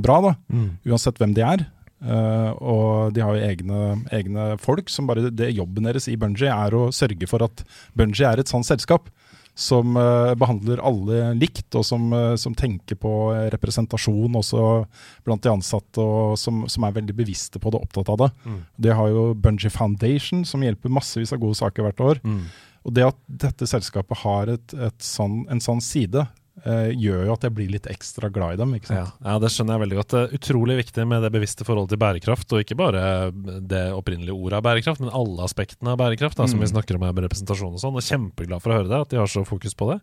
bra, 0.00 0.20
da. 0.24 0.34
Mm. 0.50 0.70
Uansett 0.88 1.20
hvem 1.20 1.34
de 1.36 1.44
er. 1.44 1.66
Eh, 2.04 2.50
og 2.60 3.14
de 3.16 3.22
har 3.24 3.36
jo 3.36 3.46
egne, 3.46 3.82
egne 4.12 4.48
folk 4.60 4.90
som 4.92 5.08
bare 5.08 5.30
det 5.32 5.54
Jobben 5.56 5.88
deres 5.88 6.10
i 6.12 6.16
Bungie 6.20 6.52
er 6.52 6.76
å 6.76 6.90
sørge 6.92 7.28
for 7.30 7.46
at 7.46 7.62
Bungie 7.96 8.28
er 8.28 8.42
et 8.42 8.52
sånt 8.52 8.68
selskap 8.68 9.08
som 9.56 9.96
uh, 9.96 10.34
behandler 10.36 10.82
alle 10.84 11.30
likt, 11.40 11.70
og 11.78 11.84
som, 11.88 12.10
uh, 12.12 12.34
som 12.36 12.52
tenker 12.52 12.98
på 13.00 13.10
representasjon 13.54 14.36
også 14.36 14.60
blant 15.24 15.40
de 15.46 15.48
ansatte, 15.48 16.02
og 16.02 16.36
som, 16.36 16.66
som 16.68 16.84
er 16.84 16.98
veldig 16.98 17.16
bevisste 17.16 17.56
på 17.56 17.72
det, 17.72 17.80
og 17.80 17.88
opptatt 17.88 18.10
av 18.12 18.18
det. 18.20 18.28
Mm. 18.44 18.58
De 18.84 18.92
har 18.98 19.08
jo 19.14 19.22
Bungie 19.32 19.72
Foundation, 19.72 20.44
som 20.44 20.60
hjelper 20.60 20.92
massevis 20.92 21.32
av 21.32 21.40
gode 21.40 21.56
saker 21.56 21.88
hvert 21.88 22.04
år. 22.04 22.20
Mm. 22.28 22.42
Og 22.84 22.94
det 22.98 23.08
at 23.08 23.18
dette 23.46 23.70
selskapet 23.72 24.20
har 24.26 24.52
et, 24.52 24.76
et 24.76 25.00
sånn, 25.02 25.46
en 25.48 25.64
sånn 25.64 25.80
side, 25.80 26.28
gjør 26.64 27.26
jo 27.26 27.32
at 27.34 27.42
jeg 27.44 27.52
blir 27.54 27.68
litt 27.70 27.86
ekstra 27.90 28.30
glad 28.32 28.54
i 28.56 28.60
dem. 28.62 28.72
ikke 28.78 28.94
Ja, 28.96 29.04
ja, 29.24 29.34
det 29.42 29.50
skjønner 29.52 29.76
jeg 29.76 29.82
veldig 29.84 29.98
godt. 30.00 30.08
Det 30.14 30.20
er 30.22 30.38
utrolig 30.38 30.76
viktig 30.80 31.06
med 31.06 31.22
det 31.22 31.32
bevisste 31.34 31.66
forholdet 31.68 31.92
til 31.92 32.00
bærekraft, 32.00 32.52
og 32.52 32.64
ikke 32.64 32.78
bare 32.80 33.02
det 33.60 33.84
opprinnelige 33.92 34.34
ordet 34.34 34.58
av 34.58 34.64
bærekraft, 34.64 35.00
men 35.04 35.12
alle 35.12 35.44
aspektene 35.44 35.92
av 35.92 36.00
bærekraft, 36.00 36.36
da, 36.40 36.46
som 36.48 36.58
Mm. 36.58 36.64
vi 36.64 36.72
snakker 36.72 36.96
om 36.96 37.02
her 37.02 37.12
med 37.12 37.28
representasjon 37.28 37.76
og 37.76 37.80
sånn. 37.82 37.96
Og 37.96 38.02
kjempeglad 38.02 38.62
for 38.62 38.72
å 38.72 38.78
høre 38.80 38.88
det, 38.88 39.00
at 39.00 39.08
de 39.10 39.16
har 39.20 39.26
så 39.26 39.44
fokus 39.44 39.74
på 39.74 39.92
det. 39.92 40.00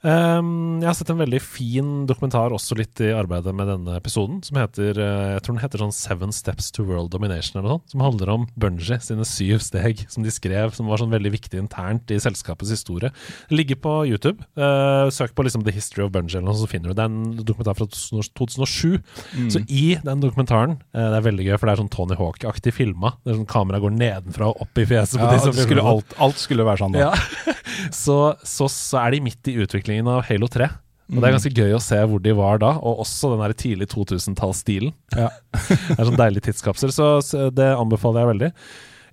Ehm, 0.00 0.80
jeg 0.80 0.88
har 0.88 0.96
sett 0.96 1.10
en 1.12 1.20
veldig 1.20 1.40
fin 1.44 1.88
dokumentar 2.08 2.54
også 2.56 2.76
litt 2.78 3.02
i 3.04 3.10
arbeidet 3.12 3.52
med 3.56 3.68
denne 3.68 3.98
episoden, 3.98 4.38
som 4.46 4.56
heter 4.56 4.96
eh, 4.96 5.32
jeg 5.34 5.42
tror 5.44 5.56
den 5.56 5.62
heter 5.64 5.82
sånn 5.82 5.92
Seven 5.92 6.32
Steps 6.32 6.70
to 6.72 6.86
World 6.88 7.10
Domination, 7.12 7.58
eller 7.58 7.66
noe 7.66 7.76
sånt, 7.76 7.92
som 7.92 8.04
handler 8.06 8.32
om 8.32 8.46
Bungie 8.60 9.00
sine 9.04 9.26
syv 9.28 9.60
steg 9.64 10.06
som 10.08 10.24
de 10.24 10.32
skrev, 10.32 10.72
som 10.76 10.88
var 10.88 11.02
sånn 11.02 11.12
veldig 11.12 11.34
viktig 11.36 11.60
internt 11.60 12.12
i 12.14 12.20
selskapets 12.22 12.72
historie. 12.72 13.12
Den 13.50 13.60
ligger 13.60 13.80
på 13.84 13.94
YouTube. 14.08 14.46
Uh, 14.56 15.12
søk 15.12 15.34
på 15.36 15.44
liksom 15.44 15.66
The 15.66 15.74
History 15.76 16.06
of 16.06 16.14
Bungie, 16.14 16.38
eller 16.38 16.48
noe, 16.48 16.56
så 16.62 16.70
finner 16.70 16.90
du 16.90 16.96
det. 16.96 17.04
er 17.04 17.12
en 17.12 17.44
dokumentar 17.44 17.76
fra 17.76 17.88
2007. 17.90 18.96
Mm. 19.36 19.50
Så 19.52 19.64
i 19.68 19.84
den 20.00 20.24
dokumentaren 20.24 20.78
uh, 20.96 21.10
Det 21.10 21.20
er 21.20 21.28
veldig 21.28 21.48
gøy, 21.50 21.56
for 21.58 21.68
det 21.68 21.74
er 21.74 21.82
sånn 21.82 21.92
Tony 21.92 22.16
Hawk-aktig 22.16 22.72
filma. 22.76 23.12
Sånn 23.28 23.48
Kameraet 23.50 23.84
går 23.84 23.96
nedenfra 23.98 24.48
og 24.48 24.64
opp 24.64 24.80
i 24.80 24.88
fjeset. 24.88 25.20
på 25.20 25.28
de 25.28 25.44
som 25.44 25.56
skulle 25.60 25.84
alt, 25.84 26.16
alt 26.22 26.40
skulle 26.40 26.64
være 26.64 26.86
sånn. 26.86 26.96
Da. 26.96 27.10
Ja. 27.10 27.56
så, 27.94 28.18
så, 28.46 28.68
så 28.70 29.00
er 29.04 29.16
de 29.16 29.24
midt 29.30 29.50
i 29.50 29.56
utviklingen 29.64 30.08
av 30.10 30.24
Halo 30.28 30.48
3. 30.50 30.70
Og 31.10 31.16
Mm. 31.16 31.18
det 31.18 31.26
er 31.26 31.34
ganske 31.34 31.50
gøy 31.58 31.72
å 31.74 31.82
se 31.82 31.96
hvor 32.06 32.20
de 32.22 32.32
var 32.38 32.60
da, 32.62 32.68
og 32.78 33.00
også 33.02 33.32
den 33.32 33.40
der 33.42 33.54
tidlig 33.58 33.88
2000-tallsstilen. 33.90 34.92
Ja. 35.16 35.26
det 35.88 35.96
er 35.96 36.06
sånn 36.06 36.20
deilig 36.20 36.44
tidskapsel, 36.46 36.92
så, 36.94 37.08
det 37.50 37.66
anbefaler 37.74 38.22
jeg 38.22 38.30
veldig. 38.30 38.50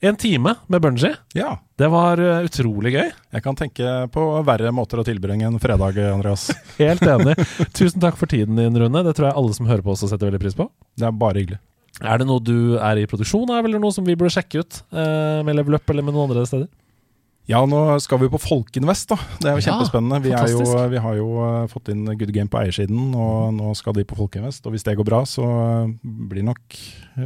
En 0.05 0.20
time 0.22 0.53
med 0.70 0.84
Bungie, 0.84 1.15
ja. 1.34 1.55
det 1.82 1.88
var 1.89 2.22
uh, 2.22 2.43
utrolig 2.45 2.91
gøy. 2.93 3.07
Jeg 3.34 3.41
kan 3.41 3.57
tenke 3.57 3.95
på 4.13 4.26
verre 4.45 4.70
måter 4.70 5.01
å 5.01 5.05
tilbringe 5.07 5.47
en 5.49 5.57
fredag, 5.57 5.97
Andreas. 6.11 6.51
Helt 6.78 7.01
enig. 7.01 7.34
Tusen 7.74 8.03
takk 8.03 8.20
for 8.20 8.30
tiden 8.30 8.61
din, 8.61 8.78
Rune. 8.78 9.01
Det 9.07 9.15
tror 9.18 9.32
jeg 9.32 9.39
alle 9.41 9.57
som 9.57 9.65
hører 9.65 9.82
på 9.82 9.95
også 9.95 10.11
setter 10.11 10.30
veldig 10.30 10.43
pris 10.43 10.57
på. 10.59 10.70
Det 11.01 11.09
er 11.09 11.18
bare 11.18 11.41
hyggelig. 11.41 11.57
Er 12.05 12.22
det 12.22 12.28
noe 12.30 12.43
du 12.45 12.78
er 12.78 13.01
i 13.01 13.07
produksjon 13.09 13.49
av, 13.49 13.65
eller 13.65 13.82
noe 13.82 13.95
som 13.95 14.05
vi 14.05 14.13
burde 14.13 14.36
sjekke 14.36 14.61
ut 14.61 14.84
eh, 14.93 15.39
med 15.47 15.57
Level 15.57 15.80
Up 15.80 15.89
eller 15.89 16.05
med 16.05 16.13
noen 16.13 16.30
andre 16.30 16.45
steder? 16.45 16.68
Ja, 17.47 17.61
nå 17.63 17.79
skal 18.03 18.19
vi 18.19 18.27
på 18.27 18.39
Folkinvest, 18.43 19.07
da. 19.13 19.15
Det 19.39 19.47
er 19.47 19.55
jo 19.55 19.63
kjempespennende. 19.63 20.19
Vi, 20.25 20.33
er 20.35 20.49
jo, 20.51 20.63
vi 20.91 20.99
har 20.99 21.13
jo 21.15 21.27
eh, 21.45 21.69
fått 21.71 21.93
inn 21.93 22.01
Good 22.19 22.33
Game 22.35 22.51
på 22.51 22.59
eiersiden, 22.59 23.13
og 23.15 23.53
nå 23.55 23.71
skal 23.79 23.95
de 23.95 24.03
på 24.03 24.17
Folkinvest. 24.19 24.67
Og 24.67 24.75
hvis 24.75 24.83
det 24.83 24.97
går 24.99 25.07
bra, 25.07 25.21
så 25.23 25.45
eh, 25.47 25.93
blir 26.27 26.43
nok 26.43 26.75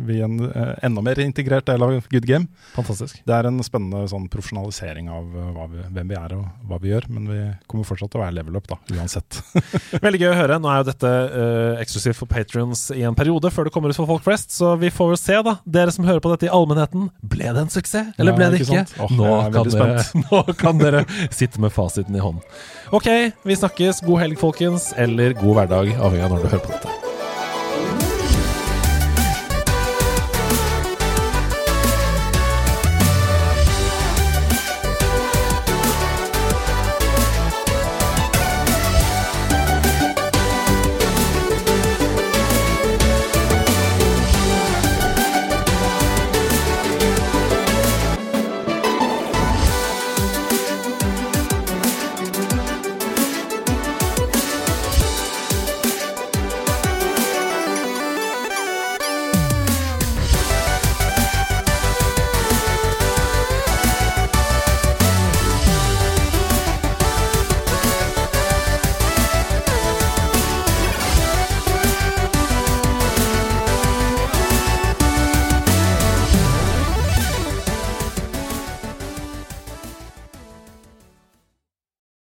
vi 0.05 0.19
en 0.21 0.37
eh, 0.45 0.75
enda 0.85 1.01
mer 1.01 1.17
integrert 1.23 1.65
del 1.65 1.81
av 1.81 1.95
Good 2.13 2.27
Game. 2.29 2.51
Fantastisk. 2.75 3.23
Det 3.25 3.33
er 3.33 3.49
en 3.49 3.57
spennende 3.65 4.03
sånn 4.11 4.27
profesjonalisering 4.29 5.09
av 5.09 5.25
hva 5.55 5.65
vi, 5.71 5.87
hvem 5.89 6.13
vi 6.13 6.19
er 6.19 6.37
og 6.37 6.69
hva 6.69 6.79
vi 6.85 6.93
gjør, 6.93 7.09
men 7.17 7.25
vi 7.31 7.39
kommer 7.65 7.89
fortsatt 7.89 8.13
til 8.13 8.21
å 8.21 8.23
være 8.27 8.37
level 8.37 8.61
up, 8.61 8.69
da, 8.69 8.77
uansett. 8.99 9.41
Veldig 10.05 10.21
gøy 10.21 10.29
å 10.29 10.37
høre. 10.37 10.61
Nå 10.61 10.69
er 10.69 10.83
jo 10.83 10.87
dette 10.91 11.15
uh, 11.33 11.81
eksklusivt 11.81 12.21
for 12.21 12.29
patrions 12.29 12.85
i 12.93 13.01
en 13.09 13.17
periode 13.17 13.49
før 13.49 13.67
det 13.67 13.73
kommer 13.73 13.89
ut 13.89 13.97
for 13.97 14.13
folk 14.13 14.29
flest, 14.29 14.53
så 14.53 14.75
vi 14.77 14.93
får 14.93 15.15
jo 15.15 15.19
se, 15.23 15.41
da. 15.49 15.57
Dere 15.65 15.97
som 15.97 16.05
hører 16.05 16.21
på 16.21 16.31
dette 16.35 16.45
i 16.45 16.53
allmennheten, 16.53 17.09
ble 17.25 17.49
det 17.49 17.65
en 17.65 17.73
suksess, 17.73 18.13
eller 18.21 18.35
Ja, 18.35 18.37
ble 18.37 18.53
det 18.53 18.61
ikke 18.61 18.69
ikke? 18.69 18.85
sant? 18.85 18.97
Åh, 19.01 19.17
nå, 19.17 19.27
jeg 19.31 19.49
er 19.49 19.57
kan 19.57 19.73
dere, 19.73 20.10
nå 20.25 20.43
kan 20.59 20.81
dere 20.81 21.05
sitte 21.29 21.61
med 21.63 21.73
fasiten 21.75 22.15
i 22.15 22.23
hånden. 22.23 22.43
Ok, 22.91 23.07
vi 23.47 23.55
snakkes. 23.55 24.03
God 24.07 24.23
helg, 24.23 24.39
folkens, 24.41 24.91
eller 24.99 25.37
god 25.39 25.61
hverdag, 25.61 25.95
avhengig 25.97 26.27
av 26.27 26.35
når 26.35 26.43
du 26.43 26.51
hører 26.51 26.67
på 26.67 26.75
dette. 26.75 27.00